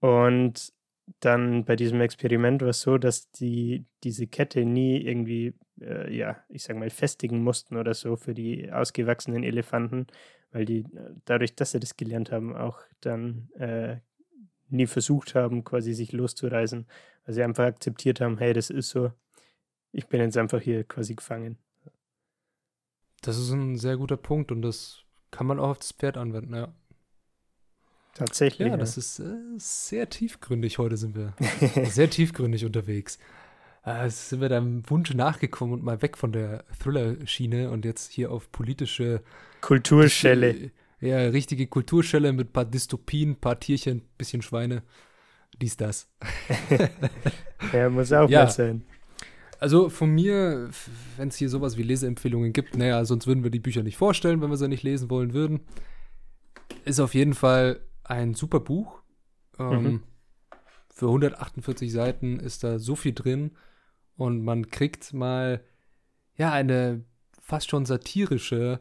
Und 0.00 0.72
dann 1.20 1.64
bei 1.64 1.76
diesem 1.76 2.00
Experiment 2.00 2.62
war 2.62 2.70
es 2.70 2.80
so, 2.80 2.98
dass 2.98 3.30
die 3.30 3.86
diese 4.02 4.26
Kette 4.26 4.64
nie 4.64 4.98
irgendwie, 4.98 5.54
äh, 5.80 6.14
ja, 6.14 6.42
ich 6.48 6.64
sag 6.64 6.76
mal, 6.76 6.90
festigen 6.90 7.42
mussten 7.42 7.76
oder 7.76 7.94
so 7.94 8.16
für 8.16 8.34
die 8.34 8.72
ausgewachsenen 8.72 9.44
Elefanten, 9.44 10.06
weil 10.50 10.64
die 10.64 10.84
dadurch, 11.24 11.54
dass 11.54 11.72
sie 11.72 11.80
das 11.80 11.96
gelernt 11.96 12.32
haben, 12.32 12.56
auch 12.56 12.80
dann 13.00 13.50
äh, 13.54 13.98
nie 14.68 14.86
versucht 14.86 15.34
haben, 15.34 15.64
quasi 15.64 15.94
sich 15.94 16.12
loszureißen, 16.12 16.86
weil 17.24 17.34
sie 17.34 17.42
einfach 17.42 17.64
akzeptiert 17.64 18.20
haben, 18.20 18.38
hey, 18.38 18.52
das 18.52 18.70
ist 18.70 18.90
so, 18.90 19.12
ich 19.92 20.08
bin 20.08 20.20
jetzt 20.20 20.36
einfach 20.36 20.60
hier 20.60 20.84
quasi 20.84 21.14
gefangen. 21.14 21.58
Das 23.22 23.38
ist 23.38 23.50
ein 23.50 23.76
sehr 23.76 23.96
guter 23.96 24.16
Punkt 24.16 24.50
und 24.52 24.62
das 24.62 25.05
kann 25.30 25.46
man 25.46 25.58
auch 25.58 25.70
auf 25.70 25.78
das 25.78 25.92
Pferd 25.92 26.16
anwenden, 26.16 26.54
ja. 26.54 26.68
Tatsächlich. 28.14 28.66
Ja, 28.66 28.72
ja. 28.74 28.76
das 28.78 28.96
ist 28.96 29.18
äh, 29.18 29.34
sehr 29.58 30.08
tiefgründig. 30.08 30.78
Heute 30.78 30.96
sind 30.96 31.14
wir 31.14 31.34
sehr 31.84 32.08
tiefgründig 32.08 32.64
unterwegs. 32.64 33.18
äh, 33.84 34.08
sind 34.08 34.40
wir 34.40 34.48
deinem 34.48 34.88
Wunsch 34.88 35.12
nachgekommen 35.12 35.74
und 35.74 35.82
mal 35.84 36.00
weg 36.00 36.16
von 36.16 36.32
der 36.32 36.64
Thriller-Schiene 36.82 37.70
und 37.70 37.84
jetzt 37.84 38.10
hier 38.10 38.30
auf 38.32 38.50
politische 38.50 39.22
Kulturschelle. 39.60 40.70
Ja, 41.00 41.18
richtige 41.18 41.66
Kulturschelle 41.66 42.32
mit 42.32 42.48
ein 42.48 42.52
paar 42.52 42.64
Dystopien, 42.64 43.32
ein 43.32 43.36
paar 43.40 43.60
Tierchen, 43.60 44.00
bisschen 44.16 44.40
Schweine. 44.40 44.82
Dies, 45.60 45.76
das. 45.76 46.08
ja, 47.72 47.90
muss 47.90 48.12
auch 48.12 48.30
Ja. 48.30 48.44
mal 48.44 48.50
sein. 48.50 48.82
Also 49.58 49.88
von 49.88 50.10
mir, 50.10 50.70
wenn 51.16 51.28
es 51.28 51.36
hier 51.36 51.48
sowas 51.48 51.76
wie 51.76 51.82
Leseempfehlungen 51.82 52.52
gibt, 52.52 52.76
naja, 52.76 53.04
sonst 53.04 53.26
würden 53.26 53.42
wir 53.42 53.50
die 53.50 53.58
Bücher 53.60 53.82
nicht 53.82 53.96
vorstellen, 53.96 54.40
wenn 54.42 54.50
wir 54.50 54.56
sie 54.56 54.68
nicht 54.68 54.82
lesen 54.82 55.08
wollen 55.10 55.32
würden. 55.32 55.60
Ist 56.84 57.00
auf 57.00 57.14
jeden 57.14 57.34
Fall 57.34 57.80
ein 58.04 58.34
super 58.34 58.60
Buch. 58.60 59.02
Ähm, 59.58 59.82
Mhm. 59.84 60.02
Für 60.92 61.08
148 61.08 61.92
Seiten 61.92 62.38
ist 62.40 62.64
da 62.64 62.78
so 62.78 62.96
viel 62.96 63.12
drin 63.12 63.50
und 64.16 64.42
man 64.42 64.68
kriegt 64.68 65.12
mal 65.12 65.62
ja 66.38 66.52
eine 66.52 67.04
fast 67.42 67.68
schon 67.68 67.84
satirische, 67.84 68.80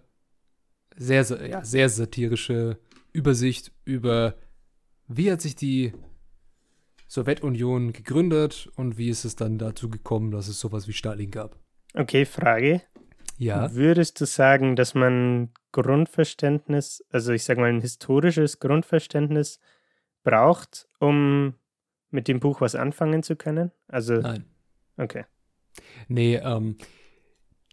sehr, 0.96 1.26
sa- 1.26 1.44
ja, 1.44 1.64
sehr 1.66 1.90
satirische 1.90 2.80
Übersicht 3.12 3.74
über, 3.84 4.36
wie 5.10 5.30
hat 5.30 5.42
sich 5.42 5.58
die 5.58 5.92
Sowjetunion 7.08 7.94
gegründet 7.94 8.70
und 8.76 8.98
wie 8.98 9.10
ist 9.10 9.26
es 9.26 9.36
dann 9.36 9.58
dazu 9.58 9.90
gekommen, 9.90 10.32
dass 10.32 10.48
es 10.48 10.60
sowas 10.60 10.88
wie 10.88 10.94
Stalin 10.94 11.32
gab. 11.32 11.58
Okay, 11.94 12.26
Frage. 12.26 12.82
Ja. 13.38 13.74
Würdest 13.74 14.20
du 14.22 14.26
sagen, 14.26 14.76
dass 14.76 14.96
man 14.96 15.52
Grundverständnis, 15.72 17.04
also 17.10 17.34
ich 17.34 17.44
sage 17.44 17.60
mal 17.60 17.70
ein 17.70 17.82
historisches 17.82 18.60
Grundverständnis 18.60 19.60
braucht, 20.24 20.88
um 21.00 21.56
mit 22.12 22.28
dem 22.28 22.40
Buch 22.40 22.62
was 22.62 22.76
anfangen 22.76 23.24
zu 23.24 23.36
können? 23.36 23.72
Also, 23.88 24.16
Nein. 24.16 24.46
okay. 24.98 25.26
Nee, 26.08 26.38
ähm, 26.38 26.78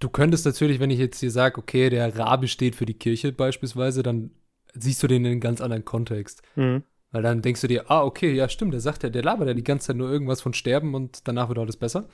du 0.01 0.09
könntest 0.09 0.45
natürlich, 0.45 0.80
wenn 0.80 0.91
ich 0.91 0.99
jetzt 0.99 1.20
hier 1.20 1.30
sage, 1.30 1.59
okay, 1.59 1.91
der 1.91 2.16
Rabe 2.16 2.49
steht 2.49 2.74
für 2.74 2.87
die 2.87 2.99
Kirche 2.99 3.33
beispielsweise, 3.33 4.03
dann 4.03 4.33
siehst 4.74 5.03
du 5.03 5.07
den 5.07 5.24
in 5.24 5.33
einem 5.33 5.41
ganz 5.41 5.61
anderen 5.61 5.85
Kontext. 5.85 6.43
Mhm. 6.57 6.83
Weil 7.13 7.23
dann 7.23 7.43
denkst 7.43 7.61
du 7.61 7.67
dir, 7.69 7.91
ah, 7.91 8.03
okay, 8.03 8.33
ja, 8.33 8.49
stimmt, 8.49 8.73
der 8.73 8.81
sagt 8.81 9.03
ja, 9.03 9.11
der 9.11 9.23
labert 9.23 9.47
ja 9.49 9.55
die 9.55 9.63
ganze 9.65 9.89
Zeit 9.89 9.97
nur 9.97 10.11
irgendwas 10.11 10.41
von 10.41 10.55
Sterben 10.55 10.95
und 10.95 11.29
danach 11.29 11.49
wird 11.49 11.59
alles 11.59 11.77
besser. 11.77 12.09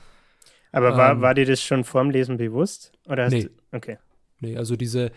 Aber 0.71 0.95
war, 0.97 1.13
Ähm. 1.13 1.21
war 1.21 1.33
dir 1.33 1.45
das 1.45 1.63
schon 1.63 1.83
vorm 1.83 2.09
Lesen 2.11 2.37
bewusst? 2.37 2.91
Oder 3.07 3.25
hast 3.25 3.31
Nee. 3.33 3.43
du, 3.45 3.49
okay. 3.71 3.97
Nee, 4.39 4.55
also 4.57 4.75
diese 4.75 5.11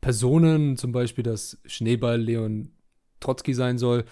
Personen, 0.00 0.76
zum 0.76 0.92
Beispiel, 0.92 1.22
dass 1.24 1.58
Schneeball 1.66 2.20
Leon 2.20 2.72
Trotzki 3.20 3.54
sein 3.54 3.78
soll, 3.78 4.04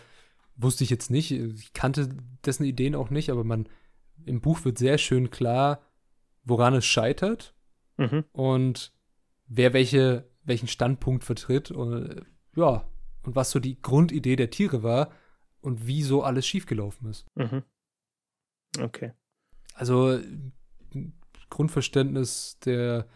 wusste 0.56 0.84
ich 0.84 0.90
jetzt 0.90 1.10
nicht. 1.10 1.30
Ich 1.32 1.72
kannte 1.72 2.08
dessen 2.44 2.64
Ideen 2.64 2.94
auch 2.94 3.10
nicht, 3.10 3.30
aber 3.30 3.44
man, 3.44 3.68
im 4.24 4.40
Buch 4.40 4.64
wird 4.64 4.78
sehr 4.78 4.98
schön 4.98 5.30
klar, 5.30 5.80
woran 6.44 6.74
es 6.74 6.84
scheitert 6.84 7.54
Mhm. 7.96 8.24
und 8.32 8.92
wer 9.46 9.72
welche, 9.72 10.28
welchen 10.42 10.68
Standpunkt 10.68 11.24
vertritt 11.24 11.70
und 11.70 12.10
äh, 12.10 12.20
ja, 12.56 12.84
und 13.24 13.34
was 13.36 13.50
so 13.50 13.58
die 13.60 13.80
Grundidee 13.80 14.36
der 14.36 14.50
Tiere 14.50 14.82
war 14.82 15.10
und 15.60 15.86
wie 15.86 16.02
so 16.02 16.22
alles 16.22 16.46
schiefgelaufen 16.46 17.08
ist. 17.10 17.26
Mhm. 17.34 17.62
Okay. 18.80 19.12
Also 19.74 20.18
Grundverständnis 21.50 22.58
der 22.64 23.06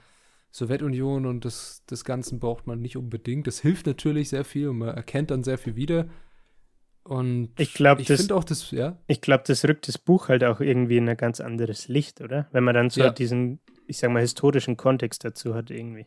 Sowjetunion 0.50 1.26
und 1.26 1.44
des, 1.44 1.84
des 1.86 2.04
Ganzen 2.04 2.40
braucht 2.40 2.66
man 2.66 2.80
nicht 2.80 2.96
unbedingt. 2.96 3.46
Das 3.46 3.60
hilft 3.60 3.86
natürlich 3.86 4.28
sehr 4.30 4.44
viel 4.44 4.68
und 4.68 4.78
man 4.78 4.88
erkennt 4.94 5.30
dann 5.30 5.44
sehr 5.44 5.58
viel 5.58 5.76
wieder. 5.76 6.08
Und 7.04 7.50
Ich 7.58 7.74
glaub, 7.74 7.98
ich 8.00 8.06
das- 8.06 8.30
auch 8.30 8.44
das, 8.44 8.70
ja, 8.70 8.98
Ich 9.06 9.20
glaube, 9.20 9.44
das 9.46 9.64
rückt 9.64 9.88
das 9.88 9.98
Buch 9.98 10.28
halt 10.28 10.44
auch 10.44 10.60
irgendwie 10.60 10.98
in 10.98 11.08
ein 11.08 11.16
ganz 11.16 11.40
anderes 11.40 11.88
Licht, 11.88 12.20
oder? 12.20 12.48
Wenn 12.52 12.64
man 12.64 12.74
dann 12.74 12.90
so 12.90 13.00
Ja. 13.00 13.10
diesen, 13.10 13.60
ich 13.86 13.98
sag 13.98 14.10
mal, 14.10 14.20
historischen 14.20 14.76
Kontext 14.76 15.24
dazu 15.24 15.54
hat 15.54 15.70
irgendwie. 15.70 16.06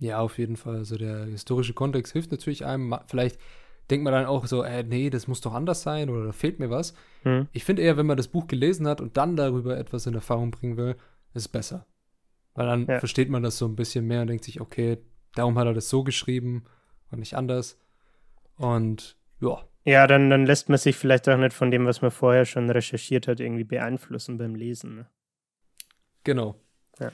Ja, 0.00 0.18
auf 0.18 0.38
jeden 0.38 0.56
Fall. 0.56 0.76
Also 0.76 0.96
der 0.96 1.26
historische 1.26 1.74
Kontext 1.74 2.12
hilft 2.12 2.32
natürlich 2.32 2.64
einem. 2.64 2.94
Vielleicht 3.06 3.38
denkt 3.90 4.02
man 4.04 4.12
dann 4.12 4.26
auch 4.26 4.46
so, 4.46 4.62
äh, 4.62 4.82
nee, 4.82 5.10
das 5.10 5.28
muss 5.28 5.40
doch 5.40 5.52
anders 5.54 5.82
sein 5.82 6.10
oder 6.10 6.26
da 6.26 6.32
fehlt 6.32 6.58
mir 6.58 6.70
was. 6.70 6.94
Mhm. 7.24 7.48
Ich 7.52 7.64
finde 7.64 7.82
eher, 7.82 7.96
wenn 7.96 8.06
man 8.06 8.16
das 8.16 8.28
Buch 8.28 8.46
gelesen 8.46 8.86
hat 8.88 9.00
und 9.00 9.16
dann 9.16 9.36
darüber 9.36 9.76
etwas 9.76 10.06
in 10.06 10.14
Erfahrung 10.14 10.50
bringen 10.50 10.76
will, 10.76 10.96
ist 11.34 11.42
es 11.42 11.48
besser. 11.48 11.86
Weil 12.54 12.66
dann 12.66 12.86
Ja. 12.86 12.98
versteht 12.98 13.28
man 13.30 13.42
das 13.42 13.58
so 13.58 13.66
ein 13.66 13.76
bisschen 13.76 14.06
mehr 14.06 14.22
und 14.22 14.28
denkt 14.28 14.44
sich, 14.44 14.60
okay, 14.60 14.98
darum 15.34 15.58
hat 15.58 15.66
er 15.66 15.74
das 15.74 15.88
so 15.88 16.02
geschrieben 16.02 16.64
und 17.10 17.18
nicht 17.20 17.34
anders. 17.36 17.78
Und 18.56 19.16
ja, 19.40 19.58
Ja, 19.84 20.06
dann, 20.06 20.30
dann 20.30 20.46
lässt 20.46 20.68
man 20.68 20.78
sich 20.78 20.96
vielleicht 20.96 21.28
auch 21.28 21.36
nicht 21.36 21.52
von 21.52 21.70
dem, 21.70 21.84
was 21.86 22.00
man 22.02 22.10
vorher 22.10 22.44
schon 22.44 22.70
recherchiert 22.70 23.26
hat, 23.28 23.40
irgendwie 23.40 23.64
beeinflussen 23.64 24.38
beim 24.38 24.54
Lesen. 24.54 24.96
Ne? 24.96 25.06
genau. 26.24 26.56
Ja. 26.98 27.10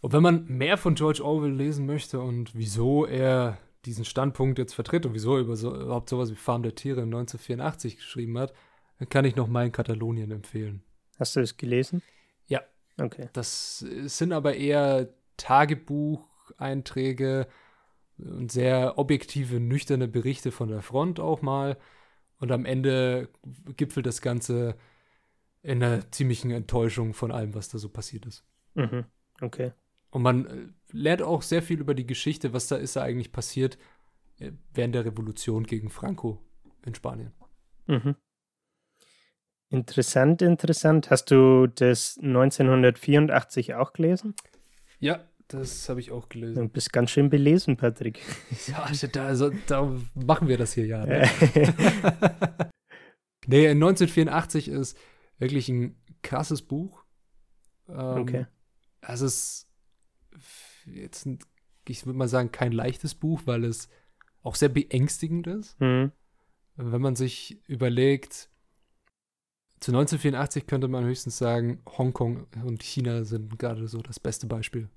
Und 0.00 0.12
wenn 0.12 0.22
man 0.22 0.46
mehr 0.46 0.76
von 0.76 0.94
George 0.94 1.24
Orwell 1.24 1.52
lesen 1.52 1.86
möchte 1.86 2.20
und 2.20 2.54
wieso 2.54 3.04
er 3.04 3.58
diesen 3.84 4.04
Standpunkt 4.04 4.58
jetzt 4.58 4.74
vertritt 4.74 5.06
und 5.06 5.14
wieso 5.14 5.36
er 5.36 5.40
über 5.40 5.56
so, 5.56 5.74
überhaupt 5.74 6.08
sowas 6.08 6.30
wie 6.30 6.36
Farm 6.36 6.62
der 6.62 6.74
Tiere 6.74 7.02
1984 7.02 7.96
geschrieben 7.96 8.38
hat, 8.38 8.52
dann 8.98 9.08
kann 9.08 9.24
ich 9.24 9.36
noch 9.36 9.48
mein 9.48 9.72
Katalonien 9.72 10.30
empfehlen. 10.30 10.82
Hast 11.18 11.36
du 11.36 11.40
es 11.40 11.56
gelesen? 11.56 12.02
Ja. 12.46 12.62
Okay. 13.00 13.28
Das 13.32 13.78
sind 13.78 14.32
aber 14.32 14.54
eher 14.54 15.08
Tagebucheinträge 15.36 17.46
und 18.18 18.50
sehr 18.50 18.98
objektive, 18.98 19.60
nüchterne 19.60 20.08
Berichte 20.08 20.50
von 20.50 20.68
der 20.68 20.82
Front 20.82 21.20
auch 21.20 21.42
mal. 21.42 21.76
Und 22.40 22.52
am 22.52 22.64
Ende 22.64 23.28
gipfelt 23.76 24.06
das 24.06 24.20
Ganze 24.20 24.76
in 25.62 25.82
einer 25.82 26.10
ziemlichen 26.10 26.50
Enttäuschung 26.50 27.14
von 27.14 27.32
allem, 27.32 27.54
was 27.54 27.68
da 27.68 27.78
so 27.78 27.88
passiert 27.88 28.26
ist. 28.26 28.44
Mhm. 28.74 29.04
Okay. 29.40 29.72
Und 30.10 30.22
man 30.22 30.46
äh, 30.46 30.66
lernt 30.90 31.22
auch 31.22 31.42
sehr 31.42 31.62
viel 31.62 31.80
über 31.80 31.94
die 31.94 32.06
Geschichte, 32.06 32.52
was 32.52 32.68
da 32.68 32.76
ist 32.76 32.96
da 32.96 33.02
eigentlich 33.02 33.32
passiert 33.32 33.78
äh, 34.38 34.52
während 34.72 34.94
der 34.94 35.04
Revolution 35.04 35.64
gegen 35.64 35.90
Franco 35.90 36.42
in 36.84 36.94
Spanien. 36.94 37.32
Mhm. 37.86 38.16
Interessant, 39.70 40.40
interessant. 40.40 41.10
Hast 41.10 41.30
du 41.30 41.66
das 41.66 42.18
1984 42.22 43.74
auch 43.74 43.92
gelesen? 43.92 44.34
Ja, 44.98 45.28
das 45.48 45.88
habe 45.88 46.00
ich 46.00 46.10
auch 46.10 46.28
gelesen. 46.28 46.62
Du 46.62 46.68
bist 46.68 46.92
ganz 46.92 47.10
schön 47.10 47.28
belesen, 47.28 47.76
Patrick. 47.76 48.20
Ja, 48.66 48.90
da, 49.12 49.26
also, 49.26 49.50
da 49.66 49.94
machen 50.14 50.48
wir 50.48 50.56
das 50.56 50.72
hier 50.72 50.86
ja. 50.86 51.04
Ne? 51.04 51.28
Nee, 53.46 53.68
1984 53.68 54.68
ist 54.68 54.98
wirklich 55.38 55.70
ein 55.70 55.96
krasses 56.22 56.60
Buch. 56.62 57.02
Ähm, 57.88 57.96
Okay. 57.96 58.46
Es 59.00 59.22
ist 59.22 59.67
jetzt, 60.86 61.28
ich 61.86 62.06
würde 62.06 62.18
mal 62.18 62.28
sagen, 62.28 62.52
kein 62.52 62.72
leichtes 62.72 63.14
Buch, 63.14 63.42
weil 63.44 63.64
es 63.64 63.88
auch 64.42 64.54
sehr 64.54 64.68
beängstigend 64.68 65.46
ist. 65.46 65.80
Mhm. 65.80 66.12
Wenn 66.76 67.00
man 67.00 67.16
sich 67.16 67.60
überlegt, 67.66 68.48
zu 69.80 69.90
1984 69.92 70.66
könnte 70.66 70.88
man 70.88 71.04
höchstens 71.04 71.38
sagen, 71.38 71.82
Hongkong 71.86 72.46
und 72.64 72.82
China 72.82 73.24
sind 73.24 73.58
gerade 73.58 73.88
so 73.88 74.00
das 74.00 74.20
beste 74.20 74.46
Beispiel. 74.46 74.88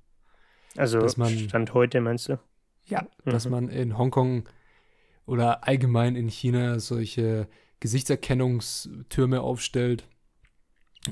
Also 0.76 1.00
Dass 1.00 1.16
man- 1.16 1.36
Stand 1.38 1.74
heute, 1.74 2.00
meinst 2.00 2.28
du? 2.28 2.38
Ja, 2.86 3.06
dass 3.24 3.44
Mhm. 3.44 3.50
man 3.50 3.68
in 3.68 3.98
Hongkong 3.98 4.48
oder 5.26 5.66
allgemein 5.68 6.16
in 6.16 6.28
China 6.28 6.80
solche 6.80 7.48
Gesichtserkennungstürme 7.80 9.40
aufstellt 9.40 10.08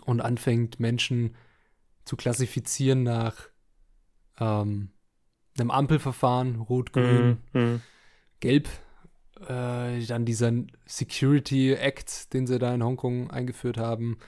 und 0.05 0.21
anfängt, 0.21 0.81
Menschen 0.81 1.37
zu 2.05 2.17
klassifizieren 2.17 3.03
nach 3.03 3.49
ähm, 4.41 4.91
einem 5.59 5.71
Ampelverfahren, 5.71 6.57
rot, 6.57 6.93
grün, 6.93 7.39
Mhm. 7.53 7.61
Mhm. 7.61 7.81
gelb. 8.41 8.69
Äh, 9.49 10.05
dann 10.07 10.25
dieser 10.27 10.53
Security 10.87 11.73
Act, 11.73 12.33
den 12.35 12.47
sie 12.47 12.59
da 12.59 12.75
in 12.75 12.83
Hongkong 12.85 13.31
eingeführt 13.31 13.79
haben 13.79 14.19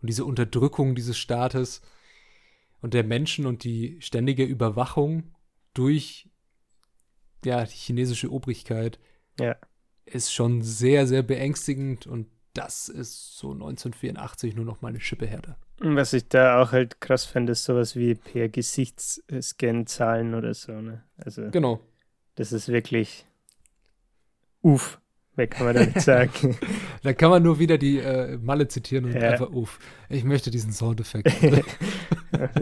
und 0.00 0.08
diese 0.08 0.24
Unterdrückung 0.24 0.94
dieses 0.94 1.18
Staates 1.18 1.82
und 2.80 2.94
der 2.94 3.04
Menschen 3.04 3.44
und 3.46 3.64
die 3.64 3.98
ständige 4.00 4.44
Überwachung 4.44 5.34
durch 5.74 6.28
ja, 7.44 7.64
die 7.64 7.74
chinesische 7.76 8.30
Obrigkeit 8.32 8.98
Ja. 9.38 9.56
ist 10.06 10.32
schon 10.32 10.62
sehr, 10.62 11.06
sehr 11.06 11.22
beängstigend 11.22 12.06
und 12.06 12.28
das 12.54 12.88
ist 12.88 13.36
so 13.38 13.52
1984 13.52 14.54
nur 14.56 14.64
noch 14.64 14.82
mal 14.82 14.88
eine 14.88 15.00
Schippe 15.00 15.26
härter. 15.26 15.56
Was 15.80 16.12
ich 16.12 16.28
da 16.28 16.60
auch 16.62 16.72
halt 16.72 17.00
krass 17.00 17.24
finde, 17.24 17.52
ist 17.52 17.64
sowas 17.64 17.96
wie 17.96 18.14
per 18.14 18.48
Gesichtsscan-Zahlen 18.48 20.34
oder 20.34 20.54
so. 20.54 20.72
Ne? 20.72 21.02
Also 21.16 21.50
Genau. 21.50 21.80
das 22.36 22.52
ist 22.52 22.68
wirklich 22.68 23.26
uff, 24.62 25.00
mehr 25.34 25.48
kann 25.48 25.66
man 25.66 25.74
da 25.74 25.84
nicht 25.86 26.00
sagen. 26.00 26.56
Da 27.02 27.12
kann 27.12 27.30
man 27.30 27.42
nur 27.42 27.58
wieder 27.58 27.78
die 27.78 27.98
äh, 27.98 28.38
Malle 28.38 28.68
zitieren 28.68 29.06
und 29.06 29.14
Ja. 29.14 29.30
einfach, 29.30 29.50
uff, 29.50 29.80
ich 30.08 30.22
möchte 30.22 30.52
diesen 30.52 30.72
Soundeffekt. 30.72 31.28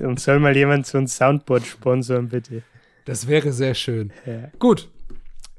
Und 0.02 0.18
soll 0.18 0.40
mal 0.40 0.56
jemand 0.56 0.84
so 0.86 0.98
ein 0.98 1.06
Soundboard 1.06 1.64
sponsoren, 1.64 2.28
bitte. 2.30 2.62
das 3.04 3.28
wäre 3.28 3.52
sehr 3.52 3.74
schön. 3.74 4.12
Ja. 4.26 4.48
Gut. 4.58 4.88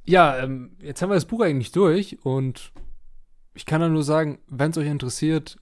Ja, 0.04 0.40
ähm, 0.40 0.72
jetzt 0.82 1.02
haben 1.02 1.10
wir 1.12 1.16
das 1.16 1.26
Buch 1.26 1.42
eigentlich 1.42 1.72
durch 1.72 2.18
und 2.26 2.72
ich 3.54 3.66
kann 3.66 3.82
da 3.82 3.90
nur 3.90 4.04
sagen, 4.04 4.40
wenn 4.48 4.72
es 4.72 4.78
euch 4.78 4.88
interessiert, 4.88 5.58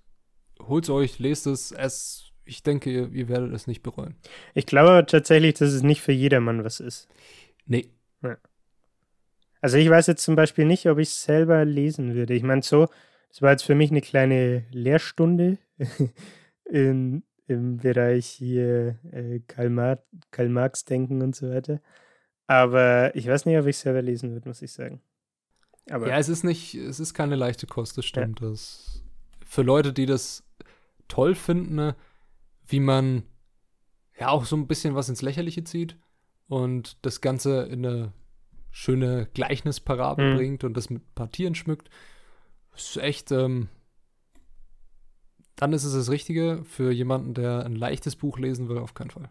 holt 0.62 0.86
es 0.86 0.90
euch, 0.90 1.20
lest 1.20 1.48
es. 1.48 1.72
Es, 1.72 2.32
ich 2.46 2.64
denke, 2.64 2.90
ihr, 2.90 3.10
ihr 3.12 3.30
werdet 3.30 3.54
es 3.54 3.68
nicht 3.68 3.84
bereuen. 3.84 4.16
Ich 4.54 4.66
glaube 4.66 5.06
tatsächlich, 5.08 5.56
dass 5.56 5.72
es 5.72 5.84
nicht 5.84 6.02
für 6.02 6.12
jedermann 6.12 6.64
was 6.64 6.80
ist. 6.80 7.08
Nee. 7.66 7.90
Also 9.62 9.78
ich 9.78 9.90
weiß 9.90 10.08
jetzt 10.08 10.24
zum 10.24 10.36
Beispiel 10.36 10.66
nicht, 10.66 10.88
ob 10.88 11.00
ich 11.00 11.10
es 11.10 11.24
selber 11.24 11.66
lesen 11.66 12.16
würde. 12.16 12.34
Ich 12.34 12.44
meine, 12.44 12.62
so, 12.62 12.88
das 13.30 13.42
war 13.42 13.52
jetzt 13.52 13.64
für 13.64 13.76
mich 13.76 13.92
eine 13.92 14.02
kleine 14.02 14.66
Lehrstunde 14.72 15.58
in, 16.66 17.24
im 17.48 17.78
Bereich 17.78 18.26
hier 18.26 19.00
äh, 19.12 19.40
Karl, 19.48 19.70
Mar 19.70 20.04
Karl 20.32 20.50
Marx 20.50 20.86
denken 20.86 21.22
und 21.22 21.36
so 21.36 21.50
weiter. 21.50 21.82
Aber 22.48 23.16
ich 23.16 23.28
weiß 23.28 23.46
nicht, 23.46 23.58
ob 23.58 23.66
ich 23.66 23.76
es 23.76 23.82
selber 23.82 24.02
lesen 24.02 24.32
würde, 24.32 24.48
muss 24.48 24.62
ich 24.62 24.72
sagen. 24.72 25.02
Aber 25.90 26.08
ja, 26.08 26.18
es 26.18 26.30
ist 26.30 26.44
nicht, 26.44 26.76
es 26.76 27.00
ist 27.00 27.14
keine 27.14 27.36
leichte 27.36 27.68
Kost, 27.68 27.98
das 27.98 28.06
stimmt. 28.06 28.42
Das, 28.42 29.04
für 29.46 29.62
Leute, 29.64 29.94
die 29.94 30.06
das 30.06 30.44
toll 31.08 31.36
finden, 31.36 31.76
ne, 31.76 31.96
wie 32.68 32.80
man 32.80 33.24
ja 34.20 34.30
auch 34.30 34.46
so 34.46 34.56
ein 34.56 34.68
bisschen 34.68 34.96
was 34.96 35.10
ins 35.10 35.22
Lächerliche 35.22 35.64
zieht 35.64 35.98
und 36.48 36.98
das 37.02 37.22
Ganze 37.22 37.64
in 37.64 37.86
eine 37.86 38.14
schöne 38.72 39.28
Gleichnisparabel 39.34 40.32
Mhm. 40.32 40.36
bringt 40.36 40.64
und 40.64 40.76
das 40.76 40.90
mit 40.90 41.16
Partieren 41.16 41.56
schmückt. 41.56 41.90
Ist 42.76 42.98
echt, 42.98 43.32
ähm, 43.32 43.68
dann 45.56 45.74
ist 45.74 45.84
es 45.84 45.94
das 45.94 46.10
Richtige 46.10 46.64
für 46.64 46.92
jemanden, 46.92 47.34
der 47.34 47.66
ein 47.66 47.76
leichtes 47.76 48.16
Buch 48.16 48.38
lesen 48.38 48.70
will, 48.70 48.78
auf 48.78 48.94
keinen 48.94 49.10
Fall. 49.12 49.30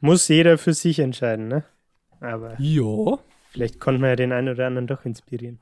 muss 0.00 0.26
jeder 0.28 0.58
für 0.58 0.74
sich 0.74 0.98
entscheiden, 0.98 1.46
ne? 1.48 1.64
Aber 2.20 2.60
Ja, 2.60 3.18
vielleicht 3.52 3.80
konnte 3.80 4.00
man 4.00 4.10
ja 4.10 4.16
den 4.16 4.32
einen 4.32 4.48
oder 4.48 4.66
anderen 4.66 4.86
doch 4.86 5.04
inspirieren. 5.04 5.60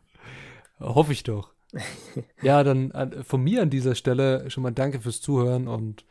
hoffe 0.79 1.13
ich 1.13 1.23
doch. 1.23 1.53
ja, 2.43 2.65
dann 2.65 2.93
an, 2.93 3.23
von 3.23 3.43
mir 3.43 3.63
an 3.63 3.71
dieser 3.71 3.95
Stelle 3.95 4.51
schon 4.51 4.63
mal 4.63 4.73
danke 4.73 5.01
fürs 5.01 5.21
Zuhören 5.21 5.69
und 5.69 6.05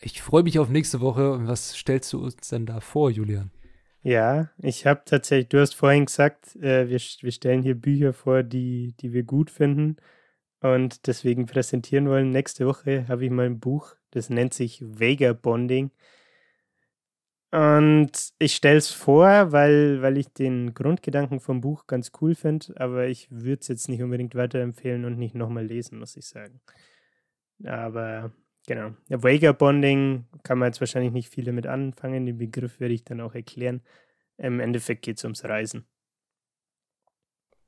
ich 0.00 0.20
freue 0.20 0.42
mich 0.42 0.58
auf 0.58 0.68
nächste 0.68 1.00
Woche. 1.00 1.32
Und 1.32 1.48
was 1.48 1.74
stellst 1.74 2.12
du 2.12 2.22
uns 2.22 2.48
denn 2.48 2.66
da 2.66 2.80
vor, 2.80 3.10
Julian? 3.10 3.50
Ja, 4.02 4.50
ich 4.58 4.86
habe 4.86 5.02
tatsächlich, 5.06 5.48
du 5.48 5.60
hast 5.60 5.74
vorhin 5.74 6.04
gesagt, 6.04 6.56
äh, 6.56 6.88
wir, 6.88 6.98
wir 6.98 7.32
stellen 7.32 7.62
hier 7.62 7.74
Bücher 7.74 8.12
vor, 8.12 8.42
die, 8.42 8.94
die 9.00 9.14
wir 9.14 9.22
gut 9.22 9.50
finden 9.50 9.96
und 10.60 11.06
deswegen 11.06 11.46
präsentieren 11.46 12.08
wollen. 12.08 12.30
Nächste 12.30 12.66
Woche 12.66 13.08
habe 13.08 13.24
ich 13.24 13.30
mal 13.30 13.46
ein 13.46 13.60
Buch, 13.60 13.94
das 14.10 14.28
nennt 14.28 14.52
sich 14.52 14.82
Vagabonding. 14.82 15.90
Und 17.54 18.10
ich 18.40 18.56
stelle 18.56 18.78
es 18.78 18.90
vor, 18.90 19.52
weil, 19.52 20.02
weil 20.02 20.18
ich 20.18 20.32
den 20.32 20.74
Grundgedanken 20.74 21.38
vom 21.38 21.60
Buch 21.60 21.86
ganz 21.86 22.10
cool 22.20 22.34
finde, 22.34 22.74
aber 22.80 23.06
ich 23.06 23.30
würde 23.30 23.60
es 23.60 23.68
jetzt 23.68 23.88
nicht 23.88 24.02
unbedingt 24.02 24.34
weiterempfehlen 24.34 25.04
und 25.04 25.18
nicht 25.18 25.36
nochmal 25.36 25.64
lesen, 25.64 26.00
muss 26.00 26.16
ich 26.16 26.26
sagen. 26.26 26.60
Aber 27.64 28.32
genau. 28.66 28.96
Ja, 29.08 29.22
Vagabonding 29.22 30.26
kann 30.42 30.58
man 30.58 30.66
jetzt 30.66 30.80
wahrscheinlich 30.80 31.12
nicht 31.12 31.28
viel 31.28 31.44
damit 31.44 31.68
anfangen. 31.68 32.26
Den 32.26 32.38
Begriff 32.38 32.80
werde 32.80 32.94
ich 32.94 33.04
dann 33.04 33.20
auch 33.20 33.36
erklären. 33.36 33.82
Im 34.36 34.58
Endeffekt 34.58 35.02
geht 35.02 35.18
es 35.18 35.24
ums 35.24 35.44
Reisen. 35.44 35.86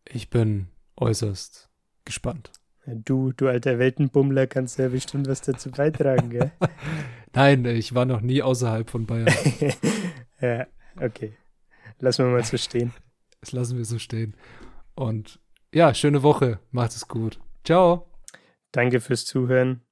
Ich 0.09 0.31
bin 0.31 0.67
äußerst 0.97 1.71
gespannt. 2.05 2.51
Du, 2.87 3.31
du 3.33 3.47
alter 3.47 3.79
Weltenbummler, 3.79 4.49
kannst 4.49 4.81
ja 4.81 4.89
bestimmt 4.89 5.29
was 5.29 5.43
dazu 5.43 5.71
beitragen, 5.71 6.31
gell? 6.31 6.51
Nein, 7.37 7.67
ich 7.67 7.95
war 7.95 8.07
noch 8.07 8.23
nie 8.23 8.41
außerhalb 8.41 8.89
von 8.89 9.05
Bayern. 9.05 9.29
ja, 10.41 10.67
okay. 10.99 11.35
Lassen 11.99 12.25
wir 12.25 12.33
mal 12.33 12.45
so 12.45 12.57
stehen. 12.57 12.93
Das 13.41 13.53
lassen 13.53 13.77
wir 13.77 13.85
so 13.85 13.99
stehen. 13.99 14.35
Und 14.95 15.39
ja, 15.73 15.93
schöne 15.93 16.23
Woche. 16.23 16.59
Macht 16.71 16.93
es 16.93 17.07
gut. 17.07 17.39
Ciao. 17.65 18.11
Danke 18.73 19.01
fürs 19.01 19.27
Zuhören. 19.27 19.83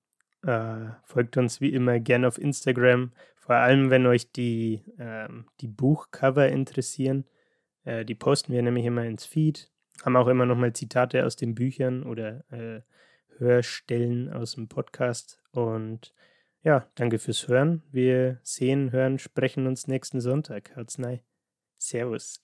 Äh, 0.42 0.86
folgt 1.04 1.36
uns 1.36 1.60
wie 1.60 1.68
immer 1.68 2.00
gern 2.00 2.24
auf 2.24 2.38
Instagram. 2.38 3.12
Vor 3.36 3.56
allem, 3.56 3.90
wenn 3.90 4.06
euch 4.06 4.32
die, 4.32 4.82
ähm, 4.98 5.44
die 5.60 5.68
Buchcover 5.68 6.48
interessieren. 6.48 7.26
Äh, 7.84 8.06
die 8.06 8.14
posten 8.14 8.54
wir 8.54 8.62
nämlich 8.62 8.86
immer 8.86 9.04
ins 9.04 9.26
Feed. 9.26 9.70
Haben 10.02 10.16
auch 10.16 10.28
immer 10.28 10.46
nochmal 10.46 10.72
Zitate 10.72 11.26
aus 11.26 11.36
den 11.36 11.54
Büchern 11.54 12.04
oder 12.04 12.50
äh, 12.50 12.80
Hörstellen 13.36 14.32
aus 14.32 14.54
dem 14.54 14.68
Podcast. 14.68 15.42
Und 15.52 16.14
ja, 16.64 16.88
danke 16.96 17.18
fürs 17.18 17.46
Hören. 17.46 17.82
Wir 17.92 18.40
sehen, 18.42 18.90
hören, 18.90 19.18
sprechen 19.18 19.66
uns 19.66 19.86
nächsten 19.86 20.20
Sonntag. 20.20 20.74
Haut's 20.76 20.98
nein. 20.98 21.20
Servus. 21.78 22.40